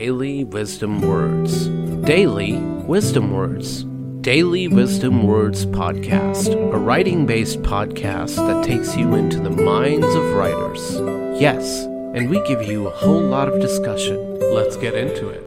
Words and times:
Daily 0.00 0.44
Wisdom 0.44 1.02
Words. 1.02 1.68
Daily 2.06 2.56
Wisdom 2.56 3.32
Words. 3.32 3.84
Daily 4.22 4.66
Wisdom 4.66 5.24
Words 5.24 5.66
Podcast, 5.66 6.54
a 6.54 6.78
writing 6.78 7.26
based 7.26 7.60
podcast 7.60 8.36
that 8.36 8.64
takes 8.64 8.96
you 8.96 9.14
into 9.14 9.38
the 9.38 9.50
minds 9.50 10.06
of 10.06 10.32
writers. 10.32 10.94
Yes, 11.38 11.84
and 12.14 12.30
we 12.30 12.42
give 12.48 12.62
you 12.62 12.86
a 12.86 12.90
whole 12.90 13.20
lot 13.20 13.48
of 13.48 13.60
discussion. 13.60 14.40
Let's 14.54 14.78
get 14.78 14.94
into 14.94 15.28
it. 15.28 15.46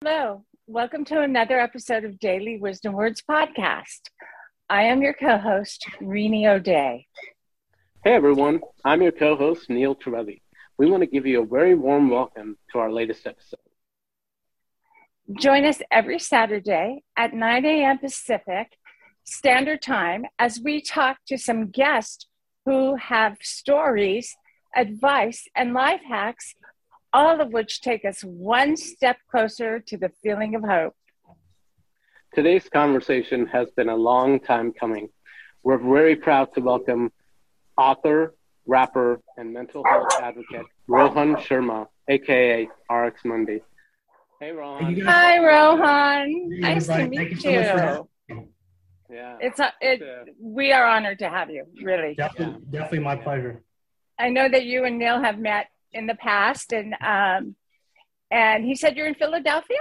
Hello, 0.00 0.42
welcome 0.66 1.04
to 1.04 1.20
another 1.20 1.60
episode 1.60 2.04
of 2.04 2.18
Daily 2.18 2.56
Wisdom 2.56 2.94
Words 2.94 3.22
Podcast. 3.30 4.00
I 4.70 4.84
am 4.84 5.02
your 5.02 5.12
co 5.12 5.36
host, 5.36 5.86
Rini 6.00 6.46
O'Day. 6.46 7.06
Hey 8.04 8.14
everyone, 8.14 8.62
I'm 8.86 9.02
your 9.02 9.12
co 9.12 9.36
host, 9.36 9.68
Neil 9.68 9.94
Torelli. 9.94 10.40
We 10.80 10.90
want 10.90 11.02
to 11.02 11.06
give 11.06 11.26
you 11.26 11.42
a 11.42 11.44
very 11.44 11.74
warm 11.74 12.08
welcome 12.08 12.56
to 12.72 12.78
our 12.78 12.90
latest 12.90 13.26
episode. 13.26 13.60
Join 15.38 15.66
us 15.66 15.82
every 15.90 16.18
Saturday 16.18 17.02
at 17.18 17.34
9 17.34 17.66
a.m. 17.66 17.98
Pacific 17.98 18.78
Standard 19.24 19.82
Time 19.82 20.24
as 20.38 20.58
we 20.58 20.80
talk 20.80 21.18
to 21.26 21.36
some 21.36 21.68
guests 21.68 22.24
who 22.64 22.96
have 22.96 23.36
stories, 23.42 24.34
advice, 24.74 25.46
and 25.54 25.74
life 25.74 26.00
hacks, 26.08 26.54
all 27.12 27.42
of 27.42 27.52
which 27.52 27.82
take 27.82 28.06
us 28.06 28.22
one 28.22 28.74
step 28.74 29.18
closer 29.30 29.80
to 29.80 29.98
the 29.98 30.08
feeling 30.22 30.54
of 30.54 30.62
hope. 30.62 30.96
Today's 32.34 32.70
conversation 32.70 33.44
has 33.48 33.70
been 33.72 33.90
a 33.90 33.96
long 33.96 34.40
time 34.40 34.72
coming. 34.72 35.10
We're 35.62 35.76
very 35.76 36.16
proud 36.16 36.54
to 36.54 36.62
welcome 36.62 37.12
author, 37.76 38.34
rapper, 38.70 39.20
and 39.36 39.52
mental 39.52 39.84
health 39.84 40.06
advocate 40.22 40.64
Rohan 40.86 41.34
Sharma, 41.36 41.86
aka 42.08 42.68
Rx 42.90 43.24
Mundi. 43.24 43.60
Hey, 44.40 44.52
Rohan. 44.52 45.00
Hi, 45.02 45.38
Rohan. 45.44 46.60
Nice 46.60 46.86
to 46.86 47.06
meet 47.08 47.44
you. 47.44 47.50
yeah, 47.50 49.36
It's 49.40 49.58
a, 49.58 49.72
it, 49.82 50.00
we 50.40 50.72
are 50.72 50.86
honored 50.86 51.18
to 51.18 51.28
have 51.28 51.50
you, 51.50 51.66
really. 51.82 52.14
Definitely, 52.14 52.62
definitely 52.70 53.00
my 53.00 53.16
pleasure. 53.16 53.62
I 54.18 54.28
know 54.30 54.48
that 54.48 54.64
you 54.64 54.84
and 54.84 54.98
Neil 54.98 55.20
have 55.20 55.38
met 55.38 55.66
in 55.92 56.06
the 56.06 56.14
past, 56.14 56.72
and 56.72 56.94
um, 57.04 57.56
and 58.30 58.64
he 58.64 58.76
said 58.76 58.96
you're 58.96 59.08
in 59.08 59.14
Philadelphia. 59.14 59.78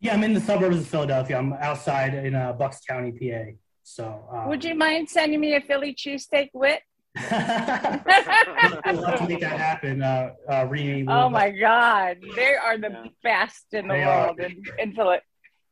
Yeah, 0.00 0.14
I'm 0.14 0.24
in 0.24 0.32
the 0.32 0.40
suburbs 0.40 0.78
of 0.78 0.86
Philadelphia. 0.86 1.36
I'm 1.38 1.52
outside 1.54 2.14
in 2.14 2.34
uh, 2.34 2.52
Bucks 2.52 2.80
County, 2.88 3.12
PA. 3.12 3.52
So, 3.82 4.24
um, 4.32 4.48
Would 4.48 4.64
you 4.64 4.74
mind 4.74 5.08
sending 5.10 5.40
me 5.40 5.54
a 5.56 5.60
Philly 5.60 5.94
cheesesteak 5.94 6.50
wit? 6.54 6.82
I'd 7.16 8.96
love 8.96 9.18
to 9.18 9.26
make 9.28 9.40
that 9.40 9.58
happen, 9.58 10.02
uh, 10.02 10.32
uh, 10.48 10.66
Rini. 10.66 11.04
Oh 11.08 11.28
my 11.28 11.50
God, 11.50 12.18
they 12.36 12.54
are 12.54 12.78
the 12.78 12.90
Yeah. 12.90 13.06
best 13.22 13.66
in 13.72 13.88
the 13.88 13.94
They 13.94 14.06
world 14.06 14.40
in, 14.40 14.62
in 14.78 14.94
Philly. 14.94 15.18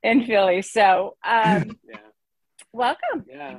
In 0.02 0.24
Philly, 0.24 0.62
so 0.62 1.16
um, 1.24 1.78
yeah, 1.88 1.96
welcome, 2.72 3.24
yeah, 3.28 3.58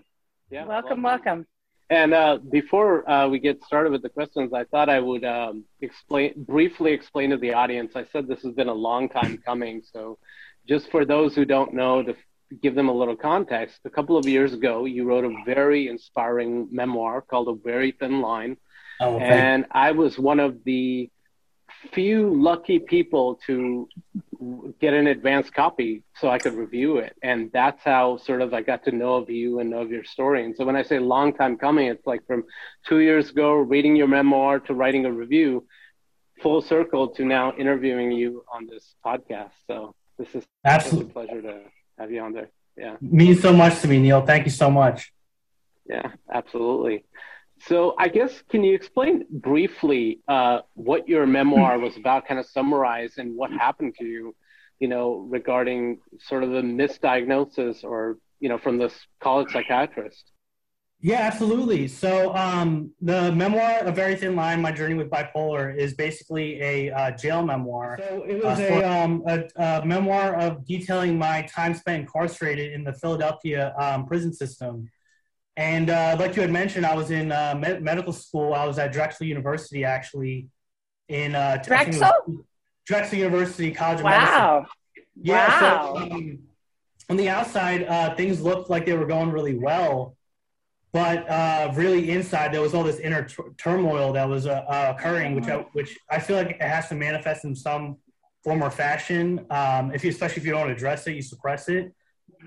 yeah. 0.49 0.65
welcome, 0.65 1.01
welcome. 1.03 1.45
And 1.89 2.13
uh, 2.13 2.39
before 2.51 3.07
uh, 3.09 3.27
we 3.27 3.37
get 3.39 3.63
started 3.63 3.91
with 3.91 4.01
the 4.01 4.09
questions, 4.09 4.53
I 4.53 4.63
thought 4.65 4.89
I 4.89 4.99
would 4.99 5.23
um, 5.25 5.65
explain 5.81 6.33
briefly 6.47 6.93
explain 6.93 7.29
to 7.31 7.37
the 7.37 7.53
audience. 7.53 7.95
I 7.95 8.05
said 8.11 8.27
this 8.27 8.41
has 8.43 8.53
been 8.53 8.69
a 8.69 8.73
long 8.73 9.09
time 9.09 9.37
coming, 9.45 9.81
so 9.91 10.17
just 10.67 10.89
for 10.89 11.05
those 11.05 11.35
who 11.35 11.45
don't 11.45 11.73
know, 11.73 12.01
to 12.01 12.15
give 12.61 12.75
them 12.75 12.89
a 12.89 12.93
little 12.93 13.15
context, 13.15 13.79
a 13.85 13.89
couple 13.89 14.17
of 14.17 14.27
years 14.27 14.53
ago, 14.53 14.85
you 14.85 15.05
wrote 15.05 15.23
a 15.23 15.33
very 15.45 15.87
inspiring 15.87 16.67
memoir 16.71 17.21
called 17.21 17.47
A 17.47 17.53
Very 17.53 17.91
Thin 17.91 18.21
Line. 18.21 18.57
Oh, 18.99 19.17
and 19.17 19.65
I 19.71 19.91
was 19.91 20.19
one 20.19 20.39
of 20.39 20.63
the 20.63 21.09
few 21.93 22.33
lucky 22.35 22.79
people 22.79 23.39
to 23.47 23.87
get 24.79 24.93
an 24.93 25.07
advance 25.07 25.49
copy 25.49 26.03
so 26.15 26.29
I 26.29 26.37
could 26.37 26.53
review 26.53 26.97
it. 26.97 27.15
And 27.23 27.51
that's 27.51 27.83
how 27.83 28.17
sort 28.17 28.41
of 28.41 28.53
I 28.53 28.61
got 28.61 28.83
to 28.85 28.91
know 28.91 29.15
of 29.15 29.29
you 29.29 29.59
and 29.59 29.69
know 29.69 29.81
of 29.81 29.91
your 29.91 30.03
story. 30.03 30.45
And 30.45 30.55
so 30.55 30.65
when 30.65 30.75
I 30.75 30.83
say 30.83 30.99
long 30.99 31.33
time 31.33 31.57
coming, 31.57 31.87
it's 31.87 32.05
like 32.05 32.25
from 32.27 32.43
two 32.87 32.99
years 32.99 33.29
ago, 33.29 33.53
reading 33.53 33.95
your 33.95 34.07
memoir 34.07 34.59
to 34.61 34.73
writing 34.73 35.05
a 35.05 35.11
review, 35.11 35.65
full 36.41 36.61
circle 36.61 37.09
to 37.09 37.25
now 37.25 37.53
interviewing 37.57 38.11
you 38.11 38.43
on 38.53 38.67
this 38.67 38.95
podcast. 39.05 39.51
So 39.67 39.95
this 40.17 40.33
is 40.35 40.43
absolutely 40.65 41.09
a 41.09 41.13
pleasure 41.13 41.41
to 41.41 41.61
have 42.01 42.11
you 42.11 42.21
on 42.21 42.33
there. 42.33 42.49
Yeah. 42.77 42.97
Means 43.01 43.41
so 43.41 43.53
much 43.53 43.81
to 43.81 43.87
me, 43.87 43.99
Neil. 43.99 44.25
Thank 44.25 44.45
you 44.45 44.51
so 44.51 44.69
much. 44.69 45.13
Yeah, 45.87 46.11
absolutely. 46.31 47.05
So, 47.67 47.93
I 47.97 48.07
guess 48.07 48.41
can 48.49 48.63
you 48.63 48.73
explain 48.73 49.25
briefly 49.29 50.19
uh, 50.27 50.59
what 50.73 51.07
your 51.07 51.27
memoir 51.27 51.77
was 51.77 51.95
about? 51.95 52.27
Kind 52.27 52.39
of 52.39 52.47
summarize 52.47 53.13
and 53.17 53.35
what 53.35 53.51
happened 53.51 53.95
to 53.99 54.05
you, 54.05 54.35
you 54.79 54.87
know, 54.87 55.27
regarding 55.29 55.99
sort 56.19 56.43
of 56.43 56.49
the 56.51 56.61
misdiagnosis 56.61 57.83
or 57.83 58.17
you 58.39 58.49
know 58.49 58.57
from 58.57 58.79
this 58.79 58.93
college 59.19 59.51
psychiatrist. 59.51 60.31
Yeah, 61.03 61.21
absolutely. 61.21 61.87
So, 61.87 62.35
um, 62.35 62.91
the 63.01 63.31
memoir, 63.31 63.79
A 63.79 63.91
Very 63.91 64.15
Thin 64.15 64.35
Line 64.35 64.61
My 64.61 64.71
Journey 64.71 64.93
with 64.93 65.09
Bipolar, 65.09 65.75
is 65.75 65.95
basically 65.95 66.61
a 66.61 66.91
uh, 66.91 67.11
jail 67.11 67.43
memoir. 67.43 67.97
So, 67.99 68.23
it 68.27 68.43
was 68.43 68.59
Uh, 68.59 68.63
a, 68.63 68.83
um, 69.03 69.23
a, 69.25 69.43
a 69.55 69.85
memoir 69.85 70.35
of 70.35 70.63
detailing 70.67 71.17
my 71.17 71.41
time 71.43 71.73
spent 71.73 72.01
incarcerated 72.01 72.73
in 72.73 72.83
the 72.83 72.93
Philadelphia 72.93 73.73
um, 73.79 74.05
prison 74.05 74.31
system. 74.31 74.91
And 75.57 75.89
uh, 75.89 76.15
like 76.19 76.35
you 76.35 76.43
had 76.43 76.51
mentioned, 76.51 76.85
I 76.85 76.95
was 76.95 77.09
in 77.09 77.31
uh, 77.31 77.55
med- 77.57 77.81
medical 77.81 78.13
school. 78.13 78.53
I 78.53 78.65
was 78.65 78.77
at 78.77 78.91
Drexel 78.93 79.25
University, 79.25 79.83
actually, 79.83 80.49
in 81.09 81.33
uh, 81.35 81.39
I 81.39 81.57
was- 81.57 81.67
Drexel? 81.67 82.11
Drexel 82.85 83.17
University 83.17 83.71
College 83.71 83.99
of 83.99 84.05
Medicine. 84.05 84.35
Wow, 84.35 84.65
Yeah. 85.15 85.59
So, 85.59 85.65
Wow. 85.65 85.95
um, 86.11 86.39
on 87.09 87.17
the 87.17 87.27
outside, 87.29 87.83
uh, 87.83 88.13
things 88.15 88.39
looked 88.41 88.69
like 88.69 88.85
they 88.85 88.93
were 88.95 89.05
going 89.07 89.31
really 89.31 89.55
well, 89.55 90.15
but 90.93 91.29
uh, 91.29 91.71
really 91.75 92.11
inside 92.11 92.53
there 92.53 92.61
was 92.61 92.73
all 92.73 92.83
this 92.83 92.99
inner 92.99 93.23
tur- 93.23 93.53
turmoil 93.57 94.11
that 94.13 94.27
was 94.27 94.45
uh, 94.45 94.63
uh, 94.67 94.93
occurring, 94.97 95.35
which 95.35 95.47
I, 95.47 95.57
which 95.73 95.97
I 96.09 96.19
feel 96.19 96.35
like 96.35 96.49
it 96.49 96.61
has 96.61 96.89
to 96.89 96.95
manifest 96.95 97.45
in 97.45 97.55
some 97.55 97.97
form 98.43 98.61
or 98.63 98.69
fashion. 98.71 99.45
Um, 99.49 99.93
if 99.93 100.03
you, 100.03 100.09
especially 100.09 100.41
if 100.41 100.45
you 100.45 100.51
don't 100.51 100.69
address 100.69 101.07
it, 101.07 101.15
you 101.15 101.21
suppress 101.21 101.69
it. 101.69 101.93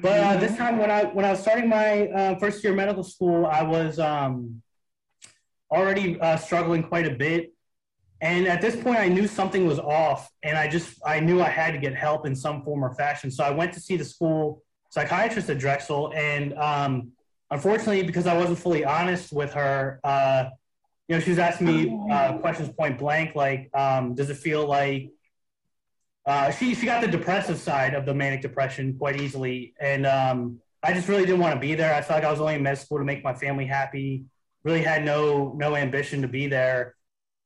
But 0.02 0.20
uh, 0.20 0.36
this 0.36 0.56
time, 0.56 0.78
when 0.78 0.90
I 0.90 1.04
when 1.04 1.24
I 1.24 1.30
was 1.30 1.40
starting 1.40 1.68
my 1.68 2.08
uh, 2.08 2.38
first 2.38 2.62
year 2.62 2.72
of 2.72 2.76
medical 2.76 3.04
school, 3.04 3.46
I 3.46 3.62
was 3.62 3.98
um, 3.98 4.60
already 5.70 6.20
uh, 6.20 6.36
struggling 6.36 6.82
quite 6.82 7.06
a 7.06 7.14
bit. 7.14 7.52
And 8.20 8.46
at 8.46 8.60
this 8.60 8.74
point, 8.76 8.98
I 8.98 9.08
knew 9.08 9.26
something 9.26 9.66
was 9.66 9.78
off, 9.78 10.30
and 10.42 10.58
I 10.58 10.68
just 10.68 10.98
I 11.06 11.20
knew 11.20 11.40
I 11.40 11.48
had 11.48 11.72
to 11.72 11.78
get 11.78 11.94
help 11.94 12.26
in 12.26 12.34
some 12.34 12.62
form 12.62 12.84
or 12.84 12.94
fashion. 12.94 13.30
So 13.30 13.44
I 13.44 13.50
went 13.50 13.72
to 13.74 13.80
see 13.80 13.96
the 13.96 14.04
school 14.04 14.62
psychiatrist 14.90 15.48
at 15.48 15.58
Drexel, 15.58 16.12
and 16.14 16.54
um, 16.54 17.12
unfortunately, 17.50 18.02
because 18.02 18.26
I 18.26 18.36
wasn't 18.36 18.58
fully 18.58 18.84
honest 18.84 19.32
with 19.32 19.52
her, 19.54 20.00
uh, 20.04 20.46
you 21.08 21.16
know, 21.16 21.20
she 21.20 21.30
was 21.30 21.38
asking 21.38 21.66
me 21.66 21.98
uh, 22.10 22.38
questions 22.38 22.70
point 22.78 22.98
blank, 22.98 23.34
like, 23.34 23.70
um, 23.74 24.14
does 24.14 24.30
it 24.30 24.36
feel 24.36 24.66
like 24.66 25.10
uh, 26.26 26.50
she 26.50 26.74
she 26.74 26.86
got 26.86 27.02
the 27.02 27.08
depressive 27.08 27.58
side 27.58 27.94
of 27.94 28.06
the 28.06 28.14
manic 28.14 28.40
depression 28.40 28.96
quite 28.96 29.20
easily, 29.20 29.74
and 29.78 30.06
um, 30.06 30.58
I 30.82 30.94
just 30.94 31.06
really 31.08 31.26
didn't 31.26 31.40
want 31.40 31.54
to 31.54 31.60
be 31.60 31.74
there. 31.74 31.94
I 31.94 32.00
felt 32.00 32.18
like 32.22 32.24
I 32.24 32.30
was 32.30 32.40
only 32.40 32.54
in 32.54 32.62
med 32.62 32.78
school 32.78 32.98
to 32.98 33.04
make 33.04 33.22
my 33.22 33.34
family 33.34 33.66
happy. 33.66 34.24
Really 34.62 34.82
had 34.82 35.04
no 35.04 35.52
no 35.56 35.76
ambition 35.76 36.22
to 36.22 36.28
be 36.28 36.46
there. 36.46 36.94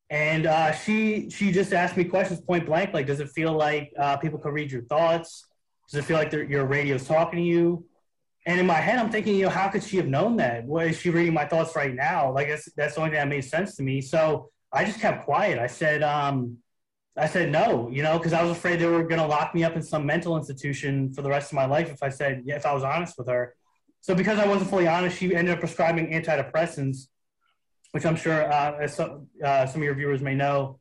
And 0.09 0.45
uh, 0.45 0.71
she 0.71 1.29
she 1.29 1.51
just 1.51 1.73
asked 1.73 1.97
me 1.97 2.05
questions 2.05 2.39
point 2.39 2.65
blank, 2.65 2.93
like, 2.93 3.05
does 3.05 3.19
it 3.19 3.29
feel 3.29 3.53
like 3.53 3.91
uh, 3.99 4.15
people 4.17 4.39
can 4.39 4.51
read 4.51 4.71
your 4.71 4.83
thoughts? 4.83 5.45
Does 5.91 5.99
it 5.99 6.05
feel 6.05 6.17
like 6.17 6.31
your 6.31 6.65
radio's 6.65 7.05
talking 7.05 7.39
to 7.39 7.45
you? 7.45 7.85
And 8.49 8.59
in 8.59 8.65
my 8.65 8.81
head, 8.81 8.97
I'm 8.97 9.11
thinking, 9.11 9.35
you 9.35 9.43
know, 9.43 9.51
how 9.51 9.67
could 9.69 9.83
she 9.83 9.97
have 9.97 10.07
known 10.07 10.37
that? 10.37 10.65
What 10.65 10.87
is 10.87 10.99
she 10.99 11.11
reading 11.11 11.35
my 11.35 11.45
thoughts 11.45 11.75
right 11.75 11.93
now? 11.93 12.33
Like 12.33 12.47
that's 12.47 12.67
that's 12.71 12.95
the 12.95 13.01
only 13.01 13.11
thing 13.11 13.19
that 13.19 13.27
made 13.27 13.45
sense 13.45 13.75
to 13.75 13.83
me. 13.83 14.01
So 14.01 14.49
I 14.73 14.85
just 14.85 14.99
kept 14.99 15.25
quiet. 15.25 15.59
I 15.59 15.67
said, 15.67 16.01
um, 16.01 16.57
I 17.15 17.27
said 17.27 17.51
no, 17.51 17.91
you 17.91 18.01
know, 18.01 18.17
because 18.17 18.33
I 18.33 18.41
was 18.41 18.51
afraid 18.57 18.79
they 18.79 18.87
were 18.87 19.03
going 19.03 19.21
to 19.21 19.27
lock 19.27 19.53
me 19.53 19.63
up 19.63 19.75
in 19.75 19.83
some 19.83 20.03
mental 20.03 20.35
institution 20.35 21.13
for 21.13 21.21
the 21.21 21.29
rest 21.29 21.51
of 21.51 21.57
my 21.57 21.65
life 21.65 21.91
if 21.91 22.01
I 22.01 22.09
said 22.09 22.41
if 22.47 22.65
I 22.65 22.73
was 22.73 22.83
honest 22.83 23.19
with 23.19 23.27
her. 23.27 23.53
So 24.01 24.15
because 24.15 24.39
I 24.39 24.47
wasn't 24.47 24.71
fully 24.71 24.87
honest, 24.87 25.19
she 25.19 25.35
ended 25.35 25.53
up 25.53 25.59
prescribing 25.59 26.09
antidepressants, 26.11 27.07
which 27.91 28.03
I'm 28.03 28.15
sure 28.15 28.51
uh, 28.51 28.87
some, 28.87 29.27
uh, 29.45 29.67
some 29.67 29.81
of 29.81 29.85
your 29.85 29.93
viewers 29.93 30.23
may 30.23 30.33
know, 30.33 30.79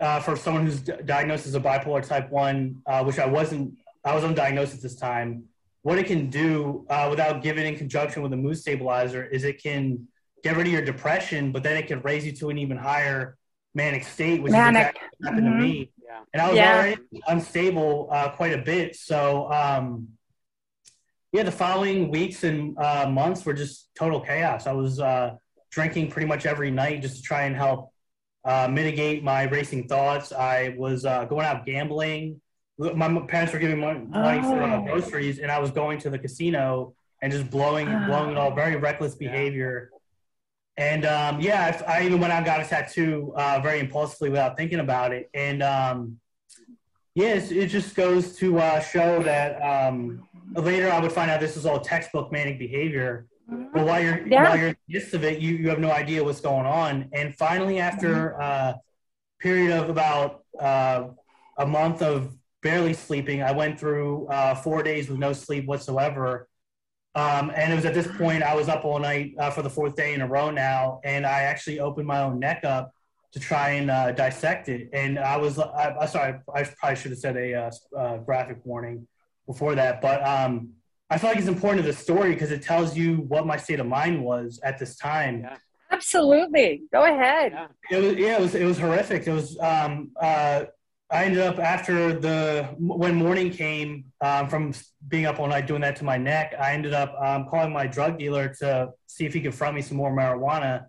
uh, 0.00 0.18
for 0.18 0.34
someone 0.34 0.66
who's 0.66 0.80
d- 0.80 0.92
diagnosed 1.04 1.46
as 1.46 1.54
a 1.54 1.60
bipolar 1.60 2.04
type 2.04 2.32
one, 2.32 2.82
uh, 2.84 3.04
which 3.04 3.20
I 3.20 3.26
wasn't, 3.26 3.74
I 4.04 4.12
was 4.12 4.24
undiagnosed 4.24 4.74
at 4.74 4.82
this 4.82 4.96
time. 4.96 5.44
What 5.86 6.00
it 6.00 6.08
can 6.08 6.30
do 6.30 6.84
uh, 6.90 7.06
without 7.08 7.44
giving 7.44 7.64
in 7.64 7.76
conjunction 7.76 8.20
with 8.20 8.32
a 8.32 8.36
mood 8.36 8.58
stabilizer 8.58 9.24
is 9.24 9.44
it 9.44 9.62
can 9.62 10.08
get 10.42 10.56
rid 10.56 10.66
of 10.66 10.72
your 10.72 10.82
depression, 10.82 11.52
but 11.52 11.62
then 11.62 11.76
it 11.76 11.86
can 11.86 12.00
raise 12.00 12.26
you 12.26 12.32
to 12.40 12.50
an 12.50 12.58
even 12.58 12.76
higher 12.76 13.36
manic 13.72 14.02
state, 14.02 14.42
which 14.42 14.50
Manic. 14.50 14.80
is 14.80 14.88
exactly 14.88 15.08
what 15.20 15.28
happened 15.28 15.46
Mhm. 15.46 15.58
to 15.60 15.64
me. 15.64 15.92
Yeah. 16.04 16.18
And 16.32 16.42
I 16.42 16.48
was 16.48 16.56
Yeah. 16.56 16.74
already 16.74 16.96
unstable 17.28 18.08
uh, 18.10 18.30
quite 18.30 18.52
a 18.52 18.58
bit. 18.58 18.96
So, 18.96 19.48
um, 19.52 20.08
yeah, 21.30 21.44
the 21.44 21.52
following 21.52 22.10
weeks 22.10 22.42
and 22.42 22.76
uh, 22.78 23.08
months 23.08 23.46
were 23.46 23.54
just 23.54 23.94
total 23.94 24.20
chaos. 24.20 24.66
I 24.66 24.72
was 24.72 24.98
uh, 24.98 25.36
drinking 25.70 26.10
pretty 26.10 26.26
much 26.26 26.46
every 26.46 26.72
night 26.72 27.00
just 27.00 27.18
to 27.18 27.22
try 27.22 27.42
and 27.44 27.54
help 27.54 27.92
uh, 28.44 28.66
mitigate 28.66 29.22
my 29.22 29.44
racing 29.44 29.86
thoughts. 29.86 30.32
I 30.32 30.74
was 30.76 31.04
uh, 31.04 31.26
going 31.26 31.46
out 31.46 31.64
gambling. 31.64 32.40
My 32.78 33.08
parents 33.26 33.52
were 33.54 33.58
giving 33.58 33.78
money, 33.80 34.00
money 34.06 34.42
for 34.42 34.62
uh, 34.62 34.76
Oh. 34.78 34.84
groceries, 34.84 35.38
and 35.38 35.50
I 35.50 35.58
was 35.58 35.70
going 35.70 35.98
to 36.00 36.10
the 36.10 36.18
casino 36.18 36.94
and 37.22 37.32
just 37.32 37.50
blowing 37.50 37.86
blowing 38.06 38.30
it 38.32 38.36
all. 38.36 38.54
Very 38.54 38.76
reckless 38.76 39.14
behavior. 39.14 39.90
And 40.76 41.06
um, 41.06 41.40
yeah, 41.40 41.80
I, 41.88 42.00
I 42.00 42.04
even 42.04 42.20
went 42.20 42.32
out 42.34 42.38
and 42.38 42.46
got 42.46 42.60
a 42.60 42.64
tattoo 42.68 43.32
uh, 43.34 43.60
very 43.62 43.78
impulsively 43.80 44.28
without 44.28 44.58
thinking 44.58 44.80
about 44.80 45.10
it. 45.12 45.30
And 45.32 45.62
um, 45.62 46.20
yes, 47.14 47.50
it 47.50 47.68
just 47.68 47.96
goes 47.96 48.36
to 48.36 48.58
uh, 48.58 48.80
show 48.80 49.22
that 49.22 49.58
um, 49.62 50.28
later 50.54 50.92
I 50.92 51.00
would 51.00 51.12
find 51.12 51.30
out 51.30 51.40
this 51.40 51.56
is 51.56 51.64
all 51.64 51.80
textbook 51.80 52.30
manic 52.30 52.58
behavior. 52.58 53.26
But 53.48 53.86
while 53.86 54.02
you're 54.02 54.26
Yeah. 54.26 54.42
while 54.44 54.56
you're 54.58 54.68
in 54.68 54.76
the 54.86 54.94
midst 54.98 55.14
of 55.14 55.24
it, 55.24 55.38
you, 55.40 55.54
you 55.56 55.70
have 55.70 55.78
no 55.78 55.90
idea 55.92 56.22
what's 56.22 56.42
going 56.42 56.66
on. 56.66 57.08
And 57.14 57.34
finally, 57.34 57.78
after 57.78 58.32
a 58.32 58.78
period 59.40 59.70
of 59.70 59.88
about 59.88 60.44
uh, 60.60 61.04
a 61.56 61.64
month 61.66 62.02
of 62.02 62.36
barely 62.66 62.94
sleeping, 62.94 63.44
I 63.44 63.52
went 63.52 63.78
through 63.78 64.26
uh, 64.26 64.56
four 64.56 64.82
days 64.82 65.08
with 65.08 65.20
no 65.20 65.32
sleep 65.32 65.66
whatsoever. 65.66 66.48
Um, 67.14 67.52
and 67.54 67.72
it 67.72 67.76
was 67.76 67.84
at 67.84 67.94
this 67.94 68.08
point 68.18 68.42
I 68.42 68.56
was 68.56 68.68
up 68.68 68.84
all 68.84 68.98
night 68.98 69.34
uh, 69.38 69.50
for 69.50 69.62
the 69.62 69.70
fourth 69.70 69.94
day 69.94 70.14
in 70.14 70.20
a 70.20 70.26
row 70.26 70.50
now, 70.50 71.00
and 71.04 71.24
I 71.24 71.42
actually 71.42 71.78
opened 71.78 72.08
my 72.08 72.22
own 72.22 72.40
neck 72.40 72.64
up 72.64 72.92
to 73.34 73.38
try 73.38 73.70
and 73.78 73.88
uh, 73.88 74.10
dissect 74.10 74.68
it. 74.68 74.90
And 74.92 75.16
I 75.16 75.36
was, 75.36 75.60
I, 75.60 75.94
I 76.00 76.06
sorry, 76.06 76.40
I 76.52 76.64
probably 76.64 76.96
should 76.96 77.12
have 77.12 77.20
said 77.20 77.36
a 77.36 77.54
uh, 77.54 77.70
uh, 77.96 78.16
graphic 78.18 78.58
warning 78.64 79.06
before 79.46 79.76
that, 79.76 80.02
but 80.02 80.26
um, 80.26 80.70
I 81.08 81.18
feel 81.18 81.30
like 81.30 81.38
it's 81.38 81.46
important 81.46 81.84
to 81.84 81.92
the 81.92 81.96
story 81.96 82.32
because 82.32 82.50
it 82.50 82.62
tells 82.62 82.96
you 82.96 83.18
what 83.28 83.46
my 83.46 83.56
state 83.56 83.78
of 83.78 83.86
mind 83.86 84.24
was 84.24 84.58
at 84.64 84.76
this 84.80 84.96
time. 84.96 85.42
Yeah. 85.42 85.56
Absolutely. 85.92 86.82
Go 86.92 87.04
ahead. 87.04 87.52
Yeah. 87.52 87.96
It 87.96 88.02
was 88.02 88.14
yeah, 88.16 88.38
it 88.38 88.40
was 88.40 88.54
it 88.56 88.64
was 88.64 88.76
horrific. 88.76 89.24
It 89.28 89.32
was 89.32 89.56
um 89.60 90.10
uh 90.20 90.64
I 91.10 91.24
ended 91.24 91.40
up 91.40 91.60
after 91.60 92.18
the 92.18 92.68
when 92.78 93.14
morning 93.14 93.50
came 93.50 94.06
um, 94.20 94.48
from 94.48 94.72
being 95.06 95.26
up 95.26 95.38
all 95.38 95.46
night 95.46 95.68
doing 95.68 95.82
that 95.82 95.96
to 95.96 96.04
my 96.04 96.18
neck. 96.18 96.54
I 96.58 96.72
ended 96.72 96.94
up 96.94 97.14
um, 97.22 97.46
calling 97.48 97.72
my 97.72 97.86
drug 97.86 98.18
dealer 98.18 98.52
to 98.58 98.90
see 99.06 99.24
if 99.24 99.32
he 99.32 99.40
could 99.40 99.54
front 99.54 99.76
me 99.76 99.82
some 99.82 99.96
more 99.96 100.10
marijuana. 100.10 100.86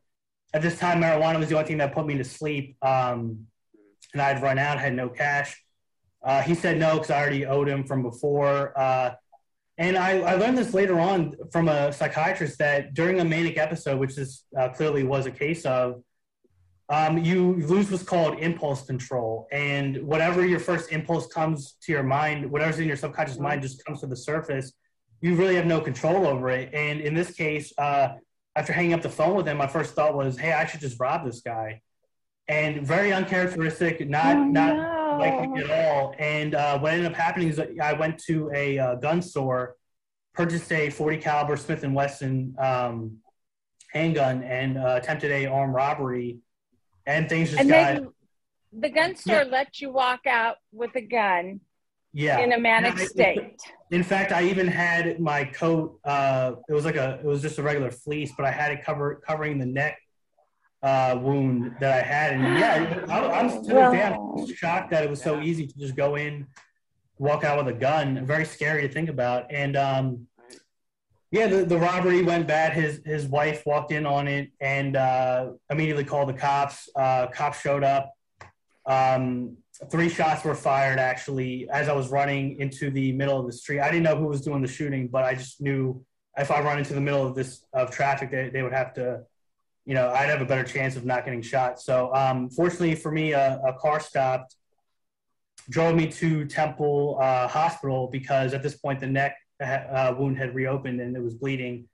At 0.54 0.64
this 0.64 0.80
time, 0.80 1.02
marijuana 1.02 1.38
was 1.38 1.50
the 1.50 1.56
only 1.56 1.68
thing 1.68 1.78
that 1.78 1.94
put 1.94 2.08
me 2.08 2.18
to 2.18 2.24
sleep, 2.24 2.78
um, 2.82 3.46
and 4.14 4.22
I'd 4.22 4.42
run 4.42 4.58
out, 4.58 4.80
had 4.80 4.94
no 4.94 5.08
cash. 5.08 5.64
Uh, 6.24 6.42
he 6.42 6.56
said 6.56 6.80
no 6.80 6.94
because 6.94 7.12
I 7.12 7.20
already 7.20 7.46
owed 7.46 7.68
him 7.68 7.84
from 7.84 8.02
before. 8.02 8.78
Uh, 8.78 9.12
and 9.78 9.96
I, 9.96 10.20
I 10.22 10.36
learned 10.36 10.58
this 10.58 10.74
later 10.74 11.00
on 11.00 11.36
from 11.52 11.70
a 11.70 11.94
psychiatrist 11.94 12.58
that 12.58 12.96
during 12.96 13.20
a 13.20 13.26
manic 13.26 13.58
episode, 13.58 14.00
which 14.00 14.16
this 14.16 14.44
uh, 14.60 14.70
clearly 14.70 15.04
was 15.04 15.28
a 15.28 15.32
case 15.32 15.64
of, 15.66 16.02
um, 16.90 17.18
you 17.18 17.54
lose 17.68 17.92
what's 17.92 18.04
called 18.04 18.40
impulse 18.40 18.86
control. 18.86 19.48
And 19.52 19.98
whatever 20.04 20.46
your 20.46 20.60
first 20.60 20.92
impulse 20.92 21.28
comes 21.28 21.76
to 21.82 21.92
your 21.92 22.04
mind, 22.04 22.50
whatever's 22.50 22.80
in 22.80 22.88
your 22.88 22.96
subconscious 22.98 23.40
mind 23.40 23.62
just 23.62 23.84
comes 23.86 24.00
to 24.02 24.08
the 24.08 24.16
surface. 24.16 24.72
You 25.22 25.36
really 25.36 25.56
have 25.56 25.66
no 25.66 25.82
control 25.82 26.26
over 26.26 26.50
it. 26.50 26.74
And 26.74 27.02
in 27.02 27.14
this 27.14 27.32
case, 27.32 27.74
uh, 27.78 28.10
after 28.56 28.72
hanging 28.72 28.94
up 28.94 29.02
the 29.02 29.10
phone 29.10 29.36
with 29.36 29.48
him, 29.48 29.58
my 29.58 29.68
first 29.68 29.96
thought 29.96 30.16
was, 30.16 30.38
hey, 30.38 30.54
I 30.54 30.66
should 30.66 30.80
just 30.80 31.00
rob 31.00 31.26
this 31.26 31.42
guy. 31.42 31.82
And 32.48 32.88
very 32.88 33.12
uncharacteristic, 33.12 34.08
not, 34.08 34.38
Oh, 34.38 34.44
not 34.46 34.76
no. 34.78 35.18
likely 35.20 35.64
at 35.64 35.70
all. 35.70 36.16
And 36.18 36.56
uh, 36.56 36.80
what 36.80 36.94
ended 36.94 37.12
up 37.12 37.18
happening 37.18 37.50
is 37.50 37.58
that 37.58 37.72
I 37.82 37.94
went 37.94 38.18
to 38.28 38.50
a 38.56 38.80
uh, 38.80 38.96
gun 38.96 39.22
store, 39.22 39.76
purchased 40.34 40.72
a 40.72 40.90
40 40.90 41.18
caliber 41.18 41.58
Smith 41.58 41.84
and 41.84 41.94
Wesson 41.94 42.56
um, 42.58 43.18
handgun, 43.92 44.44
and 44.44 44.78
uh, 44.78 45.00
attempted 45.02 45.32
a 45.32 45.48
armed 45.48 45.74
robbery. 45.74 46.38
And 47.08 47.28
things 47.28 47.50
just 47.50 47.62
And 47.62 47.70
got 47.70 47.94
then 47.96 48.10
the 48.74 48.90
gun 48.90 49.16
store 49.16 49.46
let 49.46 49.80
you 49.82 49.92
walk 49.92 50.28
out 50.28 50.58
with 50.72 50.94
a 50.96 51.02
gun 51.02 51.62
yeah. 52.14 52.40
in 52.40 52.52
a 52.52 52.60
manic 52.60 52.96
Yeah, 52.98 53.04
it- 53.04 53.10
state. 53.10 53.62
In 53.90 54.04
fact, 54.04 54.34
I 54.34 54.44
even 54.44 54.68
had 54.68 55.18
my 55.22 55.46
coat. 55.46 55.98
Uh, 56.04 56.56
it 56.68 56.74
was 56.74 56.84
like 56.84 56.98
a, 56.98 57.20
it 57.24 57.26
was 57.26 57.42
just 57.42 57.58
a 57.58 57.64
regular 57.64 57.90
fleece, 57.90 58.34
but 58.36 58.46
I 58.46 58.52
had 58.52 58.74
it 58.74 58.84
cover 58.84 59.16
covering 59.26 59.58
the 59.58 59.66
neck 59.66 59.98
uh, 60.84 61.18
wound 61.22 61.74
that 61.80 61.98
I 61.98 62.02
had. 62.06 62.34
And 62.34 62.60
yeah, 62.60 63.06
I, 63.08 63.40
I'm 63.40 63.50
to 63.50 63.56
this 63.62 63.92
day, 63.92 64.04
I'm 64.04 64.54
shocked 64.54 64.92
that 64.92 65.04
it 65.06 65.10
was 65.10 65.22
so 65.22 65.40
easy 65.40 65.66
to 65.68 65.80
just 65.80 65.96
go 65.96 66.16
in, 66.16 66.46
walk 67.18 67.46
out 67.46 67.64
with 67.64 67.74
a 67.74 67.80
gun. 67.80 68.26
Very 68.26 68.44
scary 68.44 68.82
to 68.86 68.94
think 68.94 69.08
about. 69.08 69.50
And 69.50 69.78
um, 69.78 70.28
yeah, 71.32 71.48
the, 71.48 71.66
the 71.66 71.78
robbery 71.78 72.24
went 72.24 72.48
bad. 72.48 72.74
His 72.74 73.02
his 73.06 73.26
wife 73.26 73.64
walked 73.66 73.92
in 73.92 74.06
on 74.06 74.28
it 74.28 74.52
and 74.62 74.96
uh, 74.96 75.52
immediately 75.70 76.06
called 76.06 76.30
the 76.30 76.34
cops. 76.34 76.90
Uh, 76.96 77.28
cops 77.28 77.60
showed 77.60 77.84
up. 77.84 78.14
Um, 78.86 79.58
three 79.92 80.08
shots 80.08 80.46
were 80.46 80.56
fired 80.56 80.98
actually 80.98 81.68
as 81.70 81.90
I 81.90 81.94
was 81.94 82.10
running 82.10 82.60
into 82.60 82.90
the 82.90 83.12
middle 83.12 83.38
of 83.40 83.46
the 83.46 83.52
street. 83.52 83.82
I 83.82 83.92
didn't 83.92 84.04
know 84.04 84.16
who 84.16 84.28
was 84.28 84.42
doing 84.42 84.62
the 84.62 84.68
shooting, 84.68 85.10
but 85.10 85.26
I 85.26 85.36
just 85.36 85.60
knew 85.60 86.04
if 86.38 86.50
I 86.50 86.62
run 86.62 86.78
into 86.80 86.94
the 86.94 87.02
middle 87.02 87.26
of 87.28 87.36
this 87.36 87.66
of 87.74 87.92
traffic, 87.92 88.32
they, 88.32 88.50
they 88.50 88.64
would 88.64 88.74
have 88.74 88.94
to, 88.94 89.24
you 89.86 89.96
know, 89.96 90.10
I'd 90.12 90.30
have 90.30 90.42
a 90.42 90.46
better 90.46 90.64
chance 90.64 90.96
of 90.96 91.04
not 91.04 91.26
getting 91.26 91.42
shot. 91.42 91.82
So 91.82 92.14
um, 92.16 92.50
fortunately 92.50 92.96
for 92.96 93.12
me, 93.12 93.34
a, 93.34 93.60
a 93.66 93.74
car 93.74 94.00
stopped, 94.00 94.56
drove 95.70 95.94
me 95.94 96.08
to 96.08 96.46
Temple 96.46 97.18
uh, 97.22 97.50
Hospital 97.50 98.08
because 98.10 98.54
at 98.54 98.64
this 98.64 98.78
point 98.78 99.02
the 99.02 99.08
neck 99.08 99.36
uh, 99.62 100.14
wound 100.18 100.38
had 100.38 100.56
reopened 100.56 101.02
and 101.02 101.16
it 101.16 101.24
was 101.24 101.34
bleeding. 101.34 101.88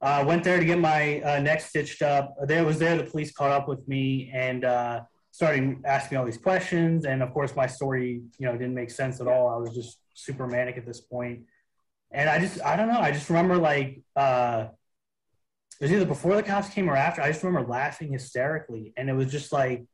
Uh, 0.00 0.24
went 0.26 0.44
there 0.44 0.58
to 0.58 0.64
get 0.64 0.78
my 0.78 1.20
uh, 1.22 1.40
neck 1.40 1.60
stitched 1.60 2.02
up. 2.02 2.34
There 2.46 2.64
was 2.64 2.78
there. 2.78 2.96
The 2.96 3.04
police 3.04 3.32
caught 3.32 3.50
up 3.50 3.66
with 3.66 3.86
me 3.88 4.30
and 4.32 4.64
uh, 4.64 5.00
started 5.32 5.78
asking 5.84 6.16
me 6.16 6.20
all 6.20 6.24
these 6.24 6.38
questions. 6.38 7.04
And 7.04 7.22
of 7.22 7.32
course, 7.32 7.56
my 7.56 7.66
story, 7.66 8.22
you 8.38 8.46
know, 8.46 8.52
didn't 8.52 8.74
make 8.74 8.90
sense 8.90 9.20
at 9.20 9.26
all. 9.26 9.48
I 9.48 9.56
was 9.56 9.74
just 9.74 9.98
super 10.14 10.46
manic 10.46 10.76
at 10.76 10.86
this 10.86 11.00
point. 11.00 11.44
And 12.12 12.28
I 12.28 12.38
just, 12.38 12.62
I 12.64 12.76
don't 12.76 12.88
know. 12.88 13.00
I 13.00 13.10
just 13.10 13.28
remember 13.28 13.56
like 13.56 14.00
uh, 14.14 14.68
it 15.80 15.84
was 15.84 15.92
either 15.92 16.06
before 16.06 16.34
the 16.34 16.42
cops 16.42 16.68
came 16.70 16.90
or 16.90 16.96
after. 16.96 17.22
I 17.22 17.30
just 17.30 17.42
remember 17.42 17.68
laughing 17.68 18.12
hysterically, 18.12 18.92
and 18.96 19.08
it 19.08 19.12
was 19.12 19.30
just 19.30 19.52
like 19.52 19.84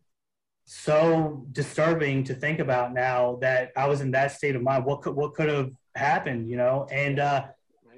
so 0.65 1.47
disturbing 1.53 2.25
to 2.25 2.35
think 2.35 2.59
about 2.59 2.95
now 2.95 3.37
that 3.43 3.71
I 3.77 3.87
was 3.87 4.01
in 4.01 4.13
that 4.13 4.33
state 4.33 4.57
of 4.57 4.63
mind. 4.63 4.87
What 4.87 5.03
could 5.03 5.15
what 5.15 5.35
could 5.35 5.51
have 5.51 5.71
happened, 5.95 6.49
you 6.49 6.57
know? 6.57 6.87
And 6.91 7.19
uh, 7.19 7.45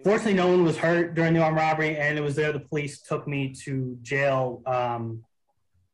fortunately, 0.04 0.34
no 0.34 0.48
one 0.48 0.64
was 0.64 0.76
hurt 0.76 1.14
during 1.14 1.34
the 1.34 1.40
armed 1.40 1.56
robbery, 1.56 1.96
and 1.96 2.18
it 2.18 2.20
was 2.20 2.36
there 2.36 2.52
the 2.52 2.60
police 2.60 3.00
took 3.00 3.26
me 3.26 3.54
to 3.64 3.96
jail, 4.02 4.62
um, 4.66 5.24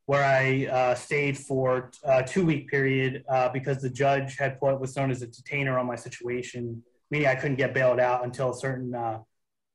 where 0.07 0.25
I 0.25 0.67
uh, 0.67 0.95
stayed 0.95 1.39
for 1.39 1.91
a 2.05 2.25
two 2.25 2.45
week 2.45 2.69
period 2.69 3.25
uh, 3.29 3.49
because 3.51 3.81
the 3.81 3.91
judge 3.91 4.37
had 4.37 4.59
put 4.59 4.81
what's 4.81 4.97
known 4.97 5.11
as 5.11 5.23
a 5.23 5.27
detainer 5.27 5.79
on 5.79 5.87
my 5.87 5.97
situation, 5.97 6.83
meaning 7.11 7.29
I 7.29 7.35
couldn't 7.37 7.57
get 7.57 7.73
bailed 7.73 8.01
out 8.01 8.25
until 8.25 8.53
certain 8.53 8.95
uh, 8.95 9.19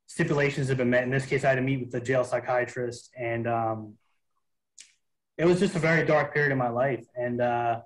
stipulations 0.06 0.68
had 0.68 0.76
been 0.76 0.90
met. 0.90 1.04
In 1.04 1.10
this 1.10 1.26
case, 1.26 1.44
I 1.44 1.48
had 1.50 1.54
to 1.56 1.62
meet 1.62 1.80
with 1.80 1.90
the 1.90 2.00
jail 2.00 2.24
psychiatrist, 2.24 3.10
and 3.18 3.48
um, 3.48 3.94
it 5.38 5.46
was 5.46 5.60
just 5.60 5.76
a 5.76 5.78
very 5.78 6.04
dark 6.04 6.34
period 6.34 6.52
in 6.52 6.58
my 6.58 6.68
life. 6.68 7.04
And 7.16 7.40
uh, 7.40 7.80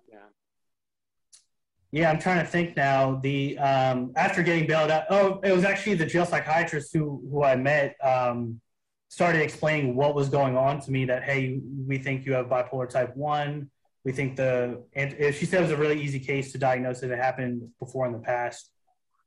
Yeah. 1.92 2.10
I'm 2.10 2.18
trying 2.18 2.44
to 2.44 2.50
think 2.50 2.76
now. 2.76 3.20
The 3.22 3.58
um, 3.58 4.12
after 4.16 4.42
getting 4.42 4.66
bailed 4.66 4.90
out, 4.90 5.04
oh, 5.10 5.40
it 5.44 5.52
was 5.52 5.64
actually 5.64 5.94
the 5.94 6.06
jail 6.06 6.26
psychiatrist 6.26 6.92
who 6.92 7.22
who 7.30 7.44
I 7.44 7.54
met 7.54 7.96
um, 8.02 8.60
started 9.08 9.42
explaining 9.42 9.94
what 9.94 10.14
was 10.14 10.28
going 10.28 10.56
on 10.56 10.80
to 10.80 10.90
me. 10.90 11.04
That 11.04 11.22
hey, 11.22 11.60
we 11.86 11.98
think 11.98 12.26
you 12.26 12.32
have 12.32 12.46
bipolar 12.46 12.88
type 12.88 13.14
one. 13.14 13.70
We 14.04 14.12
think 14.12 14.36
the 14.36 14.82
and 14.94 15.14
she 15.34 15.46
said 15.46 15.60
it 15.60 15.62
was 15.62 15.70
a 15.70 15.76
really 15.76 16.02
easy 16.02 16.18
case 16.18 16.50
to 16.52 16.58
diagnose. 16.58 17.02
It 17.02 17.10
had 17.10 17.18
happened 17.18 17.68
before 17.78 18.06
in 18.06 18.12
the 18.12 18.18
past. 18.18 18.70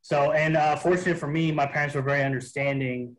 So 0.02 0.32
and 0.32 0.58
uh, 0.58 0.76
fortunate 0.76 1.18
for 1.18 1.28
me, 1.28 1.52
my 1.52 1.66
parents 1.66 1.96
were 1.96 2.02
very 2.02 2.24
understanding, 2.24 3.16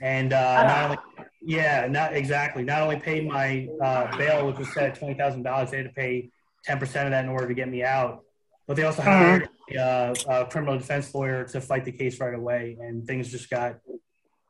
and 0.00 0.32
uh, 0.32 0.62
not 0.62 0.84
only 0.84 0.98
yeah, 1.42 1.86
not 1.90 2.14
exactly. 2.14 2.64
Not 2.64 2.80
only 2.80 2.96
paid 2.96 3.26
my 3.26 3.68
uh, 3.82 4.16
bail, 4.16 4.46
which 4.46 4.58
was 4.58 4.72
set 4.72 4.84
at 4.84 4.94
twenty 4.94 5.14
thousand 5.14 5.42
dollars, 5.42 5.70
they 5.70 5.78
had 5.78 5.86
to 5.86 5.92
pay 5.92 6.30
ten 6.64 6.78
percent 6.78 7.06
of 7.06 7.10
that 7.12 7.24
in 7.24 7.30
order 7.30 7.48
to 7.48 7.54
get 7.54 7.68
me 7.68 7.82
out. 7.82 8.23
But 8.66 8.76
they 8.76 8.84
also 8.84 9.02
hired 9.02 9.48
a, 9.72 9.78
uh, 9.78 10.14
a 10.28 10.46
criminal 10.46 10.78
defense 10.78 11.14
lawyer 11.14 11.44
to 11.44 11.60
fight 11.60 11.84
the 11.84 11.92
case 11.92 12.18
right 12.20 12.34
away, 12.34 12.76
and 12.80 13.06
things 13.06 13.30
just 13.30 13.50
got. 13.50 13.76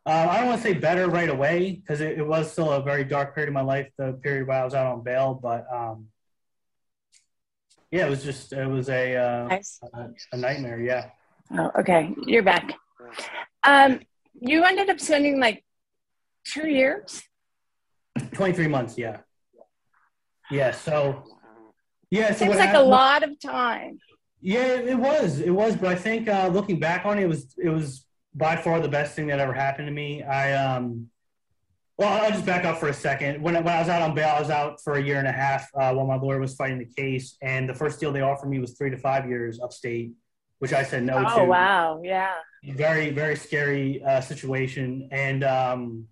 Uh, 0.06 0.28
I 0.30 0.38
don't 0.38 0.49
want 0.49 0.62
to 0.62 0.68
say 0.68 0.75
better 0.75 1.09
right 1.09 1.30
away 1.30 1.73
because 1.73 2.00
it, 2.00 2.18
it 2.18 2.26
was 2.26 2.52
still 2.52 2.71
a 2.73 2.83
very 2.83 3.04
dark 3.04 3.35
period 3.35 3.49
of 3.49 3.54
my 3.54 3.62
life, 3.62 3.88
the 3.97 4.12
period 4.12 4.47
while 4.47 4.61
I 4.61 4.64
was 4.64 4.75
out 4.75 4.87
on 4.87 5.02
bail. 5.02 5.38
But 5.42 5.66
um, 5.73 6.09
yeah, 7.90 8.06
it 8.06 8.11
was 8.11 8.23
just 8.23 8.52
it 8.52 8.66
was 8.66 8.88
a 8.88 9.16
uh, 9.16 9.47
Nice. 9.49 9.80
a, 9.94 10.09
a 10.33 10.37
nightmare. 10.37 10.80
Yeah. 10.80 11.11
Oh, 11.56 11.71
okay. 11.80 12.14
You're 12.26 12.42
back. 12.42 12.75
Um, 13.64 14.00
you 14.40 14.62
ended 14.64 14.90
up 14.90 15.00
spending 15.00 15.40
like 15.40 15.64
two 16.44 16.68
years. 16.68 17.23
23 18.33 18.68
months 18.68 18.97
yeah 18.97 19.18
yeah 20.50 20.71
so 20.71 21.25
yeah 22.14 22.28
so 22.33 22.44
Seems 22.44 22.56
like 22.56 22.75
a 22.75 22.88
lot 23.00 23.21
of 23.28 23.33
time. 23.40 23.99
yeah 24.40 24.73
it 24.92 24.99
was 25.09 25.40
it 25.40 25.54
was 25.61 25.73
but 25.80 25.88
i 25.97 25.99
think 26.06 26.23
uh 26.37 26.49
looking 26.56 26.78
back 26.88 27.00
on 27.09 27.18
it, 27.18 27.25
it 27.28 27.30
was 27.35 27.42
it 27.68 27.73
was 27.78 27.88
by 28.44 28.54
far 28.64 28.76
the 28.80 28.94
best 28.99 29.11
thing 29.14 29.26
that 29.30 29.40
ever 29.47 29.54
happened 29.66 29.87
to 29.90 29.97
me 30.02 30.23
i 30.23 30.44
um 30.52 30.87
Well, 31.97 32.12
I'll 32.12 32.33
just 32.37 32.47
back 32.52 32.64
up 32.64 32.76
for 32.83 32.88
a 32.88 32.99
second. 33.09 33.33
When, 33.44 33.54
when 33.54 33.75
I 33.78 33.80
was 33.85 33.88
out 33.94 34.02
on 34.06 34.12
bail, 34.18 34.33
I 34.38 34.40
was 34.44 34.50
out 34.50 34.73
for 34.85 34.92
a 35.00 35.02
year 35.09 35.18
and 35.23 35.28
a 35.35 35.37
half 35.44 35.62
uh, 35.80 35.92
while 35.94 36.09
my 36.12 36.18
lawyer 36.25 36.40
was 36.47 36.52
fighting 36.61 36.80
the 36.87 36.90
case. 37.02 37.26
And 37.52 37.62
the 37.71 37.76
first 37.83 37.94
deal 38.00 38.11
they 38.11 38.26
offered 38.33 38.50
me 38.54 38.59
was 38.59 38.73
three 38.78 38.90
to 38.90 38.99
five 39.09 39.23
years 39.33 39.61
upstate, 39.66 40.11
which 40.59 40.73
I 40.80 40.83
said 40.90 41.04
no 41.04 41.16
oh, 41.18 41.23
to. 41.23 41.42
Oh 41.42 41.44
wow. 41.44 42.00
Yeah. 42.02 42.35
Very, 42.85 43.06
very 43.23 43.37
scary 43.47 44.02
uh, 44.02 44.21
situation. 44.33 44.87
And 45.12 45.40
um, 45.44 46.09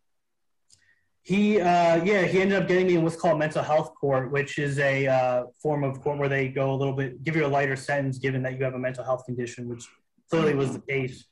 he, 1.25 1.61
uh, 1.61 2.03
yeah, 2.05 2.23
he 2.23 2.41
ended 2.41 2.61
up 2.61 2.67
getting 2.67 2.89
me 2.89 2.97
in 2.97 3.03
what's 3.03 3.15
called 3.15 3.39
mental 3.39 3.63
health 3.63 3.95
court, 3.95 4.33
which 4.33 4.59
is 4.59 4.79
a 4.81 5.07
uh, 5.07 5.45
form 5.63 5.85
of 5.85 6.01
court 6.01 6.19
where 6.19 6.29
they 6.29 6.49
go 6.49 6.73
a 6.73 6.77
little 6.77 6.95
bit, 6.95 7.23
give 7.23 7.37
you 7.37 7.47
a 7.47 7.49
lighter 7.49 7.77
sentence 7.77 8.19
given 8.19 8.43
that 8.43 8.59
you 8.59 8.65
have 8.65 8.75
a 8.75 8.79
mental 8.79 9.05
health 9.05 9.25
condition, 9.25 9.69
which 9.69 9.85
clearly 10.31 10.55
was 10.55 10.73
the 10.73 10.81
case. 10.81 11.25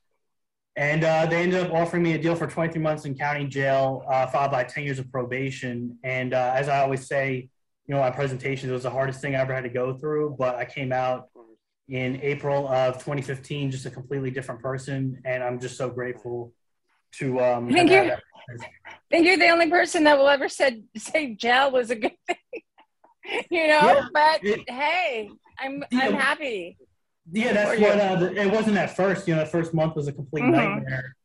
And 0.77 1.03
uh, 1.03 1.27
they 1.27 1.43
ended 1.43 1.67
up 1.67 1.73
offering 1.73 2.05
me 2.05 2.13
a 2.13 2.19
deal 2.19 2.37
for 2.37 2.47
23 2.47 2.81
months 2.81 3.05
in 3.05 3.17
county 3.17 3.47
jail, 3.47 4.05
uh, 4.09 4.29
followed 4.29 4.53
by 4.53 4.63
10 4.63 4.85
years 4.85 5.01
of 5.01 5.11
probation. 5.11 5.99
And 6.05 6.35
uh, 6.35 6.53
as 6.55 6.69
I 6.69 6.81
always 6.81 7.09
say, 7.09 7.49
you 7.87 7.95
know, 7.95 8.01
my 8.01 8.11
presentation, 8.11 8.71
it 8.71 8.73
was 8.73 8.85
the 8.85 8.91
hardest 8.91 9.21
thing 9.21 9.35
I 9.35 9.41
ever 9.41 9.53
had 9.53 9.65
to 9.65 9.71
go 9.71 9.95
through, 9.95 10.37
but 10.39 10.55
I 10.55 10.65
came 10.65 10.93
out 10.93 11.29
in 11.89 12.21
April 12.23 12.69
of 12.69 12.95
2015, 12.95 13.73
just 13.73 13.87
a 13.87 13.91
completely 13.91 14.31
different 14.31 14.63
person. 14.63 15.21
And 15.25 15.43
I'm 15.43 15.59
just 15.59 15.77
so 15.77 15.91
grateful 15.91 16.53
to. 17.17 17.41
Um, 17.41 17.69
I 17.69 17.73
think, 17.73 17.91
you're, 17.91 18.13
I 18.13 18.21
think 19.11 19.27
you're 19.27 19.37
the 19.37 19.49
only 19.49 19.69
person 19.69 20.05
that 20.05 20.19
will 20.19 20.29
ever 20.29 20.49
said, 20.49 20.85
say 20.97 21.35
jail 21.35 21.71
was 21.71 21.91
a 21.91 21.97
good 21.97 22.17
thing. 22.27 22.37
you 23.51 23.69
know, 23.69 23.81
yeah, 23.81 24.07
but 24.13 24.45
it, 24.45 24.69
hey, 24.69 25.31
I'm, 25.59 25.85
I'm 25.93 26.15
happy. 26.15 26.79
Yeah, 27.33 27.53
that's 27.53 27.81
what 27.81 28.01
uh, 28.01 28.41
it 28.41 28.51
wasn't 28.51 28.77
at 28.77 28.97
first. 28.97 29.29
You 29.29 29.35
know, 29.35 29.41
the 29.41 29.51
first 29.51 29.73
month 29.75 29.95
was 29.95 30.09
a 30.09 30.13
complete 30.13 30.43
mm-hmm. 30.43 30.53
nightmare, 30.53 31.17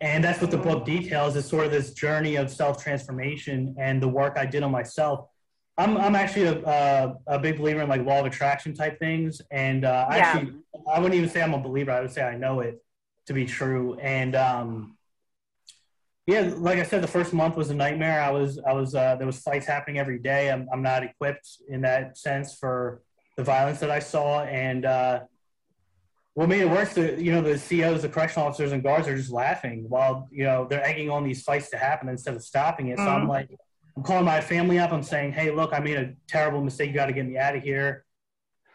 and 0.00 0.22
that's 0.22 0.40
what 0.40 0.50
the 0.50 0.58
book 0.58 0.84
details 0.84 1.36
is 1.36 1.46
sort 1.46 1.64
of 1.64 1.72
this 1.72 1.92
journey 1.94 2.36
of 2.36 2.50
self 2.50 2.82
transformation 2.82 3.74
and 3.78 4.02
the 4.02 4.08
work 4.08 4.36
I 4.36 4.44
did 4.44 4.62
on 4.62 4.70
myself. 4.70 5.28
I'm 5.78 5.96
I'm 5.96 6.16
actually 6.16 6.46
a, 6.46 6.58
a, 6.64 7.16
a 7.28 7.38
big 7.38 7.58
believer 7.58 7.80
in 7.80 7.88
like 7.88 8.04
law 8.04 8.20
of 8.20 8.26
attraction 8.26 8.74
type 8.74 8.98
things, 8.98 9.40
and 9.50 9.84
uh, 9.84 10.06
yeah. 10.10 10.16
actually 10.16 10.54
I 10.92 10.98
wouldn't 10.98 11.14
even 11.14 11.30
say 11.30 11.40
I'm 11.40 11.54
a 11.54 11.60
believer. 11.60 11.92
I 11.92 12.00
would 12.00 12.10
say 12.10 12.22
I 12.22 12.36
know 12.36 12.60
it 12.60 12.82
to 13.26 13.32
be 13.32 13.46
true, 13.46 13.94
and 14.00 14.34
um, 14.34 14.97
yeah, 16.28 16.52
like 16.58 16.78
I 16.78 16.82
said, 16.82 17.02
the 17.02 17.08
first 17.08 17.32
month 17.32 17.56
was 17.56 17.70
a 17.70 17.74
nightmare. 17.74 18.20
I 18.20 18.30
was 18.30 18.58
I 18.58 18.74
was 18.74 18.94
uh, 18.94 19.16
there 19.16 19.26
was 19.26 19.38
fights 19.38 19.64
happening 19.64 19.98
every 19.98 20.18
day. 20.18 20.50
I'm 20.50 20.68
I'm 20.70 20.82
not 20.82 21.02
equipped 21.02 21.48
in 21.70 21.80
that 21.80 22.18
sense 22.18 22.54
for 22.54 23.00
the 23.38 23.42
violence 23.42 23.80
that 23.80 23.90
I 23.90 23.98
saw, 23.98 24.42
and 24.42 24.84
uh, 24.84 25.20
what 26.34 26.50
made 26.50 26.60
it 26.60 26.68
worse, 26.68 26.92
the 26.92 27.18
you 27.18 27.32
know 27.32 27.40
the 27.40 27.54
COs, 27.54 28.02
the 28.02 28.10
correctional 28.10 28.46
officers, 28.46 28.72
and 28.72 28.82
guards 28.82 29.08
are 29.08 29.16
just 29.16 29.30
laughing 29.30 29.86
while 29.88 30.28
you 30.30 30.44
know 30.44 30.66
they're 30.68 30.84
egging 30.84 31.08
on 31.08 31.24
these 31.24 31.42
fights 31.42 31.70
to 31.70 31.78
happen 31.78 32.10
instead 32.10 32.34
of 32.34 32.42
stopping 32.42 32.88
it. 32.88 32.98
Mm-hmm. 32.98 33.06
So 33.06 33.10
I'm 33.10 33.20
mm-hmm. 33.22 33.30
like, 33.30 33.50
I'm 33.96 34.02
calling 34.02 34.26
my 34.26 34.42
family 34.42 34.78
up. 34.78 34.92
I'm 34.92 35.02
saying, 35.02 35.32
hey, 35.32 35.50
look, 35.50 35.72
I 35.72 35.78
made 35.78 35.96
a 35.96 36.12
terrible 36.26 36.60
mistake. 36.60 36.88
You 36.88 36.94
got 36.94 37.06
to 37.06 37.14
get 37.14 37.26
me 37.26 37.38
out 37.38 37.56
of 37.56 37.62
here. 37.62 38.04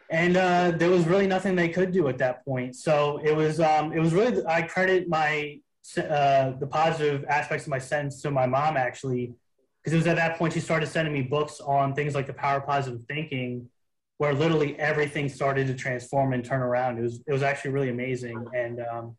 And 0.09 0.37
uh, 0.37 0.71
there 0.71 0.89
was 0.89 1.05
really 1.05 1.27
nothing 1.27 1.55
they 1.55 1.69
could 1.69 1.91
do 1.91 2.07
at 2.07 2.17
that 2.17 2.43
point. 2.45 2.75
So 2.75 3.19
it 3.23 3.35
was 3.35 3.59
um, 3.59 3.93
it 3.93 3.99
was 3.99 4.11
really 4.11 4.43
I 4.47 4.63
credit 4.63 5.07
my 5.07 5.59
uh, 5.97 6.51
the 6.59 6.67
positive 6.67 7.25
aspects 7.25 7.65
of 7.65 7.69
my 7.69 7.79
sentence 7.79 8.21
to 8.21 8.31
my 8.31 8.45
mom 8.45 8.77
actually 8.77 9.33
because 9.81 9.93
it 9.93 9.97
was 9.97 10.07
at 10.07 10.15
that 10.15 10.37
point 10.37 10.53
she 10.53 10.61
started 10.61 10.87
sending 10.87 11.13
me 11.13 11.21
books 11.21 11.59
on 11.59 11.93
things 11.93 12.15
like 12.15 12.25
the 12.25 12.33
power 12.33 12.59
of 12.59 12.65
positive 12.65 13.03
thinking 13.05 13.69
where 14.17 14.33
literally 14.33 14.79
everything 14.79 15.27
started 15.27 15.67
to 15.67 15.73
transform 15.73 16.33
and 16.33 16.45
turn 16.45 16.61
around. 16.61 16.97
It 16.97 17.01
was 17.01 17.21
it 17.27 17.33
was 17.33 17.43
actually 17.43 17.71
really 17.71 17.89
amazing, 17.89 18.45
and 18.55 18.79
um, 18.79 19.17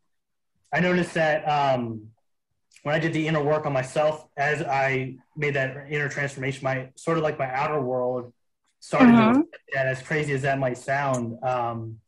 I 0.72 0.80
noticed 0.80 1.14
that 1.14 1.46
um, 1.46 2.08
when 2.84 2.94
I 2.94 2.98
did 2.98 3.12
the 3.12 3.26
inner 3.26 3.42
work 3.42 3.66
on 3.66 3.72
myself, 3.72 4.26
as 4.36 4.62
I 4.62 5.16
made 5.36 5.54
that 5.54 5.88
inner 5.90 6.08
transformation, 6.08 6.64
my 6.64 6.88
sort 6.96 7.18
of 7.18 7.22
like 7.22 7.38
my 7.38 7.52
outer 7.52 7.80
world 7.80 8.32
started. 8.80 9.14
Mm-hmm. 9.14 9.40
To, 9.40 9.78
and 9.78 9.88
as 9.88 10.00
crazy 10.00 10.32
as 10.32 10.42
that 10.42 10.58
might 10.58 10.78
sound, 10.78 11.42
um, 11.42 12.00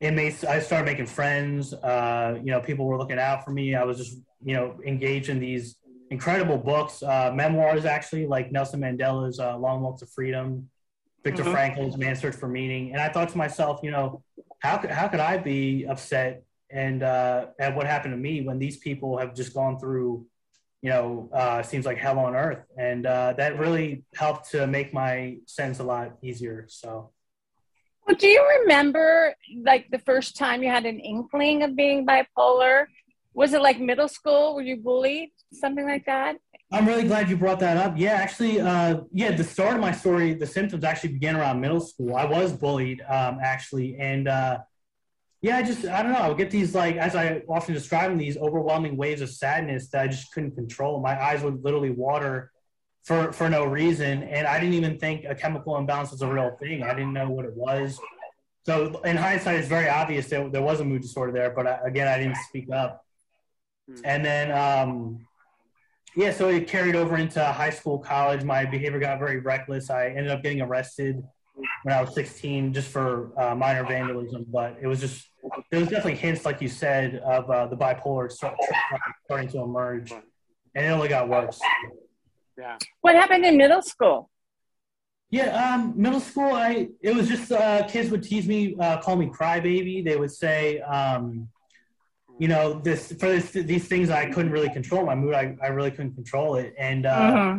it 0.00 0.12
made 0.12 0.44
I 0.44 0.60
started 0.60 0.84
making 0.84 1.06
friends. 1.06 1.74
Uh, 1.74 2.38
you 2.42 2.50
know, 2.50 2.60
people 2.60 2.86
were 2.86 2.98
looking 2.98 3.18
out 3.18 3.44
for 3.44 3.50
me. 3.50 3.74
I 3.74 3.84
was 3.84 3.98
just 3.98 4.18
you 4.44 4.54
know 4.54 4.78
engaged 4.86 5.28
in 5.28 5.40
these 5.40 5.76
incredible 6.10 6.56
books, 6.56 7.02
uh, 7.02 7.32
memoirs 7.34 7.84
actually, 7.84 8.26
like 8.26 8.50
Nelson 8.50 8.80
Mandela's 8.80 9.38
uh, 9.38 9.56
Long 9.56 9.82
Walk 9.82 9.98
to 9.98 10.06
Freedom. 10.06 10.68
Viktor 11.24 11.42
mm-hmm. 11.42 11.52
Frankl's 11.52 11.96
Man's 11.96 12.20
Search 12.20 12.36
for 12.36 12.48
Meaning. 12.48 12.92
And 12.92 13.00
I 13.00 13.08
thought 13.08 13.28
to 13.30 13.38
myself, 13.38 13.80
you 13.82 13.90
know, 13.90 14.22
how 14.60 14.78
could, 14.78 14.90
how 14.90 15.08
could 15.08 15.20
I 15.20 15.36
be 15.36 15.84
upset 15.84 16.42
and 16.70 17.02
uh, 17.02 17.46
at 17.58 17.74
what 17.74 17.86
happened 17.86 18.12
to 18.12 18.18
me 18.18 18.42
when 18.42 18.58
these 18.58 18.76
people 18.76 19.18
have 19.18 19.34
just 19.34 19.54
gone 19.54 19.78
through, 19.78 20.26
you 20.82 20.90
know, 20.90 21.28
uh, 21.32 21.62
seems 21.62 21.86
like 21.86 21.98
hell 21.98 22.18
on 22.18 22.36
earth. 22.36 22.64
And 22.78 23.06
uh, 23.06 23.34
that 23.36 23.58
really 23.58 24.04
helped 24.14 24.50
to 24.50 24.66
make 24.66 24.92
my 24.92 25.38
sense 25.46 25.78
a 25.78 25.84
lot 25.84 26.12
easier. 26.22 26.66
So. 26.68 27.10
Do 28.16 28.26
you 28.26 28.60
remember 28.60 29.34
like 29.62 29.90
the 29.90 29.98
first 29.98 30.36
time 30.36 30.62
you 30.62 30.70
had 30.70 30.86
an 30.86 30.98
inkling 30.98 31.62
of 31.62 31.76
being 31.76 32.06
bipolar? 32.06 32.86
Was 33.34 33.52
it 33.52 33.60
like 33.60 33.78
middle 33.80 34.08
school? 34.08 34.54
Were 34.54 34.62
you 34.62 34.78
bullied? 34.78 35.30
Something 35.52 35.86
like 35.86 36.06
that? 36.06 36.36
I'm 36.72 36.86
really 36.86 37.04
glad 37.04 37.30
you 37.30 37.36
brought 37.36 37.60
that 37.60 37.76
up. 37.76 37.94
Yeah, 37.96 38.12
actually, 38.12 38.60
uh, 38.60 39.00
yeah, 39.12 39.34
the 39.34 39.44
start 39.44 39.74
of 39.74 39.80
my 39.80 39.92
story, 39.92 40.34
the 40.34 40.46
symptoms 40.46 40.84
actually 40.84 41.14
began 41.14 41.36
around 41.36 41.60
middle 41.60 41.80
school. 41.80 42.14
I 42.14 42.26
was 42.26 42.52
bullied, 42.52 43.00
um, 43.08 43.38
actually, 43.42 43.96
and 43.98 44.28
uh, 44.28 44.58
yeah, 45.40 45.58
I 45.58 45.62
just 45.62 45.86
I 45.86 46.02
don't 46.02 46.12
know. 46.12 46.18
I 46.18 46.28
would 46.28 46.36
get 46.36 46.50
these 46.50 46.74
like, 46.74 46.96
as 46.96 47.14
I 47.14 47.42
often 47.48 47.72
describe 47.72 48.10
them, 48.10 48.18
these 48.18 48.36
overwhelming 48.36 48.96
waves 48.96 49.20
of 49.22 49.30
sadness 49.30 49.88
that 49.90 50.02
I 50.02 50.08
just 50.08 50.32
couldn't 50.32 50.56
control. 50.56 51.00
My 51.00 51.22
eyes 51.22 51.42
would 51.42 51.64
literally 51.64 51.90
water 51.90 52.50
for 53.08 53.32
for 53.32 53.48
no 53.48 53.64
reason, 53.64 54.22
and 54.24 54.46
I 54.46 54.60
didn't 54.60 54.74
even 54.74 54.98
think 54.98 55.24
a 55.24 55.34
chemical 55.34 55.78
imbalance 55.78 56.10
was 56.10 56.20
a 56.20 56.30
real 56.30 56.54
thing. 56.60 56.82
I 56.82 56.92
didn't 56.92 57.14
know 57.14 57.30
what 57.30 57.46
it 57.46 57.56
was. 57.56 57.98
So 58.66 59.00
in 59.00 59.16
hindsight, 59.16 59.56
it's 59.56 59.66
very 59.66 59.88
obvious 59.88 60.28
that 60.28 60.52
there 60.52 60.60
was 60.60 60.80
a 60.80 60.84
mood 60.84 61.00
disorder 61.00 61.32
there, 61.32 61.48
but 61.48 61.66
I, 61.66 61.78
again, 61.86 62.06
I 62.06 62.18
didn't 62.18 62.36
speak 62.48 62.70
up. 62.70 63.02
Hmm. 63.88 64.00
And 64.04 64.24
then. 64.24 64.52
Um, 64.52 65.24
yeah, 66.16 66.32
so 66.32 66.48
it 66.48 66.66
carried 66.66 66.96
over 66.96 67.16
into 67.16 67.44
high 67.44 67.70
school, 67.70 67.98
college. 67.98 68.42
My 68.42 68.64
behavior 68.64 68.98
got 68.98 69.20
very 69.20 69.38
reckless. 69.38 69.88
I 69.88 70.08
ended 70.08 70.30
up 70.30 70.42
getting 70.42 70.60
arrested 70.60 71.22
when 71.84 71.94
I 71.94 72.00
was 72.00 72.12
16 72.14 72.72
just 72.72 72.88
for 72.88 73.38
uh, 73.40 73.54
minor 73.54 73.84
vandalism, 73.84 74.44
but 74.50 74.76
it 74.80 74.88
was 74.88 75.00
just, 75.00 75.28
there 75.70 75.78
was 75.78 75.88
definitely 75.90 76.16
hints, 76.16 76.44
like 76.44 76.60
you 76.60 76.68
said, 76.68 77.16
of 77.16 77.48
uh, 77.48 77.66
the 77.68 77.76
bipolar 77.76 78.32
start, 78.32 78.56
starting 79.26 79.48
to 79.50 79.58
emerge. 79.60 80.10
And 80.10 80.86
it 80.86 80.88
only 80.88 81.08
got 81.08 81.28
worse. 81.28 81.60
Yeah. 82.58 82.76
What 83.02 83.14
happened 83.14 83.44
in 83.44 83.56
middle 83.56 83.82
school? 83.82 84.30
Yeah, 85.30 85.74
um, 85.74 85.92
middle 85.94 86.20
school, 86.20 86.52
I 86.52 86.88
it 87.02 87.14
was 87.14 87.28
just 87.28 87.52
uh, 87.52 87.86
kids 87.86 88.10
would 88.10 88.22
tease 88.22 88.48
me, 88.48 88.74
uh, 88.80 88.98
call 89.00 89.16
me 89.16 89.26
crybaby. 89.26 90.04
They 90.04 90.16
would 90.16 90.32
say, 90.32 90.80
um, 90.80 91.48
you 92.38 92.48
know, 92.48 92.80
this 92.80 93.12
for 93.12 93.28
this, 93.28 93.50
these 93.50 93.86
things 93.88 94.08
I 94.08 94.30
couldn't 94.30 94.50
really 94.50 94.70
control 94.70 95.04
my 95.04 95.14
mood. 95.14 95.34
I, 95.34 95.54
I 95.62 95.68
really 95.68 95.90
couldn't 95.90 96.14
control 96.14 96.56
it, 96.56 96.74
and 96.78 97.04
uh, 97.04 97.32
mm-hmm. 97.32 97.58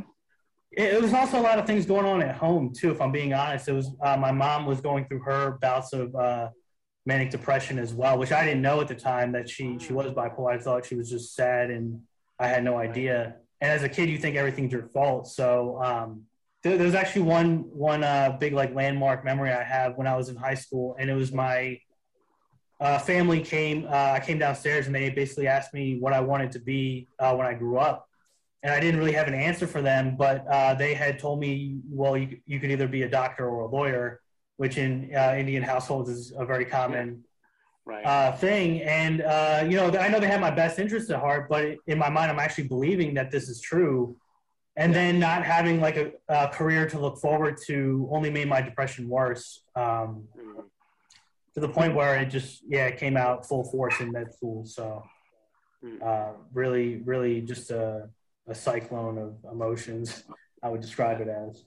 it, 0.71 0.95
it, 0.95 1.01
was 1.01 1.13
also 1.13 1.39
a 1.39 1.43
lot 1.43 1.59
of 1.59 1.67
things 1.67 1.85
going 1.85 2.07
on 2.07 2.23
at 2.23 2.35
home 2.35 2.73
too. 2.75 2.89
If 2.89 2.99
I'm 2.99 3.11
being 3.11 3.33
honest, 3.33 3.67
it 3.67 3.73
was 3.73 3.91
uh, 4.01 4.17
my 4.17 4.31
mom 4.31 4.65
was 4.65 4.81
going 4.81 5.05
through 5.05 5.19
her 5.19 5.59
bouts 5.61 5.93
of 5.93 6.15
uh, 6.15 6.49
manic 7.05 7.29
depression 7.29 7.77
as 7.77 7.93
well, 7.93 8.17
which 8.17 8.31
I 8.31 8.45
didn't 8.45 8.63
know 8.63 8.81
at 8.81 8.87
the 8.87 8.95
time 8.95 9.31
that 9.33 9.47
she 9.47 9.77
she 9.77 9.93
was 9.93 10.11
bipolar. 10.11 10.55
I 10.55 10.57
thought 10.57 10.87
she 10.87 10.95
was 10.95 11.07
just 11.07 11.35
sad, 11.35 11.69
and 11.69 12.01
I 12.39 12.47
had 12.47 12.63
no 12.63 12.79
idea. 12.79 13.35
And 13.61 13.71
as 13.71 13.83
a 13.83 13.89
kid, 13.89 14.09
you 14.09 14.17
think 14.17 14.35
everything's 14.35 14.71
your 14.71 14.83
fault. 14.83 15.27
So 15.27 15.81
um, 15.83 16.23
there, 16.63 16.77
there 16.77 16.85
was 16.85 16.95
actually 16.95 17.23
one 17.23 17.65
one 17.71 18.03
uh, 18.03 18.37
big 18.39 18.53
like 18.53 18.73
landmark 18.73 19.25
memory 19.25 19.51
I 19.51 19.63
have 19.63 19.97
when 19.97 20.07
I 20.07 20.15
was 20.15 20.29
in 20.29 20.35
high 20.35 20.55
school, 20.55 20.95
and 20.99 21.09
it 21.09 21.13
was 21.13 21.31
my 21.31 21.79
uh, 22.79 22.99
family 22.99 23.41
came. 23.41 23.85
Uh, 23.85 24.13
I 24.13 24.19
came 24.19 24.39
downstairs 24.39 24.87
and 24.87 24.95
they 24.95 25.09
basically 25.09 25.47
asked 25.47 25.73
me 25.73 25.99
what 25.99 26.13
I 26.13 26.21
wanted 26.21 26.51
to 26.53 26.59
be 26.59 27.07
uh, 27.19 27.35
when 27.35 27.47
I 27.47 27.53
grew 27.53 27.77
up, 27.77 28.07
and 28.63 28.73
I 28.73 28.79
didn't 28.79 28.99
really 28.99 29.13
have 29.13 29.27
an 29.27 29.33
answer 29.33 29.67
for 29.67 29.81
them. 29.81 30.15
But 30.17 30.45
uh, 30.47 30.73
they 30.75 30.93
had 30.93 31.19
told 31.19 31.39
me, 31.39 31.79
well, 31.89 32.17
you, 32.17 32.39
you 32.45 32.59
could 32.59 32.71
either 32.71 32.87
be 32.87 33.03
a 33.03 33.09
doctor 33.09 33.47
or 33.47 33.61
a 33.61 33.67
lawyer, 33.67 34.21
which 34.57 34.77
in 34.77 35.11
uh, 35.15 35.35
Indian 35.37 35.63
households 35.63 36.09
is 36.09 36.33
a 36.37 36.45
very 36.45 36.65
common 36.65 37.23
right. 37.89 38.05
Uh, 38.05 38.31
thing. 38.33 38.81
And 38.83 39.19
you 39.69 39.77
know, 39.77 39.91
I 39.97 40.07
know 40.07 40.19
they 40.19 40.27
had 40.27 40.41
my 40.41 40.51
best 40.51 40.79
interest 40.79 41.09
at 41.09 41.19
heart, 41.19 41.49
but 41.49 41.77
in 41.87 41.97
my 41.97 42.09
mind, 42.09 42.31
I'm 42.31 42.39
actually 42.39 42.67
believing 42.67 43.13
that 43.15 43.31
this 43.31 43.49
is 43.49 43.59
true. 43.61 44.15
And 44.75 44.95
then 44.95 45.19
not 45.19 45.43
having 45.43 45.81
like 45.81 45.97
a, 45.97 46.11
a 46.29 46.47
career 46.47 46.87
to 46.87 46.99
look 46.99 47.17
forward 47.17 47.57
to 47.67 48.07
only 48.11 48.29
made 48.29 48.47
my 48.47 48.61
depression 48.61 49.09
worse. 49.09 49.61
Um, 49.75 50.27
mm-hmm 50.37 50.61
to 51.53 51.59
the 51.67 51.69
point 51.69 51.95
where 51.95 52.17
it 52.17 52.27
just 52.27 52.61
yeah 52.67 52.85
it 52.85 52.97
came 52.97 53.17
out 53.17 53.47
full 53.47 53.63
force 53.63 53.99
in 53.99 54.11
med 54.11 54.33
school. 54.33 54.65
So 54.65 55.03
hmm. 55.81 55.97
uh, 56.03 56.31
really, 56.53 56.97
really 56.97 57.41
just 57.41 57.71
a, 57.71 58.09
a 58.47 58.55
cyclone 58.55 59.17
of 59.17 59.35
emotions. 59.51 60.23
I 60.61 60.69
would 60.69 60.81
describe 60.81 61.21
it 61.21 61.27
as. 61.27 61.63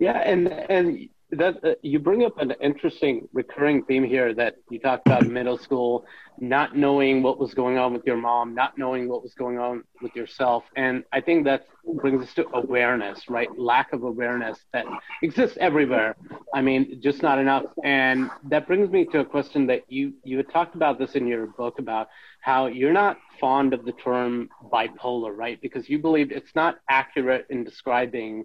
Yeah, 0.00 0.18
and 0.18 0.48
and 0.48 1.08
that 1.32 1.56
uh, 1.64 1.74
you 1.82 1.98
bring 1.98 2.24
up 2.24 2.38
an 2.38 2.52
interesting 2.60 3.28
recurring 3.32 3.82
theme 3.84 4.04
here 4.04 4.32
that 4.34 4.56
you 4.70 4.78
talked 4.78 5.06
about 5.06 5.26
middle 5.26 5.58
school, 5.58 6.04
not 6.38 6.76
knowing 6.76 7.22
what 7.22 7.38
was 7.38 7.54
going 7.54 7.78
on 7.78 7.92
with 7.92 8.06
your 8.06 8.16
mom, 8.16 8.54
not 8.54 8.78
knowing 8.78 9.08
what 9.08 9.22
was 9.22 9.34
going 9.34 9.58
on 9.58 9.82
with 10.02 10.14
yourself, 10.14 10.64
and 10.76 11.04
I 11.12 11.20
think 11.20 11.44
that 11.44 11.66
brings 11.94 12.22
us 12.22 12.34
to 12.34 12.46
awareness, 12.54 13.28
right? 13.28 13.48
Lack 13.58 13.92
of 13.92 14.02
awareness 14.02 14.58
that 14.72 14.86
exists 15.22 15.56
everywhere. 15.60 16.16
I 16.54 16.60
mean, 16.60 17.00
just 17.02 17.22
not 17.22 17.38
enough. 17.38 17.64
And 17.84 18.30
that 18.48 18.66
brings 18.66 18.90
me 18.90 19.04
to 19.06 19.20
a 19.20 19.24
question 19.24 19.66
that 19.66 19.82
you 19.88 20.12
you 20.24 20.36
had 20.36 20.50
talked 20.50 20.74
about 20.74 20.98
this 20.98 21.14
in 21.14 21.26
your 21.26 21.46
book 21.46 21.78
about 21.78 22.08
how 22.40 22.66
you're 22.66 22.92
not 22.92 23.18
fond 23.40 23.72
of 23.74 23.84
the 23.84 23.92
term 23.92 24.48
bipolar, 24.72 25.36
right? 25.36 25.60
Because 25.60 25.88
you 25.88 25.98
believe 25.98 26.30
it's 26.30 26.54
not 26.54 26.78
accurate 26.88 27.46
in 27.50 27.64
describing 27.64 28.44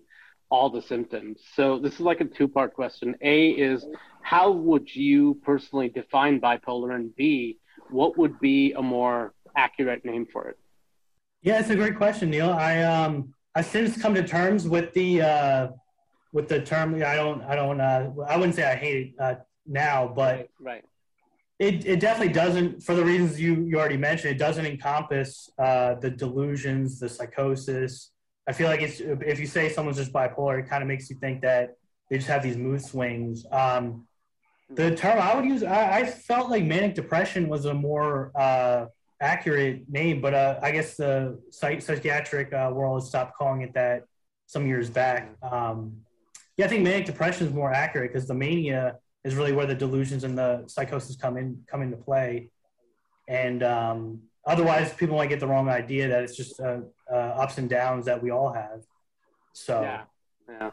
all 0.51 0.69
the 0.69 0.81
symptoms. 0.81 1.39
So 1.55 1.79
this 1.79 1.93
is 1.93 2.01
like 2.01 2.21
a 2.21 2.25
two 2.25 2.47
part 2.47 2.73
question. 2.73 3.15
A 3.21 3.49
is 3.51 3.85
how 4.21 4.51
would 4.51 4.93
you 4.93 5.39
personally 5.43 5.89
define 5.89 6.39
bipolar? 6.39 6.93
And 6.93 7.15
B, 7.15 7.57
what 7.89 8.17
would 8.17 8.39
be 8.39 8.73
a 8.73 8.81
more 8.81 9.33
accurate 9.55 10.05
name 10.05 10.27
for 10.31 10.49
it? 10.49 10.59
Yeah, 11.41 11.59
it's 11.59 11.69
a 11.69 11.75
great 11.75 11.97
question, 11.97 12.29
Neil. 12.29 12.51
I 12.51 12.83
um 12.83 13.33
I've 13.55 13.65
since 13.65 13.99
come 13.99 14.13
to 14.13 14.27
terms 14.27 14.67
with 14.67 14.93
the 14.93 15.21
uh 15.21 15.67
with 16.33 16.47
the 16.49 16.61
term. 16.61 16.95
I 16.95 17.15
don't 17.15 17.41
I 17.43 17.55
don't 17.55 17.79
uh 17.79 18.11
I 18.27 18.35
wouldn't 18.37 18.55
say 18.55 18.65
I 18.69 18.75
hate 18.75 18.97
it 19.07 19.13
uh, 19.19 19.35
now, 19.65 20.11
but 20.13 20.35
right. 20.37 20.49
right. 20.59 20.85
It, 21.59 21.85
it 21.85 21.99
definitely 21.99 22.33
doesn't, 22.33 22.81
for 22.81 22.95
the 22.95 23.05
reasons 23.05 23.39
you, 23.39 23.53
you 23.69 23.77
already 23.77 23.95
mentioned, 23.95 24.33
it 24.33 24.39
doesn't 24.39 24.65
encompass 24.65 25.47
uh, 25.59 25.93
the 25.93 26.09
delusions, 26.09 26.99
the 26.99 27.07
psychosis, 27.07 28.09
I 28.51 28.53
feel 28.53 28.67
like 28.67 28.81
it's 28.81 28.99
if 28.99 29.39
you 29.39 29.47
say 29.47 29.69
someone's 29.69 29.95
just 29.95 30.11
bipolar, 30.11 30.59
it 30.59 30.67
kind 30.67 30.83
of 30.83 30.87
makes 30.89 31.09
you 31.09 31.15
think 31.15 31.39
that 31.39 31.77
they 32.09 32.17
just 32.17 32.27
have 32.27 32.43
these 32.43 32.57
mood 32.57 32.81
swings. 32.81 33.45
Um, 33.49 34.05
the 34.69 34.93
term 34.93 35.19
I 35.21 35.33
would 35.35 35.45
use, 35.45 35.63
I, 35.63 35.99
I, 35.99 36.05
felt 36.05 36.49
like 36.49 36.65
manic 36.65 36.93
depression 36.93 37.47
was 37.47 37.63
a 37.63 37.73
more 37.73 38.33
uh, 38.37 38.87
accurate 39.21 39.87
name, 39.87 40.19
but 40.19 40.33
uh, 40.33 40.59
I 40.61 40.71
guess 40.71 40.97
the 40.97 41.39
psychiatric 41.49 42.51
uh, 42.51 42.71
world 42.73 43.07
stopped 43.07 43.37
calling 43.37 43.61
it 43.61 43.73
that 43.75 44.03
some 44.47 44.67
years 44.67 44.89
back. 44.89 45.29
Um, 45.41 46.01
yeah, 46.57 46.65
I 46.65 46.67
think 46.67 46.83
manic 46.83 47.05
depression 47.05 47.47
is 47.47 47.53
more 47.53 47.71
accurate 47.71 48.11
because 48.11 48.27
the 48.27 48.33
mania 48.33 48.97
is 49.23 49.33
really 49.35 49.53
where 49.53 49.65
the 49.65 49.75
delusions 49.75 50.25
and 50.25 50.37
the 50.37 50.65
psychosis 50.67 51.15
come 51.15 51.37
in 51.37 51.63
come 51.67 51.81
into 51.83 51.95
play, 51.95 52.49
and 53.29 53.63
um, 53.63 54.23
otherwise 54.45 54.93
people 54.93 55.15
might 55.15 55.29
get 55.29 55.39
the 55.39 55.47
wrong 55.47 55.69
idea 55.69 56.07
that 56.07 56.23
it's 56.23 56.35
just 56.35 56.59
uh, 56.59 56.79
uh, 57.11 57.15
ups 57.15 57.57
and 57.57 57.69
downs 57.69 58.05
that 58.05 58.21
we 58.21 58.31
all 58.31 58.51
have. 58.51 58.81
So 59.53 59.81
yeah, 59.81 60.03
yeah, 60.49 60.71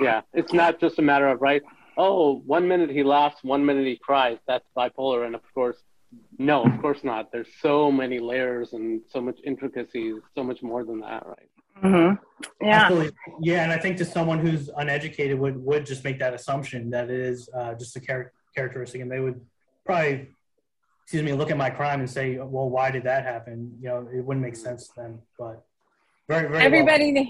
yeah. 0.00 0.20
It's 0.32 0.52
not 0.52 0.80
just 0.80 0.98
a 0.98 1.02
matter 1.02 1.28
of 1.28 1.40
right. 1.40 1.62
Oh, 1.98 2.42
one 2.46 2.68
minute 2.68 2.90
he 2.90 3.02
laughs, 3.02 3.42
one 3.42 3.64
minute 3.64 3.86
he 3.86 3.96
cries. 3.96 4.38
That's 4.46 4.66
bipolar, 4.76 5.26
and 5.26 5.34
of 5.34 5.42
course, 5.54 5.78
no, 6.38 6.64
of 6.64 6.80
course 6.80 7.04
not. 7.04 7.32
There's 7.32 7.48
so 7.60 7.90
many 7.90 8.18
layers 8.18 8.72
and 8.72 9.00
so 9.08 9.20
much 9.20 9.38
intricacies, 9.44 10.16
so 10.34 10.42
much 10.42 10.62
more 10.62 10.84
than 10.84 11.00
that, 11.00 11.26
right? 11.26 11.50
Mm-hmm. 11.82 12.64
Yeah. 12.64 12.82
Absolutely. 12.82 13.12
Yeah, 13.42 13.62
and 13.64 13.72
I 13.72 13.78
think 13.78 13.98
to 13.98 14.04
someone 14.04 14.38
who's 14.38 14.70
uneducated 14.76 15.38
would 15.38 15.62
would 15.64 15.86
just 15.86 16.04
make 16.04 16.18
that 16.18 16.34
assumption 16.34 16.90
that 16.90 17.10
it 17.10 17.20
is 17.20 17.48
uh, 17.54 17.74
just 17.74 17.96
a 17.96 18.00
char- 18.00 18.32
characteristic, 18.54 19.00
and 19.02 19.10
they 19.10 19.20
would 19.20 19.40
probably 19.84 20.28
excuse 21.06 21.22
me, 21.22 21.32
look 21.34 21.52
at 21.52 21.56
my 21.56 21.70
crime 21.70 22.00
and 22.00 22.10
say, 22.10 22.36
well, 22.36 22.68
why 22.68 22.90
did 22.90 23.04
that 23.04 23.22
happen? 23.22 23.78
You 23.80 23.88
know, 23.90 24.08
it 24.12 24.24
wouldn't 24.24 24.44
make 24.44 24.54
mm. 24.54 24.64
sense 24.64 24.90
then. 24.96 25.20
But 25.38 25.64
very, 26.26 26.48
very. 26.48 26.64
Everybody, 26.64 27.12
well. 27.12 27.26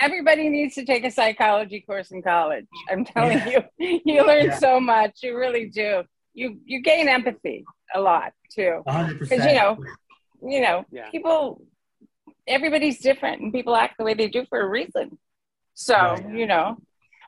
everybody 0.00 0.48
needs 0.48 0.74
to 0.74 0.84
take 0.84 1.04
a 1.04 1.10
psychology 1.12 1.82
course 1.82 2.10
in 2.10 2.20
college. 2.20 2.66
I'm 2.90 3.04
telling 3.04 3.38
yeah. 3.38 3.60
you, 3.78 4.00
you 4.04 4.26
learn 4.26 4.46
yeah. 4.46 4.58
so 4.58 4.80
much. 4.80 5.20
You 5.22 5.38
really 5.38 5.66
do. 5.66 6.02
You 6.34 6.58
you 6.64 6.82
gain 6.82 7.06
empathy 7.06 7.64
a 7.94 8.00
lot 8.00 8.32
too. 8.52 8.82
Because 8.84 9.46
you 9.46 9.54
know, 9.54 9.78
you 10.42 10.60
know, 10.60 10.84
yeah. 10.90 11.08
people. 11.10 11.62
Everybody's 12.48 13.00
different, 13.00 13.40
and 13.40 13.52
people 13.52 13.74
act 13.74 13.98
the 13.98 14.04
way 14.04 14.14
they 14.14 14.28
do 14.28 14.46
for 14.48 14.60
a 14.60 14.68
reason. 14.68 15.16
So 15.74 15.94
right. 15.94 16.28
you 16.28 16.46
know, 16.46 16.76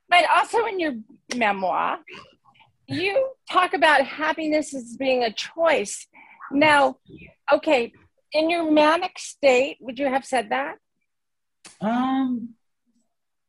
but 0.08 0.24
also 0.28 0.64
in 0.66 0.80
your 0.80 0.94
memoir, 1.36 1.98
you 2.88 3.30
talk 3.50 3.74
about 3.74 4.04
happiness 4.04 4.74
as 4.74 4.96
being 4.96 5.22
a 5.22 5.32
choice. 5.32 6.06
Now, 6.50 6.96
okay, 7.52 7.92
in 8.32 8.50
your 8.50 8.70
manic 8.70 9.18
state, 9.18 9.76
would 9.80 9.98
you 9.98 10.08
have 10.08 10.24
said 10.24 10.50
that? 10.50 10.76
Um, 11.80 12.54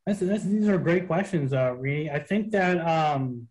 that's, 0.06 0.20
that's, 0.20 0.44
these 0.44 0.68
are 0.68 0.78
great 0.78 1.06
questions, 1.06 1.52
uh, 1.52 1.72
Rini. 1.72 2.12
I 2.12 2.18
think 2.18 2.50
that, 2.52 2.78
um, 2.86 3.48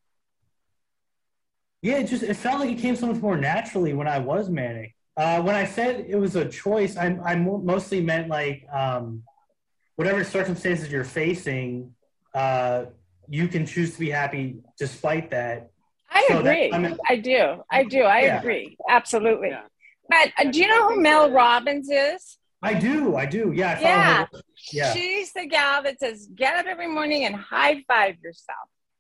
yeah, 1.82 1.98
it 1.98 2.08
just 2.08 2.24
it 2.24 2.36
felt 2.36 2.60
like 2.60 2.70
it 2.70 2.80
came 2.80 2.96
so 2.96 3.08
much 3.08 3.22
more 3.22 3.38
naturally 3.38 3.94
when 3.94 4.08
I 4.08 4.20
was 4.20 4.50
manic. 4.50 4.96
Uh, 5.16 5.42
when 5.42 5.56
I 5.56 5.66
said 5.66 6.06
it 6.08 6.16
was 6.16 6.36
a 6.36 6.48
choice, 6.48 6.98
I, 6.98 7.18
I 7.26 7.36
mostly 7.36 8.02
meant 8.02 8.30
like 8.30 8.66
um, 8.72 9.24
whatever 9.96 10.24
circumstances 10.24 10.92
you're 10.92 11.04
facing, 11.04 11.94
uh, 12.34 12.86
you 13.28 13.48
can 13.48 13.66
choose 13.66 13.94
to 13.94 14.00
be 14.00 14.10
happy 14.10 14.58
despite 14.78 15.32
that. 15.32 15.72
I 16.12 16.26
so 16.28 16.40
agree. 16.40 16.72
That, 16.72 17.00
I, 17.08 17.16
do. 17.18 17.64
I 17.72 17.84
do. 17.84 18.04
I 18.04 18.22
yeah. 18.22 18.40
agree. 18.40 18.78
Absolutely. 18.90 19.50
Yeah. 19.50 19.62
But 20.10 20.32
uh, 20.38 20.52
do 20.52 20.60
you 20.60 20.68
know 20.68 20.90
who 20.90 21.02
Mel 21.02 21.32
Robbins 21.32 21.90
is? 21.90 22.38
I 22.62 22.74
do. 22.74 23.16
I 23.16 23.26
do. 23.26 23.52
Yeah. 23.54 23.78
I 23.78 23.82
yeah. 23.82 24.26
yeah. 24.72 24.94
She's 24.94 25.34
the 25.34 25.46
gal 25.46 25.84
that 25.84 26.00
says, 26.00 26.28
get 26.36 26.56
up 26.56 26.66
every 26.66 26.88
morning 26.88 27.26
and 27.26 27.36
high 27.36 27.84
five 27.88 28.16
yourself. 28.22 28.58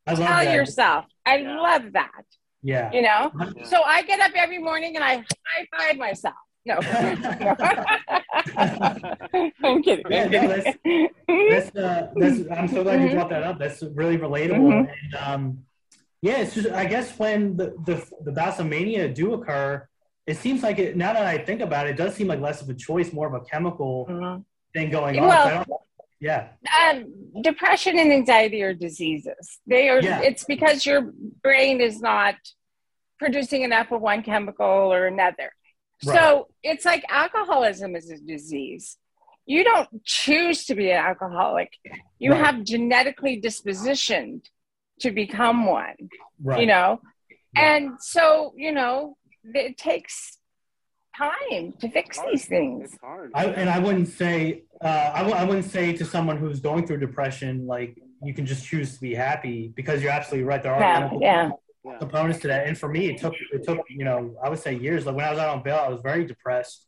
I 0.07 0.11
love 0.11 0.19
Tell 0.19 0.45
that. 0.45 0.53
yourself. 0.53 1.05
I 1.25 1.37
yeah. 1.37 1.59
love 1.59 1.93
that. 1.93 2.23
Yeah. 2.61 2.91
You 2.91 3.01
know? 3.01 3.31
So 3.65 3.81
I 3.83 4.03
get 4.03 4.19
up 4.19 4.31
every 4.35 4.59
morning 4.59 4.95
and 4.95 5.03
I 5.03 5.17
high 5.17 5.67
five 5.77 5.97
myself. 5.97 6.35
No. 6.65 6.75
I'm 9.63 9.81
kidding. 9.81 10.05
Yeah, 10.09 10.27
no, 10.27 10.47
that's, 10.47 10.77
that's, 11.27 11.75
uh, 11.75 12.11
that's, 12.15 12.41
I'm 12.51 12.67
so 12.67 12.83
glad 12.83 13.01
you 13.01 13.11
brought 13.11 13.29
that 13.29 13.43
up. 13.43 13.59
That's 13.59 13.81
really 13.81 14.17
relatable. 14.17 14.59
Mm-hmm. 14.59 14.89
And, 14.89 15.15
um, 15.15 15.63
yeah, 16.21 16.38
it's 16.38 16.53
just 16.53 16.69
I 16.69 16.86
guess 16.86 17.17
when 17.17 17.55
the 17.55 17.75
the 17.86 18.05
the 18.23 18.32
bouts 18.32 18.60
of 18.60 18.67
mania 18.67 19.08
do 19.08 19.34
occur, 19.34 19.88
it 20.27 20.38
seems 20.38 20.63
like 20.63 20.77
it. 20.77 20.97
Now 20.97 21.13
that 21.13 21.25
I 21.25 21.38
think 21.38 21.62
about 21.62 21.88
it, 21.88 21.91
it 21.91 21.97
does 21.97 22.15
seem 22.15 22.27
like 22.27 22.41
less 22.41 22.62
of 22.62 22.69
a 22.69 22.73
choice, 22.73 23.13
more 23.13 23.27
of 23.27 23.41
a 23.41 23.45
chemical 23.45 24.05
mm-hmm. 24.10 24.41
thing 24.73 24.89
going 24.89 25.17
on. 25.19 25.65
yeah. 26.19 26.49
Um, 26.84 27.05
depression 27.41 27.97
and 27.97 28.12
anxiety 28.12 28.62
are 28.63 28.73
diseases. 28.73 29.60
They 29.65 29.88
are. 29.89 30.01
Yeah. 30.01 30.21
It's 30.21 30.43
because 30.43 30.86
your 30.86 31.13
brain 31.41 31.79
is 31.79 32.01
not 32.01 32.36
producing 33.17 33.63
enough 33.63 33.91
of 33.91 34.01
one 34.01 34.21
chemical 34.21 34.65
or 34.65 35.08
another. 35.08 35.53
Right. 36.05 36.17
So 36.17 36.47
it's 36.63 36.86
like 36.86 37.03
alcoholism 37.10 37.95
is 37.95 38.10
a 38.10 38.17
disease. 38.17 38.97
You 39.45 39.63
don't 39.63 39.89
choose 40.05 40.65
to 40.65 40.75
be 40.75 40.91
an 40.91 40.97
alcoholic. 40.97 41.73
You 42.19 42.32
right. 42.32 42.45
have 42.45 42.63
genetically 42.63 43.41
dispositioned 43.41 44.45
to 44.99 45.12
become 45.12 45.65
one 45.65 45.95
right. 46.43 46.62
you 46.62 46.67
know 46.67 46.99
and 47.55 47.91
so 47.99 48.53
you 48.55 48.71
know 48.71 49.17
it 49.43 49.77
takes 49.77 50.38
time 51.17 51.73
to 51.81 51.89
fix 51.89 52.19
these 52.31 52.45
things. 52.45 52.95
I, 53.33 53.45
and 53.47 53.69
i 53.69 53.79
wouldn't 53.79 54.07
say 54.07 54.63
uh, 54.81 55.12
I 55.13 55.19
w- 55.19 55.35
I 55.35 55.43
wouldn't 55.43 55.65
say 55.65 55.91
to 55.93 56.05
someone 56.05 56.38
who's 56.38 56.62
going 56.62 56.88
through 56.88 56.99
depression 56.99 57.67
like 57.67 58.01
you 58.23 58.33
can 58.33 58.45
just 58.45 58.65
choose 58.65 58.95
to 58.95 59.01
be 59.01 59.13
happy 59.13 59.73
because 59.75 60.01
you're 60.01 60.12
absolutely 60.12 60.45
right. 60.45 60.63
There 60.63 60.73
are 60.73 60.79
yeah, 61.21 61.51
yeah. 61.83 61.97
components 61.99 62.39
to 62.41 62.47
that. 62.47 62.67
And 62.67 62.77
for 62.77 62.88
me 62.88 63.09
it 63.09 63.19
took 63.19 63.33
it 63.51 63.63
took 63.65 63.79
you 63.89 64.05
know 64.05 64.35
i 64.41 64.49
would 64.49 64.59
say 64.59 64.75
years. 64.75 65.05
Like 65.05 65.15
when 65.15 65.25
i 65.25 65.29
was 65.29 65.39
out 65.39 65.49
on 65.49 65.63
bail 65.63 65.81
i 65.85 65.89
was 65.89 66.01
very 66.01 66.25
depressed 66.25 66.85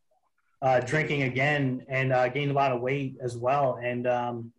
uh, 0.61 0.79
drinking 0.79 1.23
again 1.23 1.83
and 1.89 2.13
uh, 2.13 2.29
gained 2.29 2.51
a 2.51 2.53
lot 2.53 2.71
of 2.71 2.81
weight 2.81 3.15
as 3.21 3.35
well. 3.35 3.79
And 3.83 4.07
um, 4.07 4.53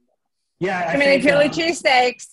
yeah 0.59 0.81
i, 0.89 0.93
I 0.93 0.97
mean 0.97 1.23
philly 1.23 1.47
uh, 1.47 1.49
cheesesteaks 1.49 2.27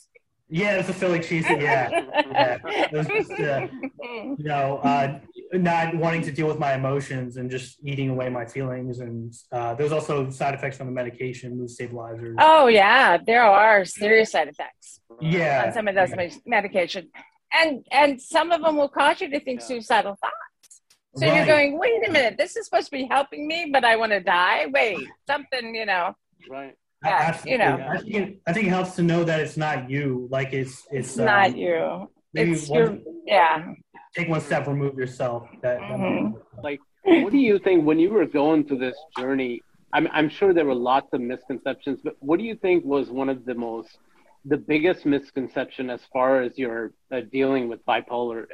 yeah, 0.49 0.73
it 0.73 0.77
was 0.77 0.89
a 0.89 0.93
Philly 0.93 1.19
cheese. 1.19 1.45
Yeah, 1.47 1.89
yeah. 2.31 2.57
It 2.65 2.91
was 2.91 3.07
just, 3.07 3.31
uh, 3.31 3.67
you 4.03 4.35
know, 4.39 4.77
uh, 4.77 5.19
not 5.53 5.95
wanting 5.95 6.23
to 6.23 6.31
deal 6.31 6.47
with 6.47 6.57
my 6.57 6.73
emotions 6.73 7.37
and 7.37 7.51
just 7.51 7.77
eating 7.83 8.09
away 8.09 8.29
my 8.29 8.45
feelings. 8.45 8.99
And 8.99 9.33
uh, 9.51 9.75
there's 9.75 9.91
also 9.91 10.29
side 10.31 10.55
effects 10.55 10.77
from 10.77 10.87
the 10.87 10.93
medication, 10.93 11.57
mood 11.57 11.69
stabilizers. 11.69 12.35
Oh 12.39 12.67
yeah, 12.67 13.17
there 13.17 13.43
are 13.43 13.85
serious 13.85 14.31
side 14.31 14.47
effects. 14.47 15.01
Yeah, 15.21 15.65
on 15.67 15.73
some 15.73 15.87
of 15.87 15.95
those 15.95 16.09
yeah. 16.11 16.29
medication, 16.45 17.09
and 17.53 17.85
and 17.91 18.19
some 18.19 18.51
of 18.51 18.61
them 18.61 18.77
will 18.77 18.89
cause 18.89 19.21
you 19.21 19.29
to 19.29 19.39
think 19.39 19.61
suicidal 19.61 20.17
thoughts. 20.19 20.81
So 21.15 21.27
right. 21.27 21.35
you're 21.35 21.45
going, 21.45 21.77
wait 21.77 22.07
a 22.07 22.11
minute, 22.11 22.37
this 22.37 22.55
is 22.55 22.65
supposed 22.65 22.85
to 22.85 22.91
be 22.91 23.05
helping 23.05 23.47
me, 23.47 23.69
but 23.73 23.83
I 23.83 23.97
want 23.97 24.13
to 24.13 24.19
die. 24.19 24.67
Wait, 24.71 24.99
something, 25.27 25.75
you 25.75 25.85
know. 25.85 26.15
Right 26.49 26.75
yeah, 27.03 27.41
you 27.45 27.57
know. 27.57 27.87
I 27.89 27.97
think, 27.97 28.15
it, 28.15 28.41
I 28.47 28.53
think 28.53 28.67
it 28.67 28.69
helps 28.69 28.95
to 28.95 29.03
know 29.03 29.23
that 29.23 29.39
it's 29.39 29.57
not 29.57 29.89
you. 29.89 30.27
Like 30.29 30.53
it's 30.53 30.87
it's, 30.91 31.09
it's 31.09 31.19
um, 31.19 31.25
not 31.25 31.57
you. 31.57 32.09
It's 32.33 32.69
your 32.69 32.97
yeah. 33.25 33.73
Take 34.15 34.27
one 34.27 34.41
step, 34.41 34.67
remove 34.67 34.97
yourself. 34.97 35.47
That, 35.61 35.79
mm-hmm. 35.79 36.35
like, 36.63 36.79
what 37.03 37.31
do 37.31 37.37
you 37.37 37.59
think 37.59 37.85
when 37.85 37.99
you 37.99 38.09
were 38.09 38.25
going 38.25 38.65
through 38.65 38.79
this 38.79 38.97
journey? 39.17 39.61
I'm 39.93 40.07
I'm 40.11 40.29
sure 40.29 40.53
there 40.53 40.65
were 40.65 40.75
lots 40.75 41.07
of 41.13 41.21
misconceptions, 41.21 41.99
but 42.03 42.15
what 42.19 42.39
do 42.39 42.45
you 42.45 42.55
think 42.55 42.85
was 42.85 43.09
one 43.09 43.29
of 43.29 43.45
the 43.45 43.55
most 43.55 43.97
the 44.45 44.57
biggest 44.57 45.05
misconception 45.05 45.89
as 45.89 46.01
far 46.13 46.41
as 46.41 46.57
you're 46.57 46.91
uh, 47.11 47.21
dealing 47.31 47.67
with 47.67 47.85
bipolar, 47.85 48.45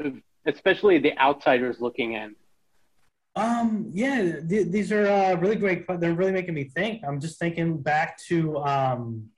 especially 0.46 1.00
the 1.00 1.18
outsiders 1.20 1.80
looking 1.80 2.14
in? 2.14 2.36
Um, 3.36 3.90
yeah, 3.94 4.40
th- 4.48 4.68
these 4.68 4.92
are 4.92 5.06
uh, 5.06 5.36
really 5.36 5.58
great. 5.58 5.86
They're 6.00 6.14
really 6.14 6.32
making 6.32 6.54
me 6.54 6.66
think. 6.66 7.04
I'm 7.06 7.20
just 7.20 7.38
thinking 7.38 7.82
back 7.82 8.18
to, 8.28 8.58
um, 8.60 9.30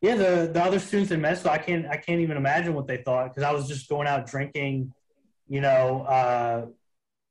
yeah, 0.00 0.16
the, 0.16 0.50
the 0.52 0.60
other 0.60 0.80
students 0.80 1.12
in 1.12 1.20
med 1.20 1.38
school. 1.38 1.52
I 1.52 1.58
can't 1.58 1.86
I 1.86 1.96
can't 1.96 2.20
even 2.20 2.36
imagine 2.36 2.74
what 2.74 2.88
they 2.88 2.96
thought 2.96 3.28
because 3.28 3.44
I 3.44 3.52
was 3.52 3.68
just 3.68 3.88
going 3.88 4.08
out 4.08 4.26
drinking, 4.26 4.92
you 5.48 5.60
know, 5.60 6.02
uh, 6.02 6.66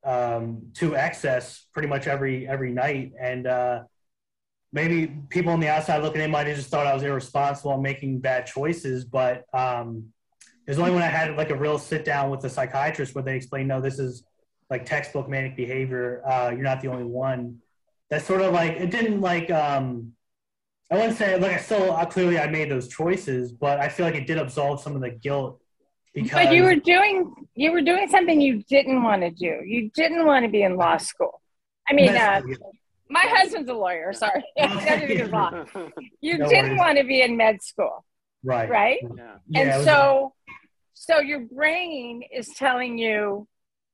um, 0.10 0.72
to 0.76 0.96
excess 0.96 1.66
pretty 1.74 1.90
much 1.90 2.08
every 2.08 2.48
every 2.48 2.72
night, 2.72 3.12
and 3.20 3.46
uh, 3.46 3.84
maybe 4.72 5.08
people 5.30 5.52
on 5.52 5.60
the 5.60 5.68
outside 5.68 6.02
looking 6.02 6.22
in 6.22 6.32
might 6.32 6.48
have 6.48 6.56
just 6.56 6.70
thought 6.70 6.88
I 6.88 6.94
was 6.94 7.04
irresponsible 7.04 7.74
and 7.74 7.84
making 7.84 8.20
bad 8.20 8.46
choices. 8.46 9.04
But 9.04 9.44
um, 9.54 10.14
it 10.66 10.72
was 10.72 10.80
only 10.80 10.92
when 10.92 11.04
I 11.04 11.08
had 11.08 11.36
like 11.36 11.50
a 11.50 11.56
real 11.56 11.78
sit 11.78 12.06
down 12.06 12.30
with 12.30 12.44
a 12.46 12.50
psychiatrist 12.50 13.14
where 13.14 13.24
they 13.24 13.36
explained, 13.36 13.68
no, 13.68 13.82
this 13.82 14.00
is 14.00 14.24
like 14.72 14.86
textbook 14.86 15.28
manic 15.30 15.56
behavior. 15.56 16.24
Uh, 16.26 16.50
you're 16.52 16.64
not 16.64 16.82
the 16.82 16.88
only 16.88 17.04
one. 17.04 17.58
That's 18.10 18.26
sort 18.26 18.42
of 18.42 18.54
like 18.54 18.72
it 18.72 18.90
didn't 18.90 19.22
like. 19.22 19.52
Um, 19.52 20.14
I 20.90 20.96
wouldn't 20.96 21.18
say 21.18 21.38
like 21.38 21.52
I 21.52 21.58
still 21.58 21.92
uh, 21.92 22.06
clearly 22.06 22.40
I 22.40 22.48
made 22.48 22.72
those 22.72 22.88
choices, 22.88 23.52
but 23.52 23.80
I 23.80 23.90
feel 23.90 24.06
like 24.06 24.16
it 24.16 24.26
did 24.26 24.38
absolve 24.38 24.82
some 24.82 24.96
of 24.96 25.02
the 25.02 25.12
guilt. 25.12 25.62
Because 26.14 26.46
but 26.46 26.56
you 26.56 26.64
were 26.64 26.76
doing 26.76 27.34
you 27.54 27.72
were 27.72 27.82
doing 27.82 28.08
something 28.08 28.42
you 28.42 28.64
didn't 28.64 29.04
want 29.04 29.22
to 29.22 29.30
do. 29.30 29.62
You 29.66 29.92
didn't 29.94 30.26
want 30.26 30.46
to 30.46 30.52
be 30.52 30.64
in 30.64 30.78
law 30.78 30.98
school. 30.98 31.42
I 31.90 31.94
mean, 31.94 32.16
uh, 32.16 32.42
my 33.10 33.24
husband's 33.28 33.70
a 33.70 33.74
lawyer. 33.74 34.14
Sorry, 34.14 34.44
law. 35.30 35.66
You 36.22 36.38
no 36.38 36.48
didn't 36.48 36.72
worries. 36.72 36.80
want 36.80 36.98
to 36.98 37.04
be 37.04 37.22
in 37.22 37.36
med 37.36 37.62
school, 37.62 38.06
right? 38.44 38.70
Right. 38.70 39.00
Yeah. 39.02 39.36
And 39.56 39.70
yeah, 39.70 39.84
so, 39.84 40.34
so 40.94 41.20
your 41.20 41.40
brain 41.40 42.24
is 42.34 42.48
telling 42.58 42.98
you 42.98 43.48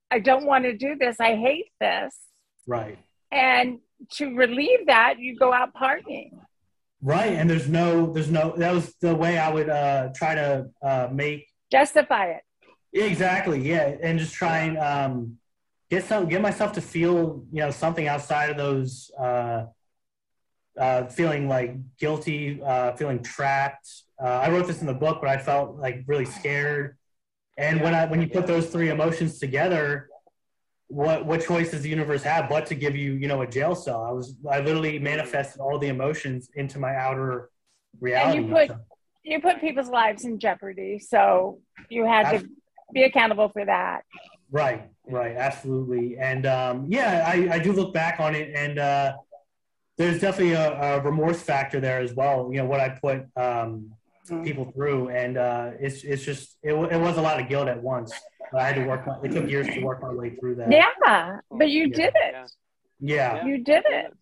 I 0.10 0.20
don't 0.20 0.46
want 0.46 0.64
to 0.66 0.76
do 0.76 0.96
this. 0.96 1.20
I 1.20 1.36
hate 1.36 1.72
this. 1.80 2.16
Right. 2.66 2.98
And 3.32 3.80
to 4.14 4.36
relieve 4.36 4.88
that, 4.88 5.20
you 5.20 5.36
go 5.38 5.52
out 5.54 5.74
partying. 5.74 6.32
Right. 7.02 7.34
And 7.34 7.50
there's 7.50 7.68
no, 7.68 8.12
there's 8.14 8.32
no, 8.32 8.54
that 8.58 8.74
was 8.74 8.94
the 9.02 9.14
way 9.16 9.38
I 9.38 9.52
would 9.52 9.70
uh, 9.70 10.10
try 10.16 10.36
to 10.36 10.70
uh, 10.82 11.10
make 11.12 11.48
justify 11.72 12.28
it. 12.28 12.42
Exactly. 12.94 13.68
Yeah. 13.68 13.96
And 14.02 14.18
just 14.18 14.34
try 14.34 14.60
and 14.60 14.78
um, 14.78 15.38
get 15.90 16.06
some, 16.06 16.28
get 16.28 16.42
myself 16.42 16.72
to 16.74 16.82
feel, 16.82 17.44
you 17.52 17.60
know, 17.60 17.72
something 17.72 18.08
outside 18.08 18.50
of 18.50 18.58
those, 18.58 19.12
uh, 19.20 19.66
uh, 20.80 21.06
feeling 21.08 21.48
like 21.48 21.76
guilty, 21.98 22.62
uh, 22.64 22.94
feeling 22.94 23.22
trapped. 23.24 23.90
Uh, 24.22 24.28
I 24.28 24.50
wrote 24.50 24.68
this 24.68 24.82
in 24.82 24.88
the 24.88 24.94
book, 24.94 25.20
but 25.22 25.30
I 25.30 25.38
felt 25.38 25.78
like 25.78 26.04
really 26.08 26.26
scared 26.26 26.98
and 27.58 27.82
when 27.82 27.94
I 27.94 28.06
when 28.06 28.22
you 28.22 28.28
put 28.28 28.48
those 28.48 28.68
three 28.68 28.90
emotions 28.90 29.40
together, 29.40 30.10
what 30.88 31.26
what 31.26 31.44
choice 31.44 31.72
does 31.72 31.82
the 31.82 31.90
universe 31.90 32.24
have 32.24 32.50
but 32.50 32.66
to 32.68 32.76
give 32.76 32.96
you 32.96 33.14
you 33.14 33.28
know 33.28 33.42
a 33.42 33.48
jail 33.48 33.76
cell? 33.76 34.04
I 34.04 34.12
was 34.12 34.36
I 34.50 34.60
literally 34.60 35.00
manifested 35.00 35.60
all 35.60 35.80
the 35.80 35.88
emotions 35.88 36.50
into 36.56 36.80
my 36.80 36.96
outer 36.96 37.50
reality. 38.00 38.40
And 38.40 38.48
you 38.48 38.54
put 38.54 38.72
you 39.24 39.42
put 39.42 39.60
people's 39.60 39.90
lives 39.90 40.24
in 40.24 40.40
jeopardy, 40.40 41.00
so 41.00 41.60
you 41.90 42.06
had 42.06 42.40
to 42.40 42.48
be 42.94 43.04
accountable 43.04 43.50
for 43.50 43.66
that. 43.66 44.04
Right, 44.50 44.90
right, 45.06 45.36
absolutely, 45.36 46.18
and 46.18 46.46
um, 46.46 46.86
yeah, 46.88 47.26
I, 47.28 47.56
I 47.56 47.60
do 47.60 47.74
look 47.74 47.94
back 47.94 48.22
on 48.22 48.36
it, 48.36 48.52
and 48.56 48.80
uh, 48.80 49.14
there's 49.98 50.22
definitely 50.22 50.54
a, 50.54 50.80
a, 50.80 51.02
remorse 51.02 51.42
factor 51.42 51.82
there 51.82 52.00
as 52.00 52.14
well. 52.14 52.50
You 52.52 52.60
know 52.60 52.66
what 52.66 52.80
I 52.80 52.90
put 52.90 53.26
um, 53.36 53.92
mm-hmm. 54.30 54.44
people 54.44 54.72
through, 54.74 55.10
and 55.10 55.38
uh, 55.38 55.72
it's 55.80 56.04
it's 56.04 56.24
just 56.24 56.58
it, 56.64 56.74
it 56.74 57.00
was 57.00 57.18
a 57.18 57.22
lot 57.22 57.40
of 57.40 57.48
guilt 57.50 57.68
at 57.68 57.82
once. 57.82 58.14
I 58.58 58.64
had 58.64 58.76
to 58.76 58.86
work. 58.86 59.06
My, 59.06 59.18
it 59.24 59.32
took 59.32 59.50
years 59.50 59.68
to 59.68 59.84
work 59.84 60.02
my 60.02 60.14
way 60.14 60.36
through 60.40 60.56
that. 60.56 60.72
Yeah, 60.72 61.40
but 61.52 61.70
you 61.70 61.88
yeah. 61.88 61.96
did 61.96 62.14
it. 62.16 62.52
Yeah. 63.00 63.46
you 63.46 63.64
did 63.64 63.84
it. 63.88 64.14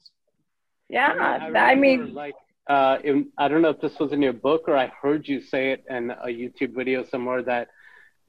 Yeah, 0.90 1.40
I, 1.54 1.72
I, 1.72 1.76
mean, 1.76 2.14
like, 2.14 2.36
uh, 2.70 2.98
in, 3.04 3.30
I 3.38 3.48
don't 3.48 3.62
know 3.62 3.70
if 3.70 3.82
this 3.82 3.98
was 4.00 4.12
in 4.12 4.22
your 4.22 4.34
book 4.34 4.66
or 4.68 4.78
I 4.78 4.92
heard 5.02 5.28
you 5.28 5.42
say 5.42 5.72
it 5.72 5.84
in 5.90 6.12
a 6.12 6.28
YouTube 6.28 6.76
video 6.76 7.04
somewhere 7.04 7.42
that, 7.44 7.70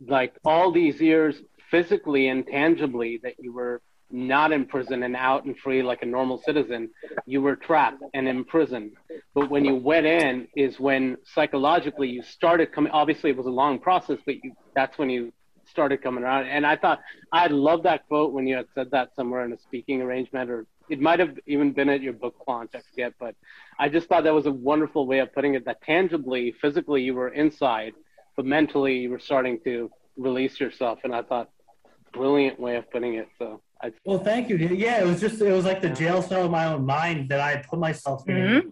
like, 0.01 0.35
all 0.45 0.73
these 0.73 1.01
years 1.01 1.37
physically 1.71 2.29
and 2.29 2.47
tangibly 2.47 3.21
that 3.23 3.35
you 3.39 3.53
were 3.53 3.83
not 4.11 4.53
in 4.53 4.67
prison 4.67 5.03
and 5.03 5.17
out 5.17 5.45
and 5.45 5.59
free 5.59 5.83
like 5.83 6.03
a 6.03 6.07
normal 6.07 6.39
citizen. 6.39 6.91
You 7.27 7.43
were 7.43 7.57
trapped 7.57 8.03
and 8.15 8.29
in 8.29 8.45
prison. 8.45 8.93
But 9.35 9.51
when 9.51 9.65
you 9.65 9.75
went 9.75 10.07
in 10.07 10.49
is 10.57 10.79
when 10.79 11.17
psychologically 11.35 12.09
you 12.09 12.23
started 12.23 12.73
coming. 12.73 12.93
Obviously, 12.93 13.31
it 13.31 13.37
was 13.37 13.47
a 13.47 13.51
long 13.51 13.79
process, 13.79 14.19
but 14.25 14.37
you, 14.43 14.53
that's 14.75 14.97
when 14.99 15.11
you 15.11 15.33
started 15.69 16.03
coming 16.03 16.23
around. 16.23 16.47
And 16.47 16.65
I 16.65 16.77
thought 16.77 17.01
I 17.33 17.49
love 17.49 17.83
that 17.83 18.07
quote 18.07 18.33
when 18.33 18.47
you 18.47 18.57
had 18.57 18.67
said 18.75 18.91
that 18.93 19.15
somewhere 19.17 19.45
in 19.45 19.53
a 19.53 19.59
speaking 19.59 20.01
arrangement, 20.01 20.51
or 20.51 20.67
it 20.89 21.01
might 21.01 21.19
have 21.19 21.39
even 21.47 21.73
been 21.73 21.89
at 21.89 22.01
your 22.01 22.13
book 22.13 22.37
launch. 22.47 22.71
I 22.75 22.81
forget, 22.91 23.15
but 23.19 23.35
I 23.79 23.89
just 23.89 24.09
thought 24.09 24.25
that 24.25 24.35
was 24.35 24.47
a 24.47 24.53
wonderful 24.53 25.07
way 25.07 25.19
of 25.19 25.33
putting 25.35 25.55
it. 25.55 25.65
That 25.65 25.83
tangibly, 25.83 26.53
physically, 26.61 27.03
you 27.03 27.15
were 27.15 27.29
inside, 27.29 27.95
but 28.37 28.47
mentally, 28.47 28.99
you 28.99 29.11
were 29.11 29.19
starting 29.19 29.59
to 29.65 29.91
release 30.17 30.61
yourself. 30.61 31.01
And 31.03 31.15
I 31.15 31.23
thought 31.23 31.51
brilliant 32.13 32.59
way 32.59 32.77
of 32.77 32.91
putting 32.91 33.15
it. 33.15 33.29
So 33.39 33.61
I, 33.83 33.93
well, 34.05 34.19
thank 34.19 34.49
you. 34.49 34.57
Yeah, 34.57 35.03
it 35.03 35.07
was 35.07 35.21
just 35.21 35.41
it 35.41 35.53
was 35.53 35.65
like 35.65 35.83
the 35.83 35.91
jail 35.91 36.23
cell 36.23 36.45
of 36.47 36.51
my 36.51 36.67
own 36.67 36.87
mind 36.87 37.29
that 37.29 37.41
I 37.41 37.59
put 37.59 37.79
myself 37.79 38.27
in 38.29 38.35
mm-hmm. 38.37 38.69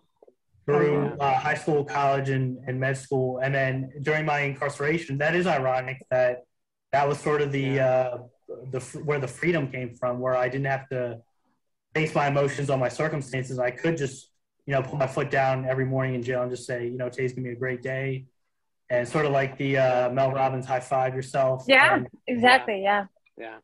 through 0.64 1.16
uh, 1.20 1.38
high 1.38 1.54
school, 1.54 1.84
college, 1.84 2.30
and, 2.30 2.58
and 2.66 2.80
med 2.80 2.96
school, 2.96 3.38
and 3.38 3.54
then 3.54 3.92
during 4.02 4.24
my 4.24 4.40
incarceration. 4.40 5.18
That 5.18 5.34
is 5.34 5.46
ironic 5.46 6.02
that 6.10 6.44
that 6.92 7.06
was 7.06 7.18
sort 7.18 7.42
of 7.42 7.52
the 7.52 7.80
uh, 7.80 8.18
the 8.70 8.80
where 9.04 9.18
the 9.18 9.28
freedom 9.28 9.70
came 9.70 9.94
from, 9.94 10.20
where 10.20 10.36
I 10.36 10.48
didn't 10.48 10.66
have 10.66 10.88
to 10.88 11.20
base 11.92 12.14
my 12.14 12.28
emotions 12.28 12.70
on 12.70 12.80
my 12.80 12.88
circumstances. 12.88 13.58
I 13.58 13.72
could 13.72 13.98
just 13.98 14.30
you 14.64 14.72
know 14.72 14.82
put 14.82 14.98
my 14.98 15.06
foot 15.06 15.30
down 15.30 15.66
every 15.66 15.84
morning 15.84 16.14
in 16.14 16.22
jail 16.22 16.42
and 16.42 16.50
just 16.50 16.66
say, 16.66 16.86
you 16.86 16.96
know, 16.96 17.10
today's 17.10 17.34
gonna 17.34 17.48
be 17.48 17.52
a 17.52 17.56
great 17.56 17.82
day, 17.82 18.24
and 18.88 19.06
sort 19.06 19.26
of 19.26 19.32
like 19.32 19.58
the 19.58 19.76
uh, 19.76 20.10
Mel 20.10 20.32
Robbins 20.32 20.64
high 20.64 20.80
five 20.80 21.14
yourself. 21.14 21.64
Yeah, 21.68 21.96
and, 21.96 22.08
exactly. 22.26 22.82
Yeah. 22.82 23.06
Yeah. 23.36 23.44
Yeah. 23.46 23.58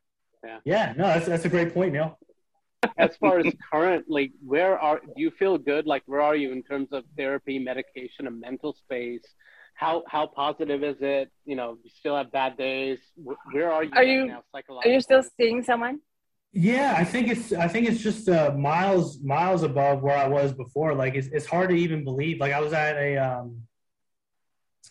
Yeah. 0.64 0.94
No, 0.96 1.06
that's 1.06 1.26
that's 1.26 1.44
a 1.44 1.48
great 1.48 1.74
point, 1.74 1.92
Neil. 1.92 2.18
as 2.96 3.16
far 3.16 3.40
as 3.40 3.52
currently, 3.72 4.32
where 4.44 4.78
are 4.78 5.00
do 5.00 5.12
you 5.16 5.30
feel 5.38 5.58
good? 5.58 5.86
Like 5.86 6.02
where 6.06 6.22
are 6.22 6.36
you 6.36 6.52
in 6.52 6.62
terms 6.62 6.88
of 6.92 7.04
therapy, 7.16 7.58
medication, 7.58 8.26
a 8.26 8.30
mental 8.30 8.72
space? 8.74 9.24
How 9.74 10.02
how 10.08 10.26
positive 10.26 10.82
is 10.82 10.96
it? 11.00 11.30
You 11.44 11.56
know, 11.56 11.78
you 11.82 11.90
still 11.90 12.16
have 12.16 12.32
bad 12.32 12.56
days. 12.56 12.98
Where 13.52 13.72
are 13.72 13.84
you? 13.84 13.90
Are 13.94 14.04
you 14.04 14.26
now, 14.26 14.42
are 14.84 14.88
you 14.88 15.00
still 15.00 15.22
seeing 15.38 15.62
someone? 15.62 16.00
Yeah, 16.52 16.94
I 16.96 17.04
think 17.04 17.28
it's 17.28 17.52
I 17.52 17.68
think 17.68 17.88
it's 17.88 18.00
just 18.02 18.28
uh, 18.28 18.52
miles 18.58 19.20
miles 19.22 19.62
above 19.62 20.02
where 20.02 20.16
I 20.16 20.26
was 20.26 20.52
before. 20.52 20.94
Like 20.94 21.14
it's 21.14 21.28
it's 21.28 21.46
hard 21.46 21.70
to 21.70 21.76
even 21.76 22.02
believe. 22.04 22.40
Like 22.40 22.52
I 22.52 22.60
was 22.60 22.72
at 22.72 22.96
a 22.96 23.16
um 23.18 23.62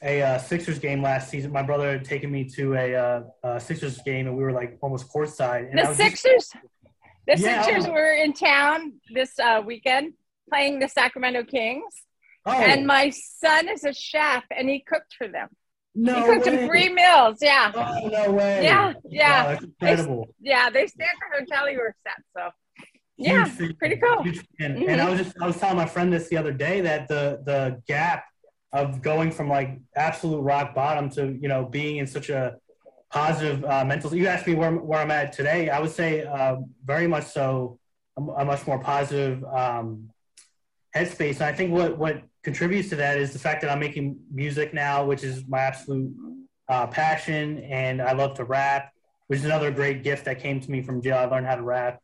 a 0.01 0.21
uh, 0.21 0.37
Sixers 0.37 0.79
game 0.79 1.01
last 1.01 1.29
season. 1.29 1.51
My 1.51 1.61
brother 1.61 1.91
had 1.91 2.05
taken 2.05 2.31
me 2.31 2.45
to 2.55 2.75
a, 2.75 2.95
uh, 2.95 3.21
a 3.43 3.59
Sixers 3.59 3.99
game, 4.03 4.27
and 4.27 4.37
we 4.37 4.43
were 4.43 4.53
like 4.53 4.77
almost 4.81 5.11
courtside. 5.11 5.71
the 5.73 5.93
Sixers, 5.93 6.23
just, 6.23 6.55
the 7.27 7.37
yeah, 7.37 7.61
Sixers 7.63 7.87
were 7.87 8.13
in 8.13 8.33
town 8.33 8.93
this 9.13 9.37
uh, 9.39 9.61
weekend 9.65 10.13
playing 10.49 10.79
the 10.79 10.87
Sacramento 10.87 11.43
Kings, 11.43 11.93
oh. 12.45 12.51
and 12.51 12.87
my 12.87 13.09
son 13.09 13.67
is 13.67 13.83
a 13.83 13.93
chef, 13.93 14.43
and 14.55 14.69
he 14.69 14.79
cooked 14.79 15.15
for 15.17 15.27
them. 15.27 15.49
No 15.95 16.15
he 16.15 16.21
cooked 16.21 16.45
way. 16.45 16.55
them 16.55 16.67
three 16.67 16.89
meals. 16.89 17.39
Yeah. 17.41 17.71
Oh 17.75 18.07
no 18.07 18.31
way. 18.31 18.63
Yeah, 18.63 18.93
yeah. 19.09 19.53
Wow, 19.53 19.59
incredible. 19.59 20.25
They, 20.41 20.49
yeah, 20.51 20.69
they 20.69 20.83
at 20.83 20.91
the 20.95 21.39
hotel 21.39 21.69
you 21.69 21.79
were 21.79 21.95
set. 22.03 22.23
So. 22.35 22.49
Yeah, 23.21 23.49
pretty 23.79 23.97
cool. 23.97 24.19
And, 24.61 24.77
mm-hmm. 24.77 24.89
and 24.89 25.01
I 25.01 25.09
was 25.09 25.19
just 25.19 25.35
I 25.41 25.45
was 25.45 25.57
telling 25.57 25.75
my 25.75 25.85
friend 25.85 26.13
this 26.13 26.29
the 26.29 26.37
other 26.37 26.53
day 26.53 26.79
that 26.79 27.09
the 27.09 27.41
the 27.45 27.81
gap 27.85 28.23
of 28.71 29.01
going 29.01 29.31
from 29.31 29.49
like 29.49 29.79
absolute 29.95 30.41
rock 30.41 30.75
bottom 30.75 31.09
to 31.09 31.37
you 31.41 31.47
know 31.47 31.65
being 31.65 31.97
in 31.97 32.07
such 32.07 32.29
a 32.29 32.57
positive 33.11 33.65
uh, 33.65 33.83
mental. 33.83 34.13
You 34.15 34.27
asked 34.27 34.45
me 34.45 34.55
where, 34.55 34.71
where 34.71 34.99
I'm 34.99 35.11
at 35.11 35.33
today. 35.33 35.69
I 35.69 35.79
would 35.79 35.91
say 35.91 36.23
uh, 36.23 36.57
very 36.85 37.07
much 37.07 37.25
so 37.25 37.79
a, 38.17 38.45
much 38.45 38.67
more 38.67 38.79
positive 38.79 39.43
um, 39.45 40.09
headspace. 40.95 41.35
And 41.35 41.43
I 41.43 41.53
think 41.53 41.71
what 41.71 41.97
what 41.97 42.21
contributes 42.43 42.89
to 42.89 42.95
that 42.97 43.17
is 43.17 43.33
the 43.33 43.39
fact 43.39 43.61
that 43.61 43.71
I'm 43.71 43.79
making 43.79 44.17
music 44.31 44.73
now, 44.73 45.05
which 45.05 45.23
is 45.23 45.47
my 45.47 45.59
absolute 45.59 46.13
uh, 46.67 46.87
passion, 46.87 47.59
and 47.63 48.01
I 48.01 48.13
love 48.13 48.35
to 48.35 48.43
rap, 48.43 48.91
which 49.27 49.39
is 49.39 49.45
another 49.45 49.71
great 49.71 50.03
gift 50.03 50.25
that 50.25 50.39
came 50.39 50.59
to 50.59 50.71
me 50.71 50.81
from 50.81 51.01
jail. 51.01 51.17
I 51.17 51.25
learned 51.25 51.47
how 51.47 51.55
to 51.55 51.63
rap, 51.63 52.01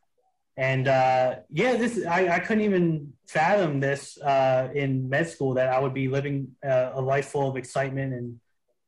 and 0.56 0.88
uh, 0.88 1.36
yeah, 1.50 1.76
this 1.76 2.04
I, 2.06 2.28
I 2.36 2.38
couldn't 2.40 2.64
even 2.64 3.12
fathom 3.28 3.80
this 3.80 4.18
uh, 4.20 4.68
in 4.74 5.08
med 5.08 5.28
school 5.28 5.54
that 5.54 5.68
I 5.68 5.78
would 5.78 5.94
be 5.94 6.08
living 6.08 6.48
uh, 6.66 6.92
a 6.94 7.00
life 7.00 7.28
full 7.28 7.48
of 7.50 7.56
excitement 7.56 8.14
and 8.14 8.40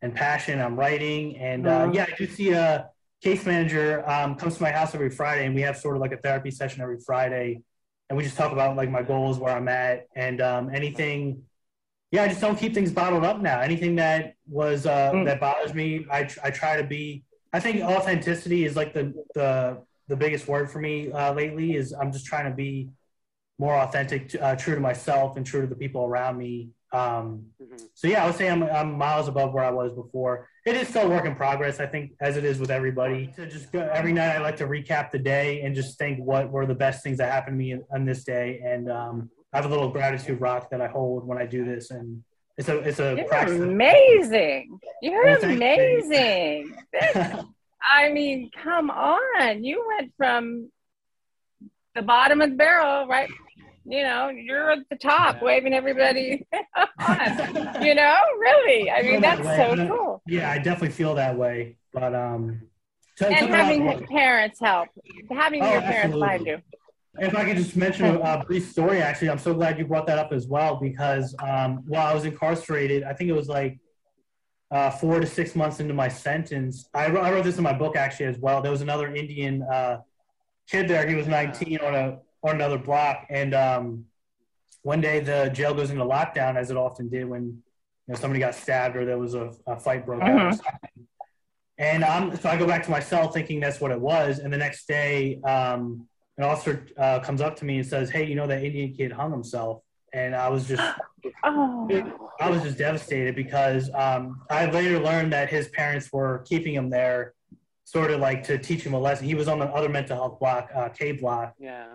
and 0.02 0.14
passion. 0.14 0.60
I'm 0.60 0.76
writing, 0.76 1.36
and 1.36 1.66
uh, 1.66 1.90
yeah, 1.92 2.06
I 2.08 2.14
do 2.16 2.26
see 2.26 2.50
a 2.52 2.88
case 3.22 3.44
manager 3.44 4.08
um, 4.08 4.36
comes 4.36 4.56
to 4.56 4.62
my 4.62 4.70
house 4.70 4.94
every 4.94 5.10
Friday, 5.10 5.44
and 5.46 5.54
we 5.54 5.62
have 5.62 5.76
sort 5.76 5.96
of 5.96 6.00
like 6.00 6.12
a 6.12 6.18
therapy 6.18 6.50
session 6.50 6.80
every 6.82 7.00
Friday, 7.04 7.62
and 8.08 8.16
we 8.16 8.24
just 8.24 8.36
talk 8.36 8.52
about 8.52 8.76
like 8.76 8.90
my 8.90 9.02
goals, 9.02 9.38
where 9.38 9.54
I'm 9.54 9.68
at, 9.68 10.06
and 10.14 10.40
um, 10.40 10.70
anything 10.74 11.42
yeah, 12.10 12.22
I 12.22 12.28
just 12.28 12.40
don't 12.40 12.58
keep 12.58 12.72
things 12.72 12.90
bottled 12.90 13.24
up 13.24 13.40
now. 13.40 13.60
Anything 13.60 13.96
that 13.96 14.34
was 14.48 14.86
uh, 14.86 15.12
Mm. 15.12 15.26
that 15.26 15.40
bothers 15.40 15.74
me, 15.74 16.06
I 16.10 16.28
I 16.42 16.50
try 16.50 16.76
to 16.80 16.84
be. 16.84 17.24
I 17.52 17.60
think 17.60 17.82
authenticity 17.82 18.64
is 18.64 18.76
like 18.76 18.94
the 18.94 19.12
the 19.34 19.82
the 20.08 20.16
biggest 20.16 20.48
word 20.48 20.70
for 20.70 20.78
me 20.80 21.12
uh, 21.12 21.32
lately. 21.34 21.76
Is 21.76 21.92
I'm 21.92 22.12
just 22.12 22.26
trying 22.26 22.46
to 22.50 22.54
be 22.56 22.90
more 23.58 23.74
authentic, 23.74 24.34
uh, 24.40 24.54
true 24.56 24.74
to 24.74 24.80
myself, 24.80 25.36
and 25.36 25.44
true 25.44 25.62
to 25.62 25.66
the 25.66 25.74
people 25.76 26.04
around 26.04 26.38
me. 26.38 26.70
Um, 26.92 27.46
Mhm. 27.60 27.86
so 27.92 28.08
yeah, 28.08 28.22
I 28.22 28.26
would 28.26 28.36
say 28.36 28.48
I'm 28.48 28.62
I'm 28.62 28.96
miles 28.96 29.28
above 29.28 29.52
where 29.52 29.64
I 29.64 29.70
was 29.70 29.92
before. 29.92 30.48
It 30.64 30.74
is 30.76 30.88
still 30.88 31.02
a 31.06 31.08
work 31.08 31.26
in 31.26 31.34
progress, 31.34 31.80
I 31.80 31.86
think, 31.86 32.12
as 32.20 32.36
it 32.36 32.44
is 32.44 32.58
with 32.60 32.70
everybody. 32.70 33.26
To 33.36 33.46
just 33.46 33.70
go, 33.72 33.80
every 33.92 34.12
night, 34.12 34.36
I 34.36 34.38
like 34.38 34.56
to 34.58 34.66
recap 34.66 35.10
the 35.10 35.18
day 35.18 35.62
and 35.62 35.74
just 35.74 35.98
think 35.98 36.18
what 36.18 36.50
were 36.50 36.64
the 36.66 36.74
best 36.74 37.02
things 37.02 37.18
that 37.18 37.30
happened 37.30 37.54
to 37.54 37.58
me 37.58 37.78
on 37.94 38.04
this 38.06 38.24
day, 38.24 38.60
and 38.64 38.90
um, 38.90 39.30
I 39.52 39.56
have 39.58 39.66
a 39.66 39.68
little 39.68 39.90
gratitude 39.90 40.40
rock 40.40 40.70
that 40.70 40.80
I 40.80 40.86
hold 40.88 41.26
when 41.26 41.36
I 41.38 41.46
do 41.46 41.64
this, 41.64 41.90
and 41.90 42.22
it's 42.56 42.68
a 42.68 42.78
it's 42.78 43.00
a 43.00 43.16
You're 43.16 43.24
practice. 43.26 43.60
amazing. 43.60 44.78
You're 45.02 45.24
Well, 45.24 45.36
thank 45.40 45.60
you. 45.60 45.66
amazing. 45.66 46.74
I 47.82 48.10
mean, 48.10 48.50
come 48.62 48.90
on. 48.90 49.64
You 49.64 49.84
went 49.96 50.12
from 50.16 50.70
the 51.94 52.02
bottom 52.02 52.40
of 52.40 52.50
the 52.50 52.56
barrel, 52.56 53.06
right? 53.06 53.28
You 53.84 54.02
know, 54.02 54.28
you're 54.28 54.70
at 54.72 54.80
the 54.90 54.96
top 54.96 55.36
Yeah. 55.36 55.44
waving 55.44 55.74
everybody 55.74 56.46
on. 56.76 57.82
You 57.82 57.94
know, 57.94 58.16
really. 58.38 58.90
I 58.90 59.02
mean, 59.02 59.20
that's 59.20 59.42
so 59.42 59.88
cool. 59.88 60.22
yeah, 60.26 60.50
I 60.50 60.58
definitely 60.58 60.90
feel 60.90 61.14
that 61.14 61.36
way, 61.36 61.76
but 61.92 62.14
um, 62.14 62.62
to 63.16 63.28
And 63.28 63.48
having 63.54 64.06
parents 64.08 64.60
help, 64.60 64.88
having 65.30 65.62
Oh, 65.62 65.72
your 65.72 65.80
parents 65.82 66.16
behind 66.16 66.46
you. 66.46 66.58
If 67.20 67.34
I 67.34 67.44
could 67.46 67.56
just 67.56 67.74
mention 67.76 68.04
a, 68.06 68.20
a 68.20 68.44
brief 68.46 68.68
story, 68.70 69.00
actually, 69.02 69.30
I'm 69.30 69.38
so 69.38 69.52
glad 69.52 69.76
you 69.78 69.86
brought 69.86 70.06
that 70.06 70.18
up 70.18 70.32
as 70.32 70.46
well 70.46 70.76
because 70.76 71.34
um, 71.42 71.82
while 71.88 72.06
I 72.06 72.14
was 72.14 72.24
incarcerated, 72.24 73.02
I 73.02 73.12
think 73.12 73.28
it 73.28 73.32
was 73.32 73.48
like 73.48 73.78
uh, 74.70 74.90
four 74.90 75.20
to 75.20 75.26
six 75.26 75.54
months 75.54 75.80
into 75.80 75.94
my 75.94 76.08
sentence. 76.08 76.88
I 76.94 77.08
wrote, 77.08 77.24
I 77.24 77.32
wrote 77.32 77.44
this 77.44 77.56
in 77.56 77.62
my 77.62 77.72
book 77.72 77.96
actually 77.96 78.26
as 78.26 78.38
well. 78.38 78.60
There 78.60 78.70
was 78.70 78.82
another 78.82 79.14
Indian 79.14 79.62
uh, 79.62 79.98
kid 80.68 80.88
there. 80.88 81.06
He 81.06 81.14
was 81.14 81.26
19 81.26 81.78
on 81.78 81.94
a 81.94 82.18
on 82.42 82.54
another 82.54 82.78
block, 82.78 83.26
and 83.30 83.52
um, 83.52 84.04
one 84.82 85.00
day 85.00 85.20
the 85.20 85.50
jail 85.52 85.74
goes 85.74 85.90
into 85.90 86.04
lockdown, 86.04 86.56
as 86.56 86.70
it 86.70 86.76
often 86.76 87.08
did 87.08 87.28
when 87.28 87.42
you 87.44 87.62
know 88.06 88.14
somebody 88.14 88.40
got 88.40 88.54
stabbed 88.54 88.96
or 88.96 89.04
there 89.04 89.18
was 89.18 89.34
a, 89.34 89.52
a 89.66 89.78
fight 89.78 90.06
broke 90.06 90.22
out. 90.22 90.30
or 90.30 90.52
something. 90.52 91.08
And 91.78 92.02
um, 92.04 92.36
so 92.36 92.48
I 92.48 92.56
go 92.56 92.66
back 92.66 92.84
to 92.84 92.90
my 92.90 93.00
cell 93.00 93.28
thinking 93.28 93.60
that's 93.60 93.80
what 93.80 93.92
it 93.92 94.00
was. 94.00 94.40
And 94.40 94.52
the 94.52 94.56
next 94.56 94.88
day, 94.88 95.40
um, 95.42 96.08
an 96.36 96.44
officer 96.44 96.86
uh, 96.96 97.20
comes 97.20 97.40
up 97.40 97.56
to 97.56 97.64
me 97.64 97.78
and 97.78 97.86
says, 97.86 98.10
"Hey, 98.10 98.24
you 98.24 98.34
know 98.34 98.46
that 98.46 98.62
Indian 98.62 98.92
kid 98.92 99.12
hung 99.12 99.30
himself?" 99.30 99.82
And 100.12 100.34
I 100.34 100.48
was 100.48 100.66
just, 100.66 100.82
Oh, 101.44 101.88
I 102.40 102.48
was 102.50 102.62
just 102.62 102.78
devastated 102.78 103.34
because 103.34 103.90
um, 103.94 104.40
I 104.50 104.66
later 104.70 104.98
learned 105.00 105.32
that 105.32 105.48
his 105.50 105.68
parents 105.68 106.12
were 106.12 106.38
keeping 106.46 106.74
him 106.74 106.88
there, 106.90 107.34
sort 107.84 108.10
of 108.10 108.20
like 108.20 108.44
to 108.44 108.58
teach 108.58 108.82
him 108.84 108.94
a 108.94 108.98
lesson. 108.98 109.26
He 109.26 109.34
was 109.34 109.48
on 109.48 109.58
the 109.58 109.66
other 109.66 109.88
mental 109.88 110.16
health 110.16 110.38
block, 110.38 110.70
uh, 110.74 110.88
K 110.90 111.12
block, 111.12 111.54
Yeah. 111.58 111.86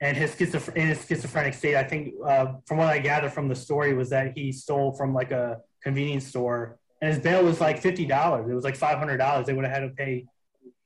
and 0.00 0.16
his 0.16 0.30
schizophr- 0.34 0.74
in 0.76 0.86
his 0.88 1.04
schizophrenic 1.06 1.54
state. 1.54 1.76
I 1.76 1.82
think, 1.84 2.14
uh, 2.24 2.54
from 2.66 2.78
what 2.78 2.88
I 2.88 2.98
gather 3.00 3.28
from 3.28 3.48
the 3.48 3.56
story, 3.56 3.92
was 3.94 4.10
that 4.10 4.32
he 4.36 4.52
stole 4.52 4.92
from 4.92 5.12
like 5.12 5.30
a 5.32 5.58
convenience 5.82 6.26
store, 6.26 6.78
and 7.02 7.12
his 7.12 7.22
bail 7.22 7.44
was 7.44 7.60
like 7.60 7.80
fifty 7.80 8.06
dollars. 8.06 8.48
It 8.50 8.54
was 8.54 8.64
like 8.64 8.76
five 8.76 8.98
hundred 8.98 9.16
dollars. 9.18 9.46
They 9.46 9.52
would 9.52 9.64
have 9.64 9.74
had 9.74 9.80
to 9.88 9.94
pay 9.94 10.26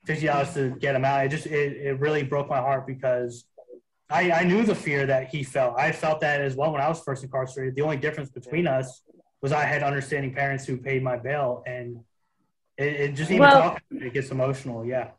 fifty 0.06 0.26
dollars 0.26 0.54
to 0.54 0.70
get 0.80 0.94
him 0.94 1.04
out. 1.04 1.24
It 1.26 1.28
just 1.28 1.46
it, 1.46 1.76
it 1.76 2.00
really 2.00 2.22
broke 2.22 2.48
my 2.48 2.58
heart 2.58 2.86
because 2.86 3.44
I, 4.14 4.30
I 4.30 4.44
knew 4.44 4.62
the 4.62 4.76
fear 4.76 5.06
that 5.06 5.26
he 5.28 5.42
felt. 5.42 5.74
I 5.76 5.90
felt 5.90 6.20
that 6.20 6.40
as 6.40 6.54
well 6.54 6.70
when 6.70 6.80
I 6.80 6.88
was 6.88 7.00
first 7.00 7.24
incarcerated. 7.24 7.74
The 7.74 7.82
only 7.82 7.96
difference 7.96 8.30
between 8.30 8.68
us 8.68 9.02
was 9.42 9.50
I 9.50 9.64
had 9.64 9.82
understanding 9.82 10.32
parents 10.32 10.64
who 10.64 10.76
paid 10.76 11.02
my 11.02 11.16
bail, 11.16 11.64
and 11.66 11.98
it, 12.78 12.92
it 13.00 13.14
just 13.16 13.30
even 13.32 13.40
Well- 13.40 13.62
talking 13.62 14.02
it, 14.06 14.14
gets 14.14 14.30
emotional. 14.30 14.86
Yeah, 14.86 15.10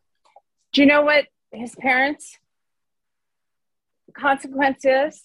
do 0.72 0.82
you 0.82 0.88
know 0.88 1.02
what 1.02 1.26
his 1.52 1.76
parents' 1.76 2.40
consequence 4.14 4.86
is? 4.86 5.24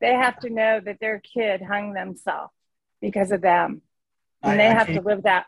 They 0.00 0.14
have 0.14 0.38
to 0.40 0.48
know 0.48 0.80
that 0.80 0.98
their 0.98 1.20
kid 1.20 1.60
hung 1.60 1.92
themselves 1.92 2.54
because 3.02 3.32
of 3.32 3.42
them. 3.42 3.82
And 4.42 4.52
I- 4.52 4.56
they 4.56 4.68
I 4.68 4.72
have 4.72 4.86
to 4.86 5.02
live 5.02 5.24
that 5.24 5.44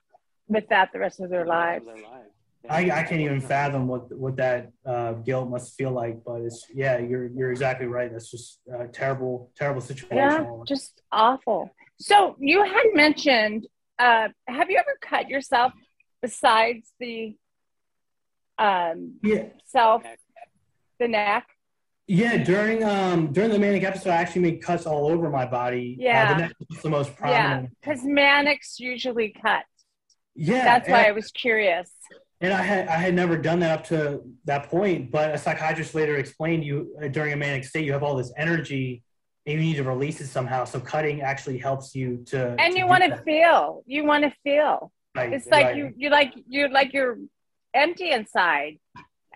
with 0.47 0.69
that 0.69 0.93
the 0.93 0.99
rest 0.99 1.21
of 1.21 1.31
their 1.31 1.47
lives. 1.47 1.87
Their 1.87 1.95
lives. 1.97 2.32
I, 2.69 2.91
I 2.91 3.03
can't 3.03 3.21
even 3.21 3.41
fathom 3.41 3.89
what 3.89 4.11
what 4.17 4.37
that 4.37 4.71
uh, 4.87 5.13
guilt 5.15 5.49
must 5.51 5.77
feel 5.77 5.91
like. 5.91 6.23
But 6.25 6.43
it's 6.43 6.67
yeah, 6.73 6.99
you're 6.99 7.27
you're 7.27 7.51
exactly 7.51 7.87
right. 7.87 8.11
That's 8.13 8.31
just 8.31 8.61
a 8.73 8.87
terrible 8.87 9.51
terrible 9.57 9.81
situation. 9.81 10.17
Yeah, 10.17 10.47
just 10.67 11.03
awful. 11.11 11.71
So 11.99 12.37
you 12.39 12.63
had 12.65 12.85
mentioned, 12.95 13.67
uh, 13.99 14.29
have 14.49 14.71
you 14.71 14.79
ever 14.79 14.97
cut 15.01 15.29
yourself 15.29 15.73
besides 16.21 16.93
the 17.01 17.37
um, 18.59 19.15
yeah. 19.23 19.45
self, 19.67 20.03
the 20.99 21.09
neck? 21.09 21.47
Yeah, 22.07 22.43
during 22.43 22.83
um 22.85 23.33
during 23.33 23.51
the 23.51 23.59
manic 23.59 23.85
episode, 23.85 24.11
I 24.11 24.17
actually 24.17 24.43
made 24.43 24.63
cuts 24.63 24.87
all 24.87 25.07
over 25.07 25.31
my 25.31 25.47
body. 25.47 25.97
uh, 25.99 26.03
Yeah. 26.03 26.35
the 26.35 26.41
neck 26.43 26.53
was 26.69 26.83
the 26.83 26.91
most 26.91 27.13
Yeah, 27.21 27.63
because 27.81 28.05
manics 28.05 28.79
usually 28.81 29.31
cut. 29.31 29.65
Yeah, 30.35 30.65
That's 30.65 30.89
why 30.89 31.07
I 31.09 31.13
was 31.13 31.31
curious. 31.31 31.91
And 32.43 32.53
I 32.53 32.61
had 32.63 32.89
I 32.89 32.97
had 32.97 33.15
never 33.15 33.37
done 33.39 33.61
that 33.61 33.71
up 33.71 33.85
to 33.87 34.21
that 34.45 34.69
point. 34.69 35.11
But 35.11 35.35
a 35.35 35.39
psychiatrist 35.39 35.95
later 35.95 36.17
explained 36.17 36.65
you 36.65 36.95
uh, 37.03 37.09
during 37.09 37.33
a 37.33 37.37
manic 37.37 37.65
state, 37.65 37.85
you 37.87 37.93
have 37.93 38.03
all 38.03 38.17
this 38.17 38.33
energy, 38.37 39.03
and 39.47 39.55
you 39.55 39.61
need 39.61 39.77
to 39.77 39.85
release 39.85 40.21
it 40.21 40.27
somehow. 40.27 40.65
So 40.65 40.81
cutting 40.81 41.23
actually 41.23 41.59
helps 41.59 41.95
you 41.95 42.23
to. 42.27 42.57
And 42.59 42.73
to 42.75 42.79
you 42.79 42.87
want 42.87 43.05
to 43.05 43.17
feel. 43.23 43.83
You 43.87 44.05
want 44.05 44.25
to 44.25 44.33
feel. 44.43 44.93
Right, 45.15 45.33
It's 45.33 45.47
like 45.47 45.67
right. 45.67 45.77
you 45.77 45.93
you 45.97 46.11
like 46.11 46.33
you're 46.49 46.69
like 46.69 46.93
you're 46.93 47.17
empty 47.75 48.11
inside, 48.11 48.79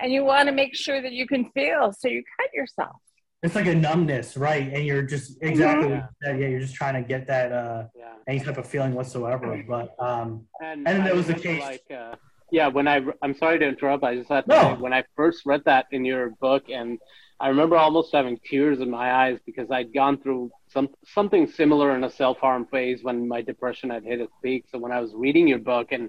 and 0.00 0.12
you 0.12 0.24
want 0.24 0.48
to 0.48 0.54
make 0.54 0.74
sure 0.74 1.00
that 1.00 1.12
you 1.12 1.26
can 1.28 1.50
feel. 1.52 1.92
So 1.96 2.08
you 2.08 2.22
cut 2.38 2.52
yourself. 2.52 2.96
It's 3.42 3.54
like 3.54 3.66
a 3.66 3.74
numbness, 3.74 4.36
right? 4.36 4.72
And 4.72 4.84
you're 4.84 5.02
just 5.02 5.38
exactly 5.42 5.88
Mhm. 5.90 6.08
yeah, 6.24 6.32
yeah. 6.34 6.46
You're 6.48 6.58
just 6.60 6.74
trying 6.74 6.94
to 7.00 7.06
get 7.06 7.28
that 7.28 7.52
uh 7.52 7.84
Yeah. 7.94 8.14
any 8.26 8.40
type 8.40 8.58
of 8.58 8.66
feeling 8.66 8.94
whatsoever. 8.94 9.62
But 9.68 9.94
um, 10.00 10.46
And, 10.60 10.88
And 10.88 11.02
I 11.02 11.06
that 11.06 11.14
was 11.14 11.28
the 11.28 11.34
case. 11.34 11.62
Like, 11.62 11.84
uh, 11.94 12.16
yeah, 12.50 12.68
when 12.68 12.86
I, 12.88 13.00
I'm 13.22 13.34
sorry 13.34 13.58
to 13.58 13.66
interrupt. 13.66 14.04
I 14.04 14.16
just 14.16 14.28
had 14.28 14.44
to 14.46 14.50
No. 14.50 14.60
say, 14.60 14.74
when 14.80 14.92
I 14.92 15.04
first 15.16 15.42
read 15.46 15.62
that 15.64 15.86
in 15.90 16.04
your 16.04 16.30
book, 16.40 16.64
and 16.68 16.98
I 17.40 17.48
remember 17.48 17.76
almost 17.76 18.12
having 18.12 18.38
tears 18.38 18.80
in 18.80 18.90
my 18.90 19.12
eyes 19.12 19.38
because 19.44 19.70
I'd 19.70 19.92
gone 19.92 20.18
through 20.22 20.50
some 20.68 20.88
something 21.04 21.46
similar 21.46 21.94
in 21.96 22.04
a 22.04 22.10
self 22.10 22.38
harm 22.38 22.66
phase 22.66 23.00
when 23.02 23.28
my 23.28 23.42
depression 23.42 23.90
had 23.90 24.04
hit 24.04 24.20
its 24.20 24.32
peak. 24.42 24.64
So 24.70 24.78
when 24.78 24.92
I 24.92 25.00
was 25.00 25.12
reading 25.14 25.46
your 25.48 25.58
book, 25.58 25.88
and 25.92 26.08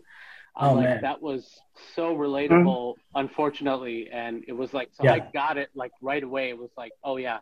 I'm 0.56 0.69
Oh, 0.69 0.73
like, 0.73 0.86
man. 0.86 1.02
that 1.02 1.21
was 1.21 1.60
so 1.95 2.15
relatable, 2.15 2.95
unfortunately, 3.15 4.10
and 4.12 4.43
it 4.47 4.54
was 4.54 4.73
like, 4.73 4.89
so 4.93 5.04
Yeah. 5.04 5.13
I 5.13 5.19
got 5.19 5.58
it 5.58 5.69
like 5.76 5.91
right 6.02 6.23
away. 6.23 6.50
It 6.50 6.58
was 6.58 6.71
like, 6.78 6.91
oh 7.04 7.17
yeah, 7.17 7.39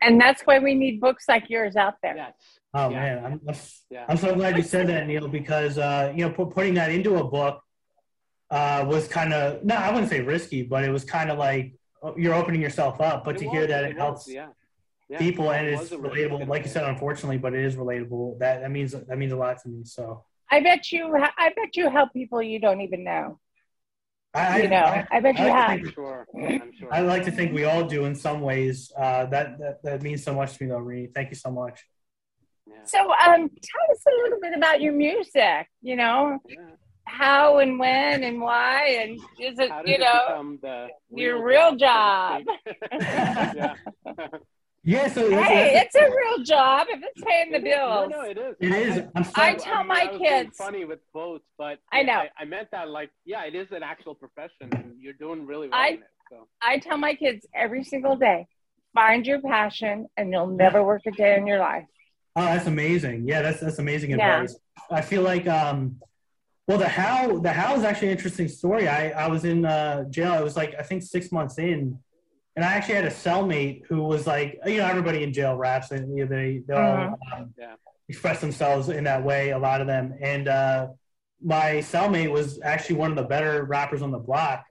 And 0.00 0.20
that's 0.20 0.42
why 0.42 0.58
we 0.58 0.74
need 0.74 1.00
books 1.00 1.24
like 1.28 1.50
yours 1.50 1.76
out 1.76 1.94
there. 2.02 2.16
yes, 2.16 2.34
oh 2.74 2.88
Yeah. 2.90 3.00
man, 3.00 3.24
I'm, 3.24 3.40
I'm 3.48 3.54
yeah, 3.90 4.04
I'm 4.08 4.16
so 4.16 4.34
glad 4.34 4.56
you 4.56 4.62
said 4.62 4.86
that, 4.88 5.06
Neil, 5.06 5.28
because 5.28 5.76
uh, 5.76 6.12
you 6.14 6.24
know, 6.26 6.30
pu- 6.32 6.46
putting 6.50 6.74
that 6.74 6.90
into 6.90 7.16
a 7.16 7.24
book 7.24 7.62
uh, 8.50 8.84
was 8.86 9.08
kind 9.08 9.32
of 9.32 9.64
no, 9.64 9.74
I 9.74 9.90
wouldn't 9.90 10.10
say 10.10 10.20
risky, 10.20 10.62
but 10.62 10.84
it 10.84 10.90
was 10.90 11.04
kind 11.04 11.30
of 11.30 11.38
like 11.38 11.74
oh, 12.02 12.14
you're 12.16 12.34
opening 12.34 12.60
yourself 12.60 13.00
up. 13.00 13.24
But 13.24 13.36
It 13.36 13.40
to 13.40 13.44
was, 13.46 13.54
hear 13.54 13.66
that 13.66 13.84
it, 13.84 13.94
was, 13.94 13.96
helps 14.02 14.28
yeah. 14.28 14.48
Yeah, 15.10 15.18
people 15.18 15.50
and 15.52 15.66
it 15.66 15.72
it's 15.74 15.90
was 15.90 16.00
really 16.00 16.22
relatable, 16.22 16.48
like 16.48 16.64
you 16.64 16.68
said, 16.70 16.84
unfortunately, 16.84 17.38
but 17.38 17.54
it 17.54 17.64
is 17.64 17.76
relatable. 17.76 18.38
That 18.38 18.60
that 18.60 18.70
means 18.70 18.92
that 18.92 19.18
means 19.18 19.32
a 19.32 19.36
lot 19.36 19.58
to 19.62 19.68
me. 19.68 19.84
So 19.84 20.24
I 20.50 20.60
bet 20.60 20.92
you. 20.92 21.14
I 21.16 21.48
bet 21.56 21.76
you 21.76 21.88
help 21.90 22.12
people 22.12 22.42
you 22.42 22.58
don't 22.60 22.80
even 22.82 23.04
know. 23.04 23.38
I, 24.34 24.62
You 24.62 24.68
know, 24.68 24.76
I, 24.76 25.06
I 25.10 25.20
bet 25.20 25.38
I 25.40 25.42
you 25.44 25.50
like 25.50 25.56
have. 25.56 25.70
I'm 25.80 25.92
sure. 25.92 26.26
I'm 26.36 26.72
sure. 26.78 26.92
I 26.92 27.00
like 27.00 27.24
to 27.24 27.30
think 27.30 27.52
we 27.54 27.64
all 27.64 27.84
do 27.86 28.04
in 28.04 28.14
some 28.14 28.42
ways. 28.42 28.92
Uh, 28.96 29.24
that, 29.26 29.58
that 29.58 29.82
that 29.82 30.02
means 30.02 30.22
so 30.22 30.34
much 30.34 30.56
to 30.56 30.64
me, 30.64 30.70
though, 30.70 30.78
Reed. 30.78 31.14
Thank 31.14 31.30
you 31.30 31.36
so 31.36 31.50
much. 31.50 31.80
Yeah. 32.66 32.84
So, 32.84 32.98
um, 32.98 33.48
tell 33.48 33.86
us 33.90 34.02
a 34.06 34.22
little 34.22 34.40
bit 34.40 34.54
about 34.56 34.82
your 34.82 34.92
music. 34.92 35.68
You 35.80 35.96
know, 35.96 36.38
Yeah. 36.46 36.56
How 37.08 37.58
and 37.58 37.78
when 37.78 38.22
and 38.24 38.40
why, 38.40 38.86
and 39.02 39.12
is 39.40 39.58
it 39.58 39.70
you 39.86 39.94
it 39.94 40.00
know 40.00 40.22
become 40.28 40.58
the 40.62 40.88
your 41.10 41.42
real 41.44 41.74
job, 41.76 42.42
to 42.44 42.74
speak? 42.74 43.02
yeah. 43.56 43.74
Yeah, 44.84 45.08
so 45.08 45.28
hey, 45.28 45.34
that's- 45.74 45.86
it's 45.86 45.94
a 45.96 46.08
real 46.08 46.44
job 46.44 46.86
if 46.88 47.00
it's 47.02 47.22
paying 47.22 47.50
the 47.50 47.58
It 47.58 47.66
is. 47.66 47.76
No, 47.76 48.08
bills. 48.08 48.10
no, 48.10 48.20
it 48.22 48.38
is. 48.38 48.56
It 48.60 48.72
is. 48.72 48.96
I- 49.14 49.20
is. 49.20 49.32
I, 49.34 49.48
I'm 49.48 49.54
I 49.54 49.58
tell 49.58 49.78
mean, 49.78 49.86
my 49.88 49.94
I 50.00 50.04
was 50.10 50.18
being 50.18 50.30
kids- 50.44 50.56
funny 50.56 50.84
with 50.84 51.00
both, 51.12 51.42
but 51.58 51.78
I 51.92 52.02
know. 52.04 52.12
I, 52.20 52.30
I 52.38 52.44
meant 52.44 52.68
that 52.72 52.88
like, 52.88 53.10
yeah, 53.26 53.44
it 53.44 53.54
is 53.54 53.66
an 53.72 53.82
actual 53.82 54.14
profession, 54.14 54.68
and 54.72 54.94
you're 55.00 55.12
doing 55.14 55.44
really 55.46 55.68
well 55.68 55.78
I- 55.80 55.88
in 55.88 55.94
it. 55.94 56.00
So 56.30 56.46
I 56.62 56.78
tell 56.78 56.96
my 56.98 57.14
kids 57.14 57.46
every 57.54 57.82
single 57.84 58.16
day, 58.16 58.46
find 58.94 59.26
your 59.26 59.40
passion, 59.42 60.06
and 60.16 60.30
you'll 60.30 60.46
never 60.46 60.82
work 60.84 61.02
a 61.06 61.10
day 61.10 61.36
in 61.36 61.46
your 61.46 61.58
life. 61.58 61.84
Oh, 62.36 62.44
that's 62.44 62.66
amazing. 62.66 63.26
Yeah, 63.26 63.42
that's 63.42 63.60
that's 63.60 63.78
amazing 63.80 64.10
Yeah. 64.10 64.42
advice. 64.42 64.56
I 64.90 65.00
feel 65.00 65.22
like 65.22 65.46
um 65.48 65.96
well 66.68 66.78
the 66.78 66.86
how 66.88 67.38
the 67.38 67.50
how 67.50 67.74
is 67.74 67.82
actually 67.82 68.08
an 68.08 68.16
interesting 68.16 68.46
story. 68.46 68.86
I, 68.86 69.08
I 69.10 69.26
was 69.28 69.44
in 69.44 69.64
uh 69.64 70.04
jail. 70.10 70.32
I 70.32 70.42
was 70.42 70.54
like 70.54 70.74
I 70.78 70.82
think 70.82 71.02
six 71.02 71.32
months 71.32 71.58
in 71.58 71.98
and 72.54 72.64
I 72.64 72.74
actually 72.74 72.96
had 72.96 73.04
a 73.06 73.10
cellmate 73.10 73.86
who 73.86 74.02
was 74.02 74.26
like 74.26 74.60
you 74.66 74.76
know, 74.76 74.86
everybody 74.86 75.22
in 75.24 75.32
jail 75.32 75.56
raps 75.56 75.90
and 75.90 76.16
you 76.16 76.24
know, 76.24 76.30
they 76.36 76.62
they 76.66 76.74
all 76.74 76.96
Mhm. 76.96 77.14
um, 77.32 77.54
Yeah. 77.58 77.74
express 78.08 78.40
themselves 78.40 78.88
in 78.90 79.04
that 79.04 79.24
way. 79.24 79.50
A 79.50 79.58
lot 79.58 79.80
of 79.80 79.86
them, 79.86 80.14
and 80.20 80.46
uh, 80.48 80.88
my 81.42 81.74
cellmate 81.92 82.30
was 82.30 82.60
actually 82.62 82.96
one 82.96 83.10
of 83.10 83.16
the 83.16 83.22
better 83.34 83.64
rappers 83.64 84.02
on 84.02 84.10
the 84.10 84.18
block. 84.18 84.64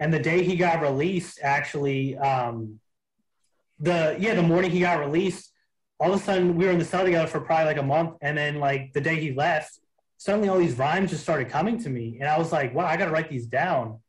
And 0.00 0.12
the 0.12 0.18
day 0.18 0.42
he 0.42 0.56
got 0.56 0.80
released, 0.80 1.40
actually, 1.42 2.16
um, 2.16 2.80
the 3.78 4.16
yeah, 4.18 4.34
the 4.34 4.42
morning 4.42 4.70
he 4.70 4.80
got 4.80 4.98
released, 4.98 5.52
all 6.00 6.12
of 6.12 6.20
a 6.20 6.24
sudden 6.24 6.56
we 6.56 6.64
were 6.64 6.72
in 6.72 6.78
the 6.78 6.84
cell 6.84 7.04
together 7.04 7.26
for 7.28 7.40
probably 7.40 7.66
like 7.66 7.76
a 7.76 7.82
month, 7.82 8.16
and 8.22 8.36
then 8.38 8.58
like 8.60 8.92
the 8.94 9.00
day 9.00 9.20
he 9.20 9.32
left, 9.32 9.78
suddenly 10.20 10.50
all 10.50 10.58
these 10.58 10.76
rhymes 10.76 11.08
just 11.10 11.22
started 11.22 11.48
coming 11.48 11.82
to 11.82 11.88
me, 11.88 12.18
and 12.20 12.28
I 12.28 12.38
was 12.38 12.52
like, 12.52 12.74
wow, 12.74 12.84
I 12.84 12.98
got 12.98 13.06
to 13.06 13.10
write 13.10 13.30
these 13.30 13.46
down. 13.46 14.00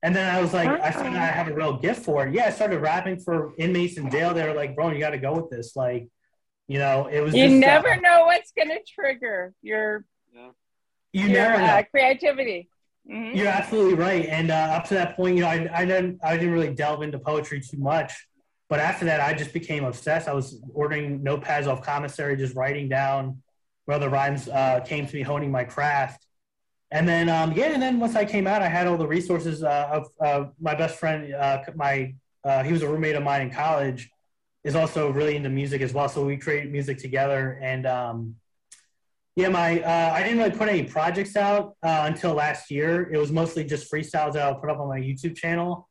And 0.00 0.14
then 0.14 0.32
I 0.32 0.40
was 0.40 0.52
like, 0.54 0.68
I 0.68 0.92
thought 0.92 1.06
I 1.06 1.26
have 1.26 1.48
a 1.48 1.54
real 1.54 1.78
gift 1.78 2.04
for 2.04 2.24
it. 2.24 2.32
Yeah, 2.32 2.46
I 2.46 2.50
started 2.50 2.78
rapping 2.78 3.18
for 3.18 3.52
inmates 3.58 3.96
in 3.96 4.08
jail. 4.08 4.32
They 4.32 4.46
were 4.46 4.54
like, 4.54 4.76
bro, 4.76 4.90
you 4.92 5.00
got 5.00 5.10
to 5.10 5.18
go 5.18 5.34
with 5.34 5.50
this. 5.50 5.74
Like, 5.74 6.06
you 6.68 6.78
know, 6.78 7.08
it 7.08 7.20
was. 7.20 7.34
You 7.34 7.48
just, 7.48 7.56
never 7.56 7.94
uh, 7.94 7.96
know 7.96 8.26
what's 8.26 8.52
going 8.52 8.68
to 8.68 8.78
trigger 8.88 9.52
your, 9.62 10.04
Yeah. 10.32 10.50
You 11.12 11.22
your 11.22 11.30
never 11.30 11.58
know. 11.58 11.64
uh, 11.64 11.82
creativity. 11.90 12.68
Mhm. 13.10 13.34
You're 13.34 13.48
absolutely 13.48 13.94
right. 13.94 14.26
And 14.26 14.52
uh, 14.52 14.54
up 14.76 14.84
to 14.88 14.94
that 14.94 15.16
point, 15.16 15.34
you 15.36 15.42
know, 15.42 15.48
I, 15.48 15.68
I 15.72 15.84
didn't 15.84 16.20
I 16.22 16.36
didn't 16.36 16.52
really 16.52 16.72
delve 16.72 17.02
into 17.02 17.18
poetry 17.18 17.60
too 17.60 17.78
much. 17.78 18.12
But 18.68 18.78
after 18.78 19.04
that, 19.06 19.20
I 19.20 19.32
just 19.32 19.52
became 19.52 19.84
obsessed. 19.84 20.28
I 20.28 20.34
was 20.34 20.60
ordering 20.74 21.24
notepads 21.24 21.66
off 21.66 21.82
commissary, 21.82 22.36
just 22.36 22.54
writing 22.54 22.88
down 22.88 23.42
where 23.86 23.98
the 23.98 24.10
rhymes 24.10 24.48
uh, 24.48 24.80
came 24.80 25.06
to 25.06 25.16
me, 25.16 25.22
honing 25.22 25.50
my 25.50 25.64
craft. 25.64 26.26
And 26.90 27.08
then, 27.08 27.28
um, 27.28 27.52
yeah, 27.52 27.72
and 27.72 27.82
then 27.82 27.98
once 27.98 28.14
I 28.14 28.24
came 28.24 28.46
out, 28.46 28.62
I 28.62 28.68
had 28.68 28.86
all 28.86 28.96
the 28.96 29.06
resources 29.06 29.62
uh, 29.62 29.88
of 29.90 30.08
uh, 30.20 30.50
my 30.60 30.74
best 30.74 30.98
friend. 30.98 31.34
Uh, 31.34 31.62
my 31.74 32.14
uh, 32.44 32.62
he 32.62 32.72
was 32.72 32.82
a 32.82 32.88
roommate 32.88 33.16
of 33.16 33.24
mine 33.24 33.42
in 33.42 33.50
college, 33.50 34.08
is 34.62 34.76
also 34.76 35.10
really 35.10 35.34
into 35.34 35.48
music 35.48 35.80
as 35.80 35.92
well. 35.92 36.08
So 36.08 36.24
we 36.24 36.36
created 36.36 36.70
music 36.70 36.98
together. 36.98 37.58
And 37.60 37.86
um, 37.86 38.36
yeah, 39.34 39.48
my 39.48 39.80
uh, 39.80 40.12
I 40.14 40.22
didn't 40.22 40.38
really 40.38 40.56
put 40.56 40.68
any 40.68 40.84
projects 40.84 41.36
out 41.36 41.76
until 41.82 42.34
last 42.34 42.70
year. 42.70 43.10
It 43.12 43.18
was 43.18 43.32
mostly 43.32 43.64
just 43.64 43.90
freestyles 43.90 44.34
that 44.34 44.42
I'll 44.42 44.60
put 44.60 44.70
up 44.70 44.78
on 44.78 44.88
my 44.88 45.00
YouTube 45.00 45.36
channel. 45.36 45.88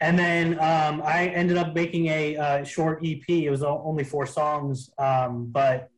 And 0.00 0.18
then 0.18 0.54
um, 0.58 1.02
I 1.02 1.28
ended 1.28 1.56
up 1.58 1.74
making 1.74 2.06
a 2.06 2.64
short 2.64 3.00
EP. 3.04 3.28
It 3.28 3.50
was 3.50 3.62
only 3.62 4.04
four 4.04 4.26
songs, 4.26 4.90
um, 4.98 5.46
but 5.50 5.90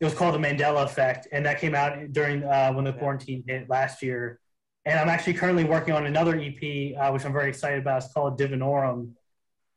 it 0.00 0.04
was 0.04 0.14
called 0.14 0.34
The 0.34 0.38
Mandela 0.38 0.84
Effect, 0.84 1.26
and 1.32 1.44
that 1.46 1.58
came 1.60 1.74
out 1.74 2.12
during 2.12 2.44
uh, 2.44 2.72
when 2.72 2.84
the 2.84 2.92
quarantine 2.92 3.42
hit 3.46 3.68
last 3.68 4.02
year. 4.02 4.38
And 4.84 4.98
I'm 4.98 5.08
actually 5.08 5.34
currently 5.34 5.64
working 5.64 5.92
on 5.92 6.06
another 6.06 6.36
EP, 6.38 6.96
uh, 6.96 7.10
which 7.10 7.24
I'm 7.24 7.32
very 7.32 7.48
excited 7.48 7.80
about. 7.80 8.02
It's 8.04 8.12
called 8.12 8.38
Divinorum, 8.38 9.10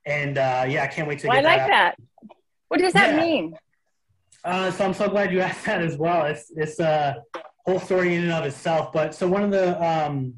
and 0.06 0.38
uh, 0.38 0.66
yeah, 0.68 0.84
I 0.84 0.88
can't 0.88 1.08
wait 1.08 1.20
to. 1.20 1.28
Well, 1.28 1.38
I 1.38 1.42
get 1.42 1.48
like 1.48 1.60
out. 1.62 1.68
that. 1.70 1.96
What 2.68 2.80
does 2.80 2.94
that 2.94 3.16
Yeah. 3.16 3.22
mean? 3.22 3.58
Uh, 4.44 4.72
so 4.72 4.86
I'm 4.86 4.94
so 4.94 5.10
glad 5.10 5.32
you 5.32 5.40
asked 5.50 5.66
that 5.66 5.82
as 5.82 5.98
well. 5.98 6.26
It's 6.28 6.52
it's 6.56 6.80
a 6.80 7.24
whole 7.66 7.80
story 7.80 8.16
in 8.16 8.24
and 8.24 8.32
of 8.32 8.46
itself. 8.46 8.94
But 8.94 9.14
so 9.16 9.28
one 9.28 9.44
of 9.44 9.52
the 9.52 9.84
um, 9.84 10.36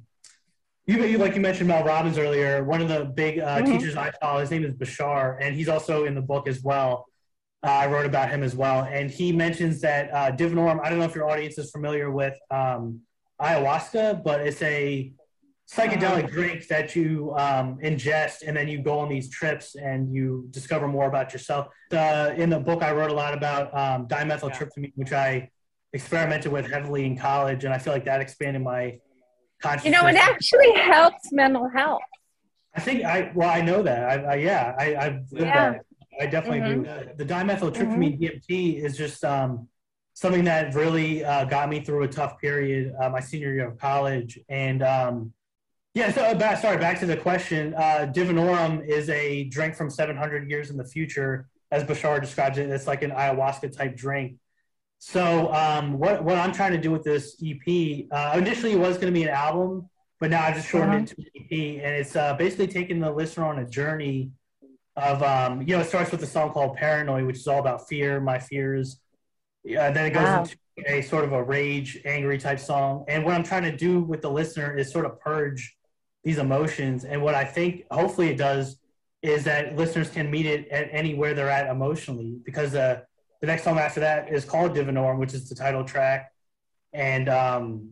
you, 0.86 1.04
you 1.04 1.18
like 1.18 1.36
you 1.36 1.42
mentioned 1.42 1.68
Mel 1.68 1.84
Robbins 1.84 2.18
earlier. 2.18 2.64
One 2.64 2.82
of 2.82 2.88
the 2.88 3.06
big 3.06 3.40
uh, 3.40 3.60
Mhm. 3.60 3.66
teachers 3.74 3.96
I 3.98 4.12
follow, 4.22 4.40
his 4.40 4.50
name 4.52 4.64
is 4.64 4.72
Bashar, 4.74 5.38
and 5.42 5.54
he's 5.56 5.70
also 5.70 6.06
in 6.06 6.16
the 6.16 6.22
book 6.22 6.48
as 6.48 6.64
well. 6.64 7.06
Uh, 7.64 7.70
I 7.70 7.88
wrote 7.88 8.06
about 8.06 8.30
him 8.30 8.44
as 8.44 8.56
well, 8.56 8.84
and 8.84 9.10
he 9.10 9.32
mentions 9.32 9.80
that 9.82 10.14
uh, 10.14 10.32
Divinorum. 10.36 10.82
I 10.84 10.90
don't 10.90 11.00
know 11.00 11.06
if 11.06 11.16
your 11.16 11.30
audience 11.30 11.58
is 11.58 11.72
familiar 11.72 12.12
with 12.12 12.38
um, 12.52 13.00
ayahuasca, 13.42 14.22
but 14.22 14.42
it's 14.42 14.62
a 14.62 15.14
psychedelic 15.72 16.30
drink 16.30 16.68
that 16.68 16.94
you 16.94 17.34
um, 17.38 17.78
ingest, 17.82 18.46
and 18.46 18.56
then 18.58 18.68
you 18.68 18.80
go 18.82 19.00
on 19.00 19.08
these 19.08 19.30
trips 19.30 19.76
and 19.76 20.14
you 20.14 20.46
discover 20.52 20.90
more 20.90 21.08
about 21.08 21.32
yourself. 21.32 21.68
Uh, 21.90 22.34
in 22.36 22.50
the 22.50 22.60
book, 22.60 22.84
I 22.84 22.92
wrote 22.92 23.12
a 23.12 23.14
lot 23.14 23.34
about 23.34 23.74
um, 23.74 24.08
dimethyltryptamine, 24.10 24.92
which 24.96 25.14
I 25.14 25.50
experimented 25.94 26.52
with 26.52 26.70
heavily 26.70 27.06
in 27.06 27.18
college, 27.18 27.64
and 27.64 27.74
I 27.74 27.78
feel 27.78 27.94
like 27.94 28.04
that 28.06 28.20
expanded 28.20 28.62
my 28.62 29.00
consciousness. 29.62 29.96
You 29.96 30.02
know, 30.02 30.08
it 30.08 30.18
actually 30.18 30.74
helps 30.74 31.32
mental 31.32 31.70
health. 31.70 32.02
I 32.76 32.82
think 32.82 33.06
I 33.06 33.32
well, 33.34 33.50
I 33.50 33.62
know 33.62 33.84
that. 33.84 34.04
I, 34.10 34.34
I 34.34 34.36
yeah, 34.36 34.76
I, 34.78 34.96
I've 34.96 35.32
lived 35.32 35.46
Yeah. 35.46 35.72
that. 35.72 35.82
I 36.20 36.26
definitely 36.28 36.60
Mhm. 36.60 36.82
agree 36.82 37.06
with. 37.08 37.18
The 37.18 37.26
dimethyltryptamine 37.26 38.20
DMT 38.20 38.78
is 38.84 38.98
just 38.98 39.24
um, 39.24 39.68
something 40.14 40.44
that 40.46 40.74
really 40.76 41.24
uh, 41.26 41.46
got 41.46 41.70
me 41.70 41.80
through 41.80 42.04
a 42.04 42.08
tough 42.08 42.40
period 42.40 42.94
uh, 43.02 43.10
my 43.10 43.20
senior 43.20 43.54
year 43.54 43.68
of 43.68 43.78
college. 43.78 44.40
And 44.50 44.84
um, 44.84 45.34
yeah, 45.96 46.12
so 46.12 46.24
uh, 46.24 46.34
back, 46.36 46.60
sorry, 46.62 46.78
back 46.78 47.00
to 47.00 47.06
the 47.06 47.18
question. 47.18 47.74
Uh, 47.76 48.12
Divinorum 48.14 48.86
is 48.88 49.10
a 49.10 49.46
drink 49.46 49.76
from 49.76 49.90
700 49.90 50.50
years 50.50 50.70
in 50.70 50.78
the 50.78 50.86
future, 50.86 51.48
as 51.72 51.84
Bashar 51.84 52.20
describes 52.22 52.58
it. 52.58 52.70
It's 52.70 52.88
like 52.88 53.02
an 53.04 53.12
ayahuasca 53.12 53.76
type 53.76 53.96
drink. 53.96 54.38
So 55.00 55.54
um, 55.54 56.00
what 56.00 56.24
what 56.24 56.38
I'm 56.38 56.54
trying 56.54 56.72
to 56.72 56.78
do 56.78 56.90
with 56.92 57.04
this 57.04 57.36
EP, 57.44 58.08
uh, 58.12 58.38
initially 58.38 58.72
it 58.72 58.80
was 58.80 58.98
going 58.98 59.14
to 59.14 59.20
be 59.20 59.24
an 59.24 59.30
album, 59.30 59.90
but 60.20 60.30
now 60.30 60.44
I 60.46 60.54
just 60.54 60.70
shortened 60.70 61.12
it 61.12 61.16
to 61.16 61.22
an 61.22 61.28
EP, 61.36 61.84
and 61.84 61.96
it's 61.96 62.16
uh, 62.16 62.36
basically 62.36 62.68
taking 62.68 63.00
the 63.00 63.12
listener 63.12 63.46
on 63.46 63.60
a 63.60 63.66
journey 63.68 64.32
of 64.96 65.24
um, 65.24 65.62
you 65.62 65.76
know 65.76 65.82
it 65.82 65.88
starts 65.88 66.12
with 66.12 66.22
a 66.24 66.28
song 66.28 66.52
called 66.52 66.76
Paranoid, 66.78 67.26
which 67.26 67.38
is 67.38 67.48
all 67.48 67.60
about 67.60 67.88
fear, 67.88 68.20
my 68.20 68.40
fears. 68.40 69.00
Yeah, 69.64 69.92
then 69.92 70.06
it 70.06 70.12
goes 70.12 70.24
Wow. 70.24 70.42
into 70.44 70.58
a 70.88 71.02
sort 71.02 71.24
of 71.24 71.32
a 71.34 71.42
rage, 71.42 72.00
angry 72.06 72.38
type 72.38 72.60
song. 72.60 73.06
And 73.08 73.24
what 73.24 73.34
I'm 73.34 73.44
trying 73.44 73.64
to 73.64 73.76
do 73.76 74.02
with 74.02 74.22
the 74.22 74.30
listener 74.30 74.78
is 74.78 74.92
sort 74.92 75.06
of 75.06 75.20
purge 75.20 75.76
these 76.24 76.38
emotions. 76.38 77.06
And 77.06 77.22
what 77.22 77.34
I 77.36 77.46
think 77.46 77.86
hopefully 77.92 78.30
it 78.30 78.38
does 78.38 78.78
is 79.22 79.46
that 79.46 79.76
listeners 79.78 80.10
can 80.10 80.30
meet 80.30 80.46
it 80.46 80.68
at 80.68 80.90
anywhere 80.92 81.34
they're 81.34 81.50
at 81.50 81.70
emotionally 81.70 82.36
because 82.44 82.76
uh, 82.76 83.00
the 83.40 83.48
next 83.48 83.64
song 83.64 83.78
after 83.80 84.02
that 84.02 84.32
is 84.34 84.44
called 84.46 84.76
Divinorum, 84.76 85.18
which 85.18 85.34
is 85.34 85.48
the 85.48 85.56
title 85.56 85.84
track. 85.86 86.32
And 86.94 87.30
um, 87.30 87.92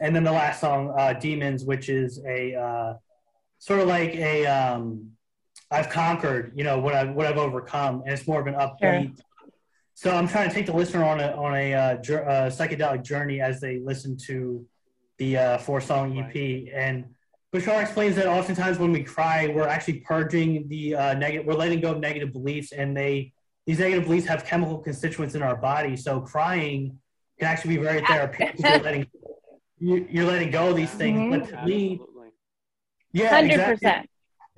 and 0.00 0.14
then 0.14 0.24
the 0.24 0.32
last 0.32 0.60
song, 0.60 0.92
uh, 0.98 1.12
Demons, 1.12 1.64
which 1.64 1.88
is 1.88 2.20
a 2.26 2.54
uh, 2.54 2.94
sort 3.58 3.80
of 3.80 3.86
like 3.88 4.14
a 4.14 4.46
um, 4.46 5.12
I've 5.70 5.88
conquered, 5.88 6.52
you 6.56 6.64
know, 6.64 6.78
what 6.78 6.94
I've 6.94 7.10
what 7.10 7.26
I've 7.26 7.38
overcome, 7.38 8.02
and 8.04 8.12
it's 8.12 8.26
more 8.26 8.40
of 8.40 8.46
an 8.46 8.54
upbeat. 8.54 9.20
So 9.94 10.10
I'm 10.10 10.26
trying 10.26 10.48
to 10.48 10.54
take 10.54 10.66
the 10.66 10.72
listener 10.72 11.04
on 11.04 11.20
a 11.20 11.28
on 11.32 11.54
a 11.54 11.74
uh, 11.74 11.96
jour- 11.96 12.28
uh, 12.28 12.46
psychedelic 12.50 13.04
journey 13.04 13.40
as 13.40 13.60
they 13.60 13.78
listen 13.78 14.16
to 14.26 14.66
the 15.18 15.36
uh, 15.36 15.58
four 15.58 15.80
song 15.80 16.18
EP. 16.18 16.68
And 16.74 17.04
Bashar 17.52 17.80
explains 17.82 18.16
that 18.16 18.26
oftentimes 18.26 18.78
when 18.78 18.92
we 18.92 19.02
cry, 19.04 19.48
we're 19.48 19.68
actually 19.68 20.00
purging 20.00 20.68
the 20.68 20.96
uh, 20.96 21.14
negative. 21.14 21.46
We're 21.46 21.54
letting 21.54 21.80
go 21.80 21.92
of 21.92 22.00
negative 22.00 22.32
beliefs, 22.32 22.72
and 22.72 22.96
they 22.96 23.32
these 23.66 23.78
negative 23.78 24.04
beliefs 24.04 24.26
have 24.26 24.44
chemical 24.44 24.78
constituents 24.78 25.34
in 25.34 25.42
our 25.42 25.56
body. 25.56 25.96
So 25.96 26.20
crying 26.20 26.98
can 27.38 27.48
actually 27.48 27.76
be 27.76 27.82
very 27.82 28.00
therapeutic. 28.06 28.58
you're 28.58 28.78
letting 28.78 29.06
you, 29.78 30.06
you're 30.10 30.26
letting 30.26 30.50
go 30.50 30.70
of 30.70 30.76
these 30.76 30.90
things. 30.90 31.18
Mhm. 31.20 31.30
But 31.30 31.48
to 31.50 31.66
me, 31.66 32.00
yeah, 33.12 33.28
Hundred 33.36 33.52
exactly. 33.52 34.08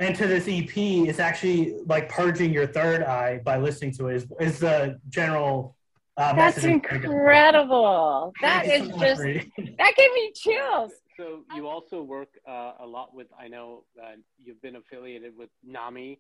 Percent. 0.07 0.21
And 0.21 0.45
to 0.45 0.51
this 0.51 0.69
EP, 0.69 1.09
it's 1.09 1.19
actually 1.19 1.77
like 1.87 2.09
purging 2.09 2.53
your 2.53 2.67
third 2.67 3.03
eye 3.03 3.41
by 3.45 3.59
listening 3.59 3.93
to 3.95 4.09
it. 4.09 4.17
Is, 4.17 4.27
is 4.41 4.59
the 4.59 5.01
general 5.09 5.77
uh, 6.17 6.35
That's 6.35 6.65
incredible. 6.65 8.33
That 8.43 8.67
Thank 8.67 8.83
is 8.83 8.89
you 8.89 8.93
so 8.93 8.97
much, 8.97 9.07
just 9.09 9.79
that 9.79 9.93
gave 9.97 10.13
me 10.13 10.33
chills. 10.35 10.93
So 11.19 11.45
you 11.55 11.69
also 11.69 12.03
work 12.03 12.31
uh, 12.49 12.73
a 12.81 12.87
lot 12.87 13.15
with. 13.15 13.27
I 13.39 13.47
know 13.47 13.85
uh, 14.03 14.13
you've 14.39 14.61
been 14.63 14.77
affiliated 14.77 15.35
with 15.37 15.51
NAMI. 15.63 16.19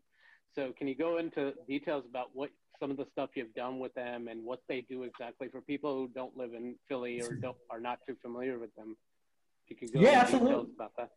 So 0.54 0.72
can 0.78 0.86
you 0.86 0.94
go 0.94 1.16
into 1.16 1.54
details 1.66 2.04
about 2.08 2.28
what 2.34 2.50
some 2.78 2.90
of 2.90 2.98
the 2.98 3.06
stuff 3.10 3.30
you've 3.34 3.54
done 3.54 3.78
with 3.80 3.94
them 3.94 4.28
and 4.28 4.44
what 4.44 4.60
they 4.68 4.82
do 4.82 5.04
exactly 5.04 5.48
for 5.48 5.62
people 5.62 5.96
who 5.96 6.08
don't 6.08 6.36
live 6.36 6.52
in 6.52 6.76
Philly 6.88 7.22
or 7.22 7.32
don't 7.32 7.56
are 7.70 7.80
not 7.80 8.00
too 8.06 8.16
familiar 8.20 8.58
with 8.58 8.72
them? 8.74 8.94
If 9.66 9.70
you 9.70 9.88
could 9.88 9.94
go 9.94 10.00
Yeah, 10.02 10.08
into 10.10 10.20
absolutely. 10.20 10.48
details 10.50 10.68
about 10.76 10.92
that. 10.98 11.10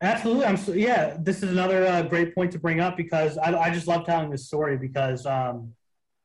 Absolutely. 0.00 0.44
I'm 0.44 0.56
so, 0.56 0.72
yeah, 0.72 1.16
this 1.18 1.42
is 1.42 1.50
another 1.50 1.86
uh, 1.86 2.02
great 2.02 2.34
point 2.34 2.52
to 2.52 2.58
bring 2.58 2.80
up 2.80 2.96
because 2.96 3.38
I, 3.38 3.54
I 3.56 3.70
just 3.70 3.86
love 3.86 4.04
telling 4.04 4.30
this 4.30 4.46
story 4.46 4.76
because 4.76 5.26
um, 5.26 5.72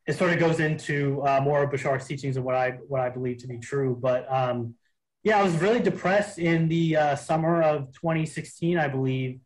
it 0.07 0.17
sort 0.17 0.33
of 0.33 0.39
goes 0.39 0.59
into 0.59 1.21
uh, 1.23 1.41
more 1.41 1.63
of 1.63 1.69
Bashar's 1.69 2.05
teachings 2.07 2.37
and 2.37 2.45
what 2.45 2.55
I 2.55 2.71
what 2.87 3.01
I 3.01 3.09
believe 3.09 3.37
to 3.39 3.47
be 3.47 3.57
true. 3.57 3.97
But 3.99 4.31
um, 4.31 4.75
yeah, 5.23 5.39
I 5.39 5.43
was 5.43 5.53
really 5.55 5.79
depressed 5.79 6.39
in 6.39 6.67
the 6.67 6.95
uh, 6.95 7.15
summer 7.15 7.61
of 7.61 7.91
2016, 7.93 8.77
I 8.77 8.87
believe, 8.87 9.39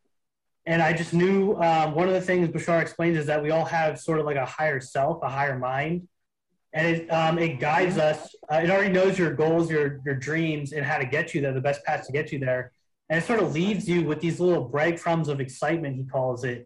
and 0.65 0.81
I 0.81 0.93
just 0.93 1.13
knew 1.13 1.55
um, 1.55 1.95
one 1.95 2.07
of 2.07 2.13
the 2.13 2.21
things 2.21 2.49
Bashar 2.49 2.81
explains 2.81 3.17
is 3.17 3.25
that 3.25 3.41
we 3.41 3.51
all 3.51 3.65
have 3.65 3.99
sort 3.99 4.19
of 4.19 4.25
like 4.25 4.37
a 4.37 4.45
higher 4.45 4.79
self, 4.79 5.23
a 5.23 5.29
higher 5.29 5.57
mind, 5.57 6.07
and 6.73 6.87
it 6.87 7.09
um, 7.09 7.39
it 7.39 7.59
guides 7.59 7.97
us. 7.97 8.35
Uh, 8.51 8.57
it 8.57 8.69
already 8.69 8.93
knows 8.93 9.17
your 9.17 9.33
goals, 9.33 9.69
your 9.69 9.99
your 10.05 10.15
dreams, 10.15 10.73
and 10.73 10.85
how 10.85 10.97
to 10.97 11.05
get 11.05 11.33
you 11.33 11.41
there, 11.41 11.53
the 11.53 11.61
best 11.61 11.83
path 11.83 12.05
to 12.05 12.11
get 12.11 12.31
you 12.31 12.39
there 12.39 12.71
and 13.11 13.21
it 13.21 13.27
sort 13.27 13.41
of 13.41 13.53
leaves 13.53 13.89
you 13.89 14.03
with 14.03 14.21
these 14.21 14.39
little 14.39 14.63
breadcrumbs 14.63 15.27
of 15.27 15.41
excitement 15.41 15.97
he 15.97 16.03
calls 16.05 16.45
it. 16.45 16.65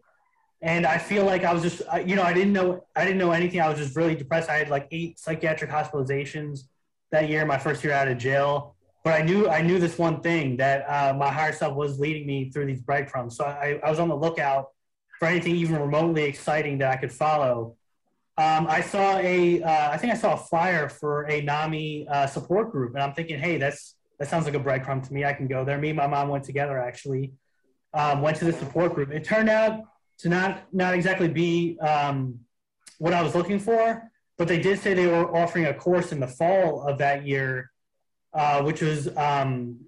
And 0.62 0.86
i 0.86 0.96
feel 0.96 1.24
like 1.26 1.44
i 1.44 1.52
was 1.52 1.62
just 1.62 1.82
you 2.06 2.16
know 2.16 2.22
i 2.22 2.32
didn't 2.32 2.52
know 2.52 2.86
i 2.94 3.04
didn't 3.04 3.18
know 3.18 3.32
anything. 3.32 3.60
I 3.60 3.68
was 3.68 3.78
just 3.78 3.96
really 3.96 4.14
depressed. 4.14 4.48
I 4.48 4.56
had 4.56 4.70
like 4.70 4.86
eight 4.92 5.18
psychiatric 5.18 5.70
hospitalizations 5.70 6.60
that 7.10 7.28
year 7.28 7.44
my 7.44 7.58
first 7.58 7.84
year 7.84 7.92
out 7.92 8.08
of 8.08 8.16
jail. 8.16 8.76
But 9.02 9.20
i 9.20 9.22
knew 9.22 9.48
i 9.48 9.60
knew 9.60 9.78
this 9.80 9.98
one 9.98 10.20
thing 10.20 10.56
that 10.58 10.78
uh, 10.88 11.12
my 11.14 11.30
higher 11.30 11.52
self 11.52 11.74
was 11.74 11.98
leading 11.98 12.26
me 12.26 12.50
through 12.50 12.66
these 12.66 12.80
breadcrumbs. 12.80 13.36
So 13.36 13.44
I, 13.44 13.80
I 13.84 13.90
was 13.90 13.98
on 13.98 14.08
the 14.08 14.16
lookout 14.16 14.68
for 15.18 15.26
anything 15.26 15.56
even 15.56 15.76
remotely 15.80 16.22
exciting 16.24 16.78
that 16.78 16.92
i 16.92 16.96
could 16.96 17.12
follow. 17.12 17.76
Um, 18.38 18.66
I 18.68 18.82
saw 18.82 19.16
a, 19.16 19.62
uh, 19.62 19.90
I 19.90 19.96
think 19.96 20.12
I 20.12 20.16
saw 20.16 20.34
a 20.34 20.36
flyer 20.36 20.90
for 20.90 21.22
a 21.22 21.40
NAMI 21.40 22.06
uh, 22.06 22.26
support 22.26 22.70
group, 22.70 22.92
and 22.94 23.02
I'm 23.02 23.14
thinking, 23.14 23.38
hey, 23.38 23.56
that's 23.56 23.95
that 24.18 24.28
sounds 24.28 24.44
like 24.44 24.54
a 24.54 24.60
breadcrumb 24.60 25.06
to 25.06 25.12
me. 25.12 25.24
I 25.24 25.32
can 25.32 25.46
go 25.46 25.64
there. 25.64 25.78
Me 25.78 25.90
and 25.90 25.96
my 25.96 26.06
mom 26.06 26.28
went 26.28 26.44
together 26.44 26.78
actually. 26.78 27.32
Um, 27.94 28.20
went 28.20 28.36
to 28.38 28.44
the 28.44 28.52
support 28.52 28.94
group. 28.94 29.10
It 29.10 29.24
turned 29.24 29.48
out 29.48 29.80
to 30.18 30.28
not 30.28 30.62
not 30.72 30.94
exactly 30.94 31.28
be 31.28 31.78
um, 31.80 32.40
what 32.98 33.12
I 33.12 33.22
was 33.22 33.34
looking 33.34 33.58
for, 33.58 34.10
but 34.38 34.48
they 34.48 34.60
did 34.60 34.78
say 34.78 34.94
they 34.94 35.06
were 35.06 35.34
offering 35.36 35.66
a 35.66 35.74
course 35.74 36.12
in 36.12 36.20
the 36.20 36.26
fall 36.26 36.86
of 36.86 36.98
that 36.98 37.26
year, 37.26 37.70
uh, 38.34 38.62
which 38.62 38.82
was 38.82 39.14
um, 39.16 39.78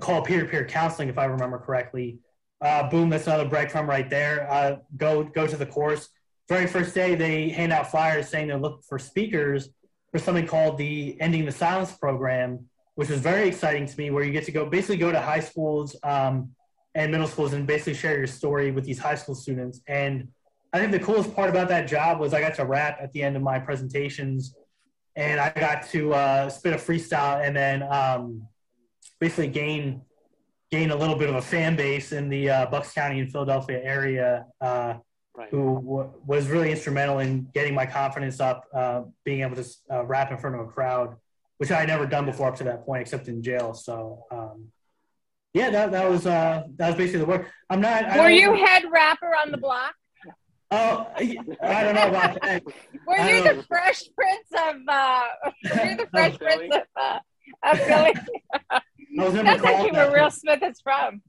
called 0.00 0.24
peer-to-peer 0.24 0.64
counseling, 0.66 1.08
if 1.08 1.18
I 1.18 1.26
remember 1.26 1.58
correctly. 1.58 2.18
Uh, 2.60 2.88
boom, 2.88 3.10
that's 3.10 3.26
another 3.26 3.48
breadcrumb 3.48 3.86
right 3.86 4.08
there. 4.08 4.50
Uh, 4.50 4.76
go 4.96 5.24
go 5.24 5.46
to 5.46 5.56
the 5.56 5.66
course. 5.66 6.08
Very 6.48 6.66
first 6.66 6.94
day, 6.94 7.14
they 7.14 7.48
hand 7.48 7.72
out 7.72 7.90
flyers 7.90 8.28
saying 8.28 8.48
they're 8.48 8.58
looking 8.58 8.82
for 8.88 8.98
speakers 8.98 9.68
for 10.10 10.18
something 10.18 10.46
called 10.46 10.78
the 10.78 11.16
Ending 11.20 11.44
the 11.44 11.52
Silence 11.52 11.92
program, 11.92 12.66
which 12.94 13.08
was 13.08 13.20
very 13.20 13.48
exciting 13.48 13.86
to 13.86 13.96
me, 13.96 14.10
where 14.10 14.24
you 14.24 14.32
get 14.32 14.44
to 14.44 14.52
go 14.52 14.66
basically 14.66 14.96
go 14.96 15.10
to 15.10 15.20
high 15.20 15.40
schools 15.40 15.96
um, 16.02 16.50
and 16.94 17.10
middle 17.10 17.26
schools 17.26 17.52
and 17.52 17.66
basically 17.66 17.94
share 17.94 18.16
your 18.18 18.26
story 18.26 18.70
with 18.70 18.84
these 18.84 18.98
high 18.98 19.14
school 19.14 19.34
students. 19.34 19.80
And 19.86 20.28
I 20.72 20.78
think 20.78 20.92
the 20.92 20.98
coolest 20.98 21.34
part 21.34 21.50
about 21.50 21.68
that 21.68 21.86
job 21.86 22.20
was 22.20 22.32
I 22.34 22.40
got 22.40 22.54
to 22.56 22.64
rap 22.64 22.98
at 23.00 23.12
the 23.12 23.22
end 23.22 23.36
of 23.36 23.42
my 23.42 23.58
presentations, 23.58 24.54
and 25.16 25.40
I 25.40 25.50
got 25.50 25.88
to 25.90 26.14
uh, 26.14 26.48
spit 26.48 26.72
a 26.72 26.76
freestyle 26.76 27.46
and 27.46 27.54
then 27.56 27.82
um, 27.82 28.46
basically 29.20 29.48
gain 29.48 30.02
gain 30.70 30.90
a 30.90 30.96
little 30.96 31.16
bit 31.16 31.28
of 31.28 31.34
a 31.34 31.42
fan 31.42 31.76
base 31.76 32.12
in 32.12 32.30
the 32.30 32.48
uh, 32.48 32.66
Bucks 32.66 32.94
County 32.94 33.20
and 33.20 33.30
Philadelphia 33.30 33.78
area. 33.82 34.46
Uh, 34.58 34.94
right. 35.36 35.50
Who 35.50 35.74
w- 35.82 36.10
was 36.26 36.48
really 36.48 36.70
instrumental 36.70 37.18
in 37.18 37.46
getting 37.52 37.74
my 37.74 37.84
confidence 37.84 38.40
up, 38.40 38.64
uh, 38.74 39.02
being 39.22 39.42
able 39.42 39.56
to 39.56 39.66
uh, 39.90 40.04
rap 40.06 40.30
in 40.30 40.38
front 40.38 40.56
of 40.56 40.62
a 40.62 40.70
crowd 40.70 41.16
which 41.62 41.70
I 41.70 41.78
had 41.78 41.88
never 41.88 42.06
done 42.06 42.26
before 42.26 42.48
up 42.48 42.56
to 42.56 42.64
that 42.64 42.84
point, 42.84 43.02
except 43.02 43.28
in 43.28 43.40
jail. 43.40 43.72
So, 43.72 44.24
um, 44.32 44.72
yeah, 45.54 45.70
that, 45.70 45.92
that 45.92 46.10
was 46.10 46.26
uh, 46.26 46.64
that 46.74 46.88
was 46.88 46.96
basically 46.96 47.20
the 47.20 47.26
work. 47.26 47.52
I'm 47.70 47.80
not. 47.80 48.18
Were 48.18 48.30
you 48.30 48.52
head 48.54 48.82
rapper 48.90 49.32
on 49.36 49.52
the 49.52 49.58
block? 49.58 49.94
Oh, 50.72 51.06
I 51.16 51.84
don't 51.84 51.94
know 51.94 52.08
about 52.08 52.40
that. 52.42 52.64
Were 53.06 53.28
you 53.28 53.44
the 53.44 53.62
Fresh 53.68 54.02
Prince 54.16 54.48
of? 54.54 54.74
Uh, 54.88 55.22
were 55.76 55.84
you 55.84 55.96
the 55.98 56.08
Fresh 56.10 56.38
Prince 56.38 56.74
of? 56.74 56.82
Uh, 57.00 57.18
of 57.62 57.78
Philly? 57.78 58.14
That's 59.44 59.62
actually 59.62 59.92
where 59.92 60.10
Will 60.10 60.32
Smith 60.32 60.64
is 60.64 60.80
from. 60.80 61.22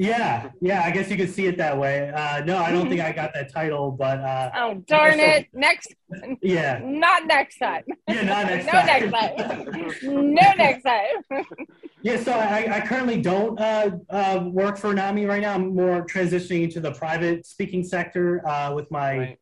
Yeah, 0.00 0.48
yeah, 0.62 0.82
I 0.82 0.92
guess 0.92 1.10
you 1.10 1.18
could 1.18 1.28
see 1.28 1.44
it 1.44 1.58
that 1.58 1.76
way. 1.76 2.08
Uh, 2.08 2.42
no, 2.46 2.56
I 2.56 2.72
don't 2.72 2.88
think 2.88 3.02
I 3.02 3.12
got 3.12 3.34
that 3.34 3.52
title, 3.52 3.90
but 3.90 4.18
uh, 4.20 4.50
oh 4.56 4.74
darn 4.86 5.20
it! 5.20 5.48
Next, 5.52 5.94
yeah, 6.40 6.80
not 6.82 7.26
next 7.26 7.58
time. 7.58 7.84
Yeah, 8.08 8.22
not 8.22 8.46
next 8.46 8.64
no 8.64 8.72
time. 8.72 9.10
next 9.10 10.02
time. 10.02 10.32
no 10.32 10.52
next 10.56 10.84
time. 10.84 11.44
yeah, 12.02 12.16
so 12.16 12.32
I, 12.32 12.76
I 12.76 12.80
currently 12.80 13.20
don't 13.20 13.60
uh, 13.60 13.90
uh, 14.08 14.48
work 14.50 14.78
for 14.78 14.94
NAMI 14.94 15.26
right 15.26 15.42
now. 15.42 15.52
I'm 15.52 15.74
more 15.74 16.06
transitioning 16.06 16.62
into 16.62 16.80
the 16.80 16.92
private 16.92 17.44
speaking 17.44 17.84
sector 17.84 18.48
uh, 18.48 18.72
with 18.72 18.90
my 18.90 19.18
right. 19.18 19.38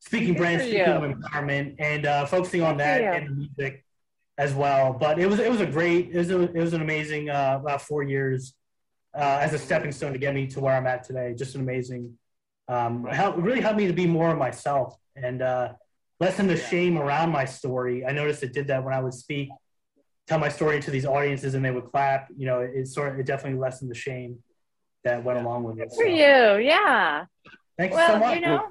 speaking 0.00 0.34
Good 0.34 0.36
brand, 0.36 0.60
speaking 0.60 0.80
of 0.82 1.02
empowerment, 1.02 1.76
and 1.78 2.04
uh, 2.04 2.26
focusing 2.26 2.60
on 2.60 2.76
that 2.76 3.00
and 3.00 3.26
the 3.26 3.32
music 3.32 3.82
as 4.36 4.52
well. 4.52 4.92
But 4.92 5.18
it 5.18 5.30
was 5.30 5.40
it 5.40 5.50
was 5.50 5.62
a 5.62 5.66
great 5.66 6.10
it 6.10 6.18
was 6.18 6.30
a, 6.30 6.42
it 6.42 6.60
was 6.60 6.74
an 6.74 6.82
amazing 6.82 7.30
uh, 7.30 7.56
about 7.62 7.80
four 7.80 8.02
years 8.02 8.52
uh, 9.16 9.38
as 9.40 9.52
a 9.52 9.58
stepping 9.58 9.92
stone 9.92 10.12
to 10.12 10.18
get 10.18 10.34
me 10.34 10.46
to 10.48 10.60
where 10.60 10.74
I'm 10.74 10.86
at 10.86 11.04
today. 11.04 11.34
Just 11.36 11.54
an 11.54 11.60
amazing, 11.60 12.16
um, 12.68 13.06
help, 13.06 13.36
really 13.38 13.60
helped 13.60 13.78
me 13.78 13.86
to 13.86 13.92
be 13.92 14.06
more 14.06 14.30
of 14.30 14.38
myself 14.38 14.96
and 15.16 15.42
uh, 15.42 15.72
lessen 16.20 16.46
the 16.46 16.56
shame 16.56 16.98
around 16.98 17.30
my 17.30 17.44
story. 17.44 18.04
I 18.04 18.12
noticed 18.12 18.42
it 18.42 18.52
did 18.52 18.66
that 18.68 18.82
when 18.84 18.94
I 18.94 19.00
would 19.00 19.14
speak, 19.14 19.50
tell 20.26 20.38
my 20.38 20.48
story 20.48 20.80
to 20.80 20.90
these 20.90 21.06
audiences, 21.06 21.54
and 21.54 21.64
they 21.64 21.70
would 21.70 21.90
clap. 21.90 22.28
You 22.36 22.46
know, 22.46 22.60
it, 22.60 22.70
it 22.74 22.88
sort 22.88 23.12
of 23.12 23.18
it 23.18 23.26
definitely 23.26 23.58
lessened 23.58 23.90
the 23.90 23.96
shame 23.96 24.38
that 25.04 25.22
went 25.22 25.38
along 25.38 25.64
with 25.64 25.78
it. 25.78 25.92
So. 25.92 25.98
For 25.98 26.06
you, 26.06 26.56
yeah. 26.64 27.26
Thanks 27.78 27.94
well, 27.94 28.08
so 28.08 28.18
much. 28.18 28.34
You 28.36 28.40
know, 28.40 28.68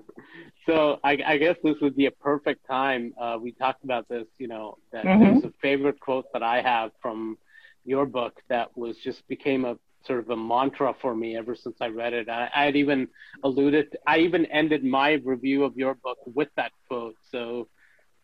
so 0.65 0.99
I, 1.03 1.17
I, 1.25 1.37
guess 1.37 1.57
this 1.63 1.75
would 1.81 1.95
be 1.95 2.05
a 2.05 2.11
perfect 2.11 2.65
time. 2.65 3.13
Uh, 3.19 3.37
we 3.39 3.51
talked 3.51 3.83
about 3.83 4.07
this, 4.07 4.27
you 4.37 4.47
know, 4.47 4.77
that 4.91 5.03
mm-hmm. 5.03 5.23
there's 5.23 5.43
a 5.43 5.51
favorite 5.61 5.99
quote 5.99 6.25
that 6.33 6.41
I 6.41 6.61
have 6.61 6.91
from 7.01 7.37
your 7.85 8.05
book 8.05 8.41
that 8.49 8.75
was 8.77 8.97
just 8.97 9.27
became 9.27 9.65
a 9.65 9.75
sort 10.05 10.19
of 10.19 10.29
a 10.29 10.37
mantra 10.37 10.93
for 11.01 11.15
me 11.15 11.37
ever 11.37 11.55
since 11.55 11.77
I 11.81 11.87
read 11.87 12.13
it. 12.13 12.29
I, 12.29 12.49
I 12.55 12.65
had 12.65 12.75
even 12.75 13.07
alluded, 13.43 13.95
I 14.05 14.19
even 14.19 14.45
ended 14.47 14.83
my 14.83 15.13
review 15.23 15.63
of 15.63 15.77
your 15.77 15.95
book 15.95 16.17
with 16.25 16.49
that 16.55 16.71
quote. 16.87 17.15
So, 17.31 17.67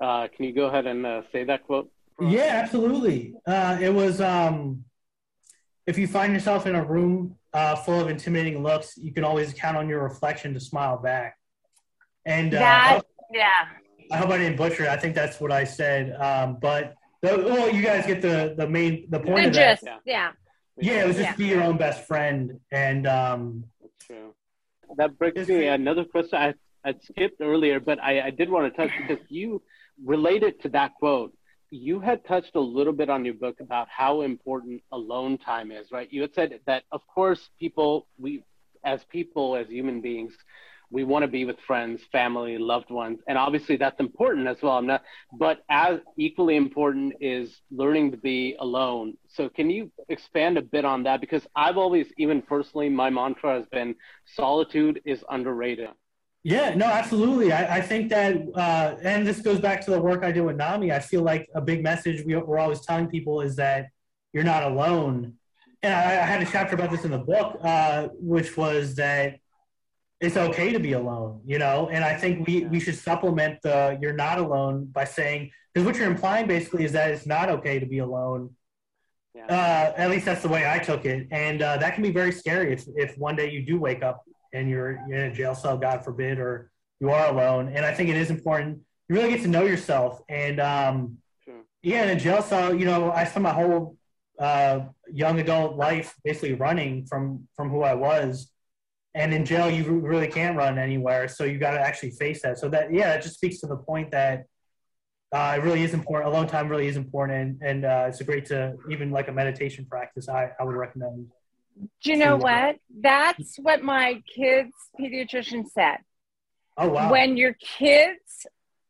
uh, 0.01 0.27
can 0.33 0.45
you 0.45 0.53
go 0.53 0.67
ahead 0.67 0.87
and 0.87 1.05
uh, 1.05 1.21
say 1.31 1.43
that 1.45 1.65
quote? 1.65 1.91
Yeah, 2.21 2.61
absolutely. 2.63 3.35
Uh, 3.45 3.77
it 3.81 3.93
was 3.93 4.21
um, 4.21 4.83
if 5.87 5.97
you 5.97 6.07
find 6.07 6.33
yourself 6.33 6.67
in 6.67 6.75
a 6.75 6.83
room 6.83 7.35
uh, 7.53 7.75
full 7.75 7.99
of 7.99 8.09
intimidating 8.09 8.61
looks, 8.61 8.97
you 8.97 9.13
can 9.13 9.23
always 9.23 9.53
count 9.53 9.75
on 9.75 9.89
your 9.89 10.03
reflection 10.03 10.53
to 10.53 10.59
smile 10.59 10.97
back. 10.97 11.37
And 12.25 12.53
uh, 12.53 12.59
that, 12.59 13.01
yeah. 13.33 13.47
I 14.11 14.17
hope 14.17 14.29
I 14.29 14.37
didn't 14.37 14.57
butcher 14.57 14.83
it. 14.83 14.89
I 14.89 14.97
think 14.97 15.15
that's 15.15 15.39
what 15.39 15.51
I 15.51 15.63
said. 15.63 16.15
Um, 16.15 16.57
but 16.61 16.95
the, 17.21 17.37
well, 17.37 17.73
you 17.73 17.81
guys 17.81 18.05
get 18.05 18.21
the 18.21 18.55
the 18.57 18.67
main 18.67 19.09
the 19.09 19.19
point 19.19 19.41
the 19.41 19.47
of 19.47 19.53
gist, 19.53 19.83
that. 19.83 19.99
Yeah. 20.05 20.13
Yeah, 20.13 20.31
it 20.79 21.07
was 21.07 21.15
just 21.17 21.29
yeah. 21.29 21.35
be 21.35 21.45
your 21.45 21.63
own 21.63 21.77
best 21.77 22.07
friend, 22.07 22.59
and 22.71 23.07
um, 23.07 23.65
That's 23.81 24.05
true. 24.05 24.33
That 24.97 25.17
brings 25.17 25.47
me 25.47 25.67
another 25.67 26.05
question 26.05 26.39
I 26.39 26.53
I 26.83 26.93
skipped 27.01 27.41
earlier, 27.41 27.79
but 27.79 28.01
I, 28.01 28.21
I 28.27 28.29
did 28.29 28.49
want 28.49 28.73
to 28.73 28.77
touch 28.77 28.91
because 28.97 29.23
you 29.29 29.61
related 30.03 30.61
to 30.61 30.69
that 30.69 30.95
quote. 30.95 31.33
You 31.71 31.99
had 31.99 32.25
touched 32.25 32.55
a 32.55 32.59
little 32.59 32.93
bit 32.93 33.09
on 33.09 33.25
your 33.25 33.35
book 33.35 33.59
about 33.59 33.87
how 33.89 34.21
important 34.21 34.81
alone 34.91 35.37
time 35.37 35.71
is, 35.71 35.91
right? 35.91 36.11
You 36.11 36.21
had 36.21 36.33
said 36.33 36.59
that, 36.65 36.83
of 36.91 37.05
course, 37.07 37.49
people 37.59 38.07
we 38.17 38.43
as 38.83 39.03
people 39.03 39.55
as 39.55 39.67
human 39.67 40.01
beings 40.01 40.33
we 40.91 41.03
want 41.03 41.23
to 41.23 41.27
be 41.27 41.45
with 41.45 41.57
friends, 41.67 42.01
family, 42.11 42.57
loved 42.57 42.89
ones, 42.89 43.19
and 43.27 43.37
obviously 43.37 43.77
that's 43.77 43.99
important 43.99 44.47
as 44.47 44.57
well. 44.61 44.81
Not, 44.81 45.03
but 45.37 45.59
as 45.69 45.99
equally 46.17 46.55
important 46.55 47.13
is 47.19 47.61
learning 47.71 48.11
to 48.11 48.17
be 48.17 48.55
alone. 48.59 49.17
So 49.27 49.49
can 49.49 49.69
you 49.69 49.91
expand 50.09 50.57
a 50.57 50.61
bit 50.61 50.85
on 50.85 51.03
that? 51.03 51.21
Because 51.21 51.45
I've 51.55 51.77
always, 51.77 52.07
even 52.17 52.41
personally, 52.41 52.89
my 52.89 53.09
mantra 53.09 53.55
has 53.55 53.65
been 53.71 53.95
solitude 54.25 55.01
is 55.05 55.23
underrated. 55.29 55.89
Yeah, 56.43 56.73
no, 56.73 56.85
absolutely. 56.85 57.51
I, 57.51 57.77
I 57.77 57.81
think 57.81 58.09
that, 58.09 58.37
uh, 58.55 58.95
and 59.03 59.27
this 59.27 59.41
goes 59.41 59.59
back 59.59 59.83
to 59.85 59.91
the 59.91 60.01
work 60.01 60.23
I 60.23 60.31
do 60.31 60.45
with 60.45 60.55
NAMI. 60.55 60.91
I 60.91 60.99
feel 60.99 61.21
like 61.21 61.49
a 61.53 61.61
big 61.61 61.83
message 61.83 62.25
we, 62.25 62.33
are 62.33 62.57
always 62.57 62.81
telling 62.81 63.07
people 63.07 63.41
is 63.41 63.57
that 63.57 63.87
you're 64.31 64.45
not 64.45 64.63
alone. 64.63 65.33
And 65.83 65.93
I, 65.93 66.11
I 66.11 66.25
had 66.25 66.41
a 66.41 66.45
chapter 66.45 66.75
about 66.75 66.91
this 66.91 67.03
in 67.03 67.11
the 67.11 67.17
book, 67.17 67.59
uh, 67.61 68.07
which 68.13 68.55
was 68.55 68.95
that 68.95 69.39
it's 70.19 70.35
okay 70.35 70.73
to 70.73 70.79
be 70.79 70.93
alone, 70.93 71.41
you 71.45 71.59
know? 71.59 71.89
And 71.89 72.03
I 72.03 72.15
think 72.15 72.45
we, 72.45 72.65
we 72.65 72.79
should 72.79 72.95
supplement 72.95 73.61
the 73.61 73.97
you're 74.01 74.13
not 74.13 74.37
alone 74.37 74.85
by 74.85 75.05
saying, 75.05 75.51
because 75.73 75.85
what 75.85 75.95
you're 75.95 76.11
implying 76.11 76.47
basically 76.47 76.83
is 76.83 76.91
that 76.91 77.11
it's 77.11 77.25
not 77.25 77.49
okay 77.49 77.79
to 77.79 77.85
be 77.85 77.99
alone. 77.99 78.49
Yeah. 79.33 79.45
Uh, 79.45 79.93
at 79.95 80.09
least 80.09 80.25
that's 80.25 80.41
the 80.41 80.49
way 80.49 80.69
I 80.69 80.79
took 80.79 81.05
it. 81.05 81.27
And 81.31 81.61
uh, 81.61 81.77
that 81.77 81.93
can 81.93 82.03
be 82.03 82.11
very 82.11 82.31
scary 82.31 82.73
if, 82.73 82.85
if 82.95 83.17
one 83.17 83.35
day 83.35 83.49
you 83.49 83.65
do 83.65 83.79
wake 83.79 84.03
up 84.03 84.23
and 84.51 84.69
you're 84.69 84.99
in 85.09 85.13
a 85.13 85.33
jail 85.33 85.55
cell, 85.55 85.77
God 85.77 86.03
forbid, 86.03 86.39
or 86.39 86.71
you 86.99 87.11
are 87.11 87.29
alone. 87.29 87.71
And 87.73 87.85
I 87.85 87.93
think 87.93 88.09
it 88.09 88.17
is 88.17 88.29
important. 88.29 88.79
You 89.07 89.15
really 89.15 89.29
get 89.29 89.41
to 89.43 89.47
know 89.47 89.63
yourself. 89.63 90.21
And 90.27 90.59
um, 90.59 91.17
sure. 91.45 91.61
yeah, 91.81 92.03
in 92.03 92.17
a 92.17 92.19
jail 92.19 92.41
cell, 92.41 92.75
you 92.75 92.85
know, 92.85 93.11
I 93.11 93.23
spent 93.23 93.43
my 93.43 93.53
whole 93.53 93.95
uh, 94.37 94.81
young 95.11 95.39
adult 95.39 95.77
life 95.77 96.15
basically 96.25 96.53
running 96.53 97.05
from, 97.05 97.47
from 97.55 97.69
who 97.69 97.83
I 97.83 97.93
was 97.93 98.51
and 99.15 99.33
in 99.33 99.45
jail 99.45 99.69
you 99.69 99.83
really 99.99 100.27
can't 100.27 100.55
run 100.55 100.77
anywhere 100.77 101.27
so 101.27 101.43
you 101.43 101.57
got 101.57 101.71
to 101.71 101.79
actually 101.79 102.11
face 102.11 102.41
that. 102.41 102.57
So 102.59 102.69
that 102.69 102.93
yeah 102.93 103.13
it 103.13 103.21
just 103.21 103.35
speaks 103.35 103.59
to 103.59 103.67
the 103.67 103.77
point 103.77 104.11
that 104.11 104.45
uh, 105.31 105.55
it 105.57 105.63
really 105.63 105.83
is 105.83 105.93
important 105.93 106.33
alone 106.33 106.47
time 106.47 106.67
really 106.67 106.87
is 106.87 106.97
important 106.97 107.61
and, 107.61 107.61
and 107.61 107.85
uh, 107.85 108.05
it's 108.07 108.21
a 108.21 108.23
great 108.23 108.45
to 108.47 108.75
even 108.89 109.11
like 109.11 109.27
a 109.27 109.31
meditation 109.31 109.85
practice 109.85 110.27
i, 110.27 110.49
I 110.59 110.63
would 110.63 110.75
recommend. 110.75 111.27
Do 112.03 112.11
you 112.11 112.17
know 112.17 112.35
what? 112.35 112.75
That's 112.99 113.55
what 113.57 113.81
my 113.81 114.21
kids 114.35 114.73
pediatrician 114.99 115.65
said. 115.73 115.99
Oh 116.77 116.89
wow. 116.89 117.09
When 117.09 117.37
your 117.37 117.53
kids 117.53 118.45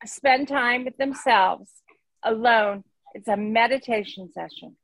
spend 0.05 0.47
time 0.47 0.85
with 0.85 0.97
themselves 0.97 1.69
alone 2.23 2.83
it's 3.15 3.27
a 3.27 3.37
meditation 3.37 4.29
session. 4.33 4.75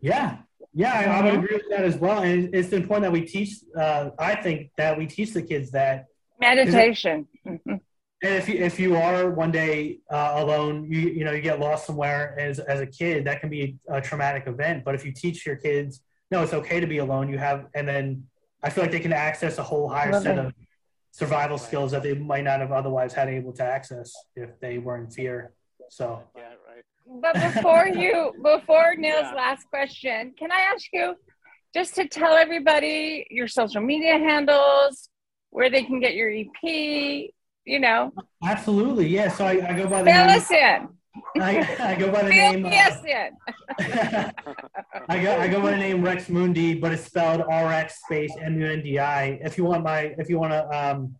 Yeah 0.00 0.38
yeah, 0.74 0.92
I, 0.92 1.04
I, 1.04 1.24
would 1.24 1.34
agree 1.34 1.56
with 1.56 1.70
that 1.70 1.84
as 1.84 1.96
well. 1.96 2.22
And 2.22 2.54
it's 2.54 2.72
important 2.72 3.04
that 3.04 3.12
we 3.12 3.22
teach. 3.22 3.56
Uh, 3.78 4.10
I 4.18 4.34
think 4.34 4.70
that 4.76 4.98
we 4.98 5.06
teach 5.06 5.32
the 5.32 5.42
kids 5.42 5.70
that 5.70 6.06
meditation. 6.40 7.28
and 7.44 7.80
if 8.22 8.48
you, 8.48 8.56
if 8.56 8.80
you 8.80 8.96
are 8.96 9.30
one 9.30 9.52
day 9.52 10.00
uh, 10.10 10.34
alone, 10.36 10.90
you 10.90 11.00
you 11.00 11.24
know 11.24 11.32
you 11.32 11.42
get 11.42 11.60
lost 11.60 11.86
somewhere 11.86 12.36
as 12.38 12.58
as 12.58 12.80
a 12.80 12.86
kid, 12.86 13.24
that 13.26 13.40
can 13.40 13.50
be 13.50 13.78
a, 13.88 13.98
a 13.98 14.00
traumatic 14.00 14.48
event. 14.48 14.84
But 14.84 14.96
if 14.96 15.04
you 15.04 15.12
teach 15.12 15.46
your 15.46 15.56
kids, 15.56 16.00
no, 16.30 16.42
it's 16.42 16.54
okay 16.54 16.80
to 16.80 16.86
be 16.86 16.98
alone. 16.98 17.28
You 17.28 17.38
have, 17.38 17.66
and 17.74 17.86
then 17.86 18.24
I 18.62 18.70
feel 18.70 18.82
like 18.82 18.90
they 18.90 19.00
can 19.00 19.12
access 19.12 19.58
a 19.58 19.62
whole 19.62 19.88
higher 19.88 20.20
set 20.20 20.38
of 20.38 20.52
survival 21.12 21.58
skills 21.58 21.92
that 21.92 22.02
they 22.02 22.14
might 22.14 22.42
not 22.42 22.58
have 22.58 22.72
otherwise 22.72 23.12
had 23.12 23.28
able 23.28 23.52
to 23.52 23.62
access 23.62 24.12
if 24.34 24.58
they 24.58 24.78
were 24.78 24.96
in 24.96 25.08
fear. 25.08 25.52
So 25.88 26.24
Yeah, 26.34 26.42
right. 26.42 26.63
But 27.06 27.34
before 27.34 27.86
you, 27.86 28.32
before 28.42 28.94
Neil's 28.96 29.26
Yeah. 29.30 29.34
last 29.34 29.68
question, 29.70 30.34
can 30.38 30.50
I 30.50 30.60
ask 30.72 30.86
you 30.92 31.14
just 31.74 31.94
to 31.96 32.06
tell 32.08 32.34
everybody 32.34 33.26
your 33.30 33.48
social 33.48 33.80
media 33.82 34.18
handles, 34.18 35.08
where 35.50 35.70
they 35.70 35.82
can 35.84 36.00
get 36.00 36.14
your 36.14 36.30
EP, 36.30 37.30
you 37.64 37.78
know, 37.80 38.12
absolutely, 38.44 39.06
yeah. 39.08 39.28
So 39.28 39.44
I, 39.46 39.52
I 39.70 39.72
go 39.76 39.86
by 39.88 40.02
the 40.02 40.10
fill 40.10 40.26
name. 40.26 40.36
us 40.38 40.50
in. 40.50 40.88
I, 41.40 41.76
I 41.80 41.94
go 41.94 42.10
by 42.10 42.22
the 42.24 42.30
Fill 42.30 42.52
name. 42.52 42.66
uh, 42.66 42.68
us 42.70 43.04
in. 43.04 43.30
I 45.08 45.22
go 45.22 45.36
I 45.38 45.48
go 45.48 45.60
by 45.62 45.70
the 45.72 45.76
name 45.76 46.02
Rex 46.02 46.28
Mundi, 46.28 46.74
but 46.74 46.92
it's 46.92 47.04
spelled 47.04 47.42
R 47.48 47.72
X 47.72 48.00
space 48.04 48.32
M 48.40 48.60
U 48.60 48.66
N 48.66 48.82
D 48.82 48.98
I. 48.98 49.38
If 49.42 49.56
you 49.58 49.64
want 49.64 49.84
my 49.84 50.14
if 50.18 50.28
you 50.28 50.38
want 50.38 50.52
to 50.52 50.62
um, 50.76 51.14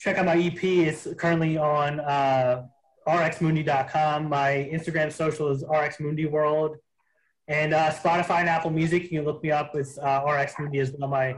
check 0.00 0.18
out 0.18 0.26
my 0.26 0.36
EP, 0.36 0.62
it's 0.64 1.06
currently 1.18 1.56
on 1.56 2.00
uh, 2.00 2.64
rxmundi.com. 3.06 4.28
My 4.28 4.68
Instagram 4.72 5.12
social 5.12 5.48
is 5.50 5.64
rxmundiworld, 5.64 6.76
and 7.48 7.74
uh, 7.74 7.90
Spotify 7.90 8.40
and 8.40 8.48
Apple 8.48 8.70
Music. 8.70 9.04
You 9.04 9.18
can 9.20 9.24
look 9.24 9.42
me 9.42 9.50
up. 9.50 9.72
It's 9.74 9.98
uh, 9.98 10.22
RX 10.26 10.54
Mundi 10.58 10.78
as 10.80 10.92
well. 10.98 11.08
My 11.08 11.34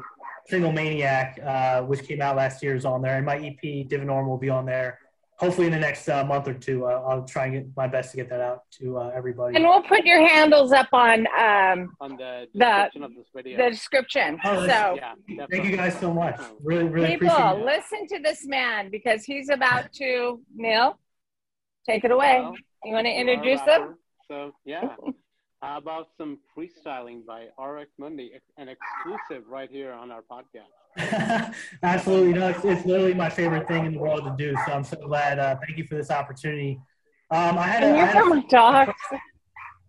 single 0.47 0.73
Maniac, 0.73 1.39
uh, 1.45 1.83
which 1.83 2.07
came 2.07 2.21
out 2.21 2.37
last 2.37 2.63
year, 2.63 2.75
is 2.75 2.85
on 2.85 3.03
there, 3.03 3.17
and 3.17 3.27
my 3.27 3.37
EP 3.37 3.63
Divinorum 3.89 4.27
will 4.29 4.39
be 4.39 4.51
on 4.51 4.67
there. 4.67 4.99
Hopefully, 5.39 5.67
in 5.67 5.73
the 5.73 5.79
next 5.81 6.09
uh, 6.09 6.23
month 6.25 6.47
or 6.47 6.55
two, 6.55 6.87
uh, 6.87 7.03
I'll 7.09 7.25
try 7.25 7.47
and 7.47 7.55
get 7.55 7.67
my 7.77 7.89
best 7.89 8.13
to 8.13 8.17
get 8.17 8.31
that 8.31 8.41
out 8.41 8.63
to 8.79 8.99
uh, 8.99 9.11
everybody. 9.17 9.57
And 9.57 9.65
we'll 9.65 9.83
put 9.83 10.05
your 10.05 10.25
handles 10.29 10.71
up 10.71 10.87
on 10.93 11.27
um, 11.37 11.97
On 12.01 12.17
the 12.17 12.47
The- 12.55 12.89
description 12.93 13.03
of 13.03 13.15
this 13.17 13.27
video. 13.35 13.57
the 13.65 13.71
description. 13.71 14.39
Oh, 14.45 14.61
So, 14.61 14.67
that's- 14.69 14.99
yeah, 15.29 15.47
Thank 15.51 15.65
you 15.65 15.77
guys 15.77 15.99
so 15.99 16.15
much. 16.15 16.39
Really, 16.63 16.85
really 16.85 17.15
appreciate 17.15 17.37
people, 17.37 17.57
it. 17.59 17.65
listen 17.65 18.07
to 18.17 18.21
this 18.21 18.47
man 18.47 18.91
because 18.91 19.25
he's 19.25 19.49
about 19.49 19.93
to, 19.95 20.41
Neil, 20.55 21.01
take 21.87 22.05
it 22.05 22.11
away. 22.11 22.41
Well, 22.41 22.55
You 22.85 22.95
want 22.95 23.07
to 23.07 23.11
you 23.11 23.17
are 23.17 23.29
a 23.29 23.33
introduce 23.33 23.61
them? 23.63 23.97
So 24.29 24.53
yeah. 24.65 24.97
How 25.63 25.79
about 25.79 26.09
some 26.19 26.41
freestyling 26.55 27.25
by 27.25 27.47
RX 27.63 27.91
Mundi, 27.99 28.33
an 28.59 28.69
exclusive 28.69 29.49
right 29.49 29.71
here 29.71 29.93
on 29.93 30.11
our 30.11 30.21
podcast. 30.21 31.55
Absolutely. 31.83 32.35
No, 32.35 32.49
it's, 32.49 32.63
it's 32.67 32.85
literally 32.85 33.15
my 33.15 33.31
favorite 33.31 33.67
thing 33.67 33.87
in 33.87 33.95
the 33.95 33.99
world 33.99 34.25
to 34.25 34.35
do. 34.37 34.55
So 34.67 34.73
I'm 34.73 34.85
so 34.85 34.99
glad. 34.99 35.39
Uh, 35.39 35.57
thank 35.67 35.79
you 35.79 35.85
for 35.85 35.95
this 35.95 36.11
opportunity. 36.11 36.79
Um, 37.31 37.57
I 37.57 37.67
had 37.67 37.83
a, 37.83 37.87
Can 37.87 37.95
I 37.95 37.99
you 37.99 38.05
had 38.05 38.15
hear 38.15 38.23
a 38.25 38.29
my 38.29 38.45
dogs? 38.51 38.93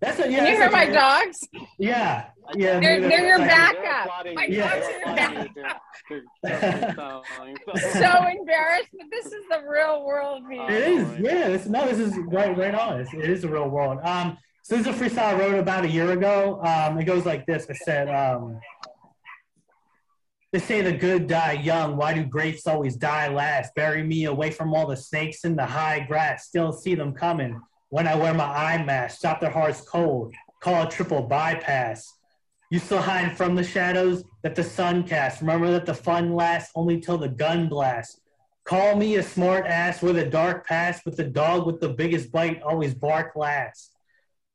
That's 0.06 0.20
a, 0.20 0.32
yeah, 0.32 0.38
Can 0.38 0.46
you 0.46 0.52
hear 0.52 0.60
that's 0.70 0.74
my 0.74 0.86
dogs? 0.90 1.38
Yeah, 1.80 2.26
yeah. 2.56 2.80
They're- 2.80 3.00
maybe 3.02 3.08
they're 3.08 3.26
your 3.28 3.38
that's- 3.40 3.74
back- 3.74 3.76
They're 4.24 4.34
backup. 4.34 4.36
My 4.36 4.46
you. 4.46 4.58
dogs 4.58 4.86
They're 4.88 5.46
your 5.56 6.24
freestyling. 6.44 7.58
So 7.94 8.28
embarrassed, 8.28 8.90
but 8.98 9.08
this 9.12 9.26
is 9.28 9.44
the 9.50 9.62
real 9.68 10.06
world 10.06 10.44
view. 10.50 10.62
It 10.64 10.72
is. 10.72 11.20
Yeah. 11.20 11.50
This, 11.50 11.66
no, 11.68 11.86
this 11.88 12.00
is 12.00 12.16
right, 12.28 12.56
right 12.58 12.76
on. 12.76 13.02
It's, 13.02 13.14
it 13.14 13.30
is 13.30 13.42
the 13.42 13.50
real 13.50 13.70
world. 13.70 14.00
Um, 14.04 14.38
so 14.64 14.78
this 14.78 14.88
is 14.88 14.96
a 14.96 14.98
freestyle 15.04 15.36
I 15.36 15.40
wrote 15.40 15.60
about 15.60 15.86
a 15.86 15.90
year 15.90 16.12
ago. 16.12 16.60
Um, 16.64 16.98
it 17.00 17.06
goes 17.06 17.26
like 17.26 17.46
this. 17.46 17.68
I 17.70 17.74
said, 17.74 18.10
um, 18.10 18.60
they 20.52 20.60
say 20.60 20.82
the 20.82 20.94
good 20.94 21.28
die 21.28 21.54
young. 21.54 21.98
Why 21.98 22.14
do 22.14 22.24
greats 22.24 22.66
always 22.66 22.96
die 22.96 23.28
last? 23.28 23.76
Bury 23.76 24.02
me 24.04 24.26
away 24.26 24.52
from 24.52 24.74
all 24.74 24.88
the 24.88 24.96
snakes 24.98 25.44
in 25.44 25.56
the 25.56 25.66
high 25.66 26.00
grass. 26.08 26.48
Still 26.48 26.72
see 26.72 26.96
them 26.96 27.14
coming 27.14 27.60
when 27.90 28.08
I 28.08 28.16
wear 28.16 28.34
my 28.34 28.46
eye 28.46 28.84
mask. 28.84 29.20
Stop 29.20 29.42
their 29.42 29.50
hearts 29.50 29.82
cold. 29.82 30.34
Call 30.62 30.88
a 30.88 30.90
triple 30.90 31.22
bypass. 31.22 32.12
You 32.72 32.80
still 32.80 33.02
hide 33.02 33.38
from 33.38 33.56
the 33.56 33.64
shadows 33.64 34.24
that 34.44 34.56
the 34.56 34.64
sun 34.64 35.04
casts. 35.04 35.42
Remember 35.42 35.72
that 35.72 35.86
the 35.86 35.94
fun 35.94 36.34
lasts 36.34 36.72
only 36.76 37.00
till 37.00 37.18
the 37.18 37.30
gun 37.30 37.70
blasts. 37.70 38.20
Call 38.64 38.96
me 38.96 39.16
a 39.18 39.24
smart 39.24 39.68
ass 39.68 40.02
with 40.02 40.18
a 40.18 40.26
dark 40.26 40.66
past, 40.66 41.04
but 41.06 41.16
the 41.16 41.24
dog 41.24 41.68
with 41.68 41.80
the 41.80 41.90
biggest 41.90 42.32
bite 42.32 42.64
always 42.64 42.96
bark 42.96 43.36
last. 43.36 43.92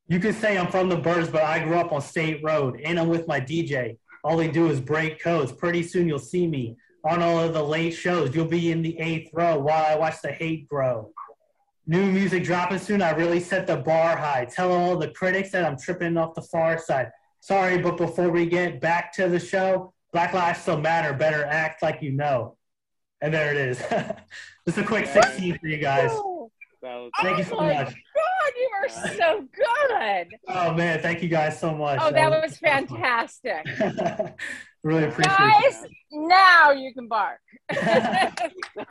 You 0.09 0.19
can 0.19 0.33
say 0.33 0.59
I'm 0.59 0.67
from 0.67 0.89
the 0.89 0.97
birds, 0.97 1.29
but 1.29 1.45
I 1.45 1.63
grew 1.63 1.77
up 1.77 1.93
on 1.93 2.03
State 2.03 2.43
Road, 2.43 2.81
and 2.85 2.99
I'm 2.99 3.09
with 3.09 3.29
my 3.29 3.41
DJ. 3.41 3.99
All 4.25 4.37
they 4.37 4.51
do 4.51 4.69
is 4.69 4.81
break 4.81 5.23
codes. 5.23 5.53
Pretty 5.53 5.85
soon 5.85 6.09
you'll 6.09 6.19
see 6.19 6.49
me 6.49 6.77
on 7.05 7.23
all 7.23 7.39
of 7.39 7.55
the 7.55 7.63
late 7.63 7.93
shows. 7.93 8.35
You'll 8.35 8.47
be 8.47 8.73
in 8.73 8.83
the 8.83 8.99
eighth 8.99 9.31
row 9.33 9.59
while 9.59 9.87
I 9.87 9.95
watch 9.95 10.21
the 10.21 10.33
hate 10.33 10.69
grow. 10.69 11.13
New 11.87 12.07
music 12.13 12.45
dropping 12.45 12.79
soon. 12.79 13.03
I 13.03 13.11
really 13.11 13.41
set 13.41 13.67
the 13.67 13.77
bar 13.77 14.17
high. 14.17 14.45
Tell 14.45 14.71
all 14.73 14.97
the 14.97 15.09
critics 15.11 15.51
that 15.53 15.65
I'm 15.65 15.77
tripping 15.79 16.17
off 16.17 16.35
the 16.35 16.43
far 16.43 16.79
side. 16.79 17.11
Sorry, 17.41 17.79
but 17.79 17.97
before 17.97 18.31
we 18.31 18.47
get 18.47 18.81
back 18.81 19.13
to 19.15 19.29
the 19.29 19.41
show, 19.41 19.93
Black 20.13 20.33
Lives 20.35 20.61
Still 20.61 20.79
Matter. 20.81 21.13
Better 21.15 21.45
act 21.45 21.83
like 21.83 22.03
you 22.03 22.13
know. 22.13 22.57
And 23.23 23.33
there 23.35 23.51
it 23.51 23.57
is. 23.57 23.79
Just 24.67 24.79
a 24.79 24.85
quick 24.85 25.07
16 25.07 25.59
for 25.59 25.67
you 25.67 25.79
guys. 25.79 26.11
Oh, 26.13 26.51
was- 26.83 27.11
Thank 27.21 27.39
you 27.39 27.45
so 27.45 27.59
Oh 27.59 27.65
much. 27.67 27.87
God, 27.89 28.53
you 28.57 28.71
are 28.83 28.89
so 29.17 29.47
good. 29.55 30.29
Oh 30.49 30.73
man, 30.75 31.01
thank 31.01 31.23
you 31.23 31.29
guys 31.29 31.59
so 31.61 31.75
much. 31.75 31.99
Oh, 32.03 32.11
that 32.11 32.31
was 32.31 32.57
fantastic. 32.57 33.67
really 34.83 35.05
appreciate 35.05 35.37
Guys, 35.37 35.85
it. 35.85 35.91
now 36.13 36.71
you 36.73 36.93
can 36.95 37.09
bark. 37.09 37.41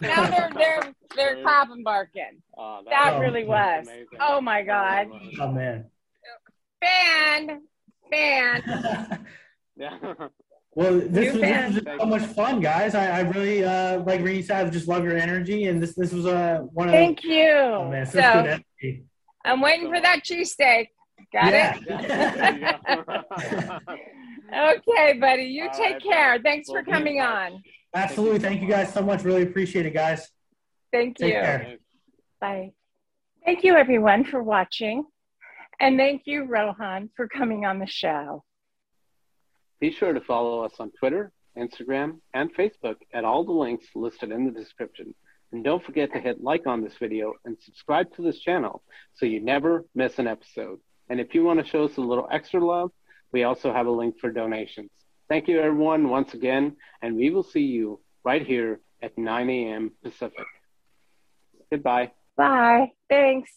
now 0.02 0.30
they're 0.30 0.50
they're 0.58 0.94
they're 1.16 1.42
clapping 1.42 1.84
barking. 1.84 2.42
Oh, 2.58 2.82
That 2.90 3.14
Oh, 3.16 3.20
really 3.20 3.46
was. 3.46 3.88
amazing. 3.88 4.08
Oh 4.20 4.42
my 4.42 4.62
God. 4.62 5.08
Oh 5.40 5.52
man. 5.52 5.86
Fan, 6.82 7.62
fan. 8.12 9.26
Yeah. 9.78 9.98
well, 10.76 11.00
this 11.00 11.34
New 11.34 11.40
was, 11.40 11.42
this 11.42 11.66
was 11.68 11.84
just 11.86 12.00
so 12.02 12.06
much 12.06 12.22
fun, 12.24 12.60
guys. 12.60 12.96
I, 12.96 13.20
I 13.20 13.20
really 13.22 13.64
uh, 13.64 14.02
like 14.02 14.20
Reed 14.20 14.46
said. 14.46 14.68
I 14.68 14.70
just 14.70 14.90
love 14.90 15.06
your 15.06 15.16
energy, 15.16 15.68
and 15.68 15.82
this 15.82 15.96
this 15.96 16.12
was 16.12 16.26
uh, 16.26 16.60
one 16.74 16.90
of 16.90 16.94
Thank 16.94 17.24
you. 17.24 17.50
Oh 17.50 17.90
man, 17.90 18.06
such 18.06 18.16
good 18.16 18.22
So 18.24 18.40
energy. 18.84 19.06
I'm 19.46 19.62
waiting 19.62 19.88
for 19.88 20.02
that 20.02 20.26
cheesesteak. 20.26 20.88
Got 21.32 21.54
Yeah. 21.54 21.76
it? 21.78 21.84
Yeah, 21.88 22.78
there 22.82 23.62
you 23.62 23.68
go. 23.68 23.78
Okay, 24.52 25.14
buddy. 25.20 25.44
You 25.44 25.66
All 25.68 25.70
take 25.74 25.94
right, 25.94 26.02
care. 26.04 26.32
buddy. 26.34 26.44
Thanks 26.44 26.70
We'll 26.70 26.84
for 26.84 26.92
coming 26.92 27.20
touch. 27.20 27.52
on. 27.54 27.64
Absolutely. 27.94 28.40
Thank 28.40 28.62
you 28.62 28.68
guys 28.68 28.92
so 28.94 29.02
much. 29.02 29.24
Really 29.24 29.44
appreciate 29.44 29.86
it, 29.86 29.94
guys. 29.94 30.28
Thank 30.92 31.18
Take 31.18 31.28
you. 31.34 31.40
care. 31.40 31.78
Bye. 32.42 32.72
Thank 33.46 33.64
you, 33.64 33.76
everyone, 33.76 34.24
for 34.26 34.42
watching. 34.42 35.06
And 35.80 35.98
thank 35.98 36.24
you, 36.26 36.44
Rohan, 36.46 37.10
for 37.16 37.28
coming 37.28 37.66
on 37.66 37.80
the 37.80 37.86
show. 37.88 38.44
Be 39.80 39.92
sure 39.92 40.14
to 40.14 40.20
follow 40.22 40.64
us 40.64 40.74
on 40.80 40.92
Twitter, 41.00 41.32
Instagram, 41.58 42.20
and 42.34 42.54
Facebook 42.54 42.96
at 43.14 43.24
all 43.24 43.44
the 43.46 43.52
links 43.54 43.86
listed 43.96 44.32
in 44.32 44.46
the 44.46 44.52
description. 44.52 45.14
And 45.52 45.64
don't 45.64 45.84
forget 45.84 46.12
to 46.14 46.20
hit 46.20 46.44
like 46.44 46.68
on 46.68 46.84
this 46.84 46.96
video 47.00 47.34
and 47.46 47.56
subscribe 47.62 48.14
to 48.16 48.22
this 48.22 48.40
channel 48.40 48.84
so 49.14 49.26
you 49.26 49.40
never 49.42 49.86
miss 49.96 50.20
an 50.20 50.28
episode. 50.28 50.80
And 51.10 51.20
if 51.20 51.34
you 51.34 51.44
want 51.44 51.60
to 51.60 51.66
show 51.66 51.86
us 51.86 51.98
a 51.98 52.02
little 52.02 52.28
extra 52.32 52.64
love, 52.64 52.92
we 53.32 53.44
also 53.44 53.74
have 53.74 53.88
a 53.88 53.92
link 53.92 54.20
for 54.20 54.32
donations. 54.32 54.90
Thank 55.28 55.48
you, 55.48 55.60
everyone, 55.60 56.10
once 56.10 56.34
again, 56.34 56.76
and 57.02 57.16
we 57.16 57.30
will 57.30 57.44
see 57.44 57.62
you 57.62 58.00
right 58.24 58.46
here 58.46 58.80
at 59.02 59.18
9 59.18 59.50
a.m. 59.50 59.92
Pacific. 60.04 60.46
Goodbye. 61.72 62.12
Bye. 62.36 62.92
Thanks. 63.10 63.52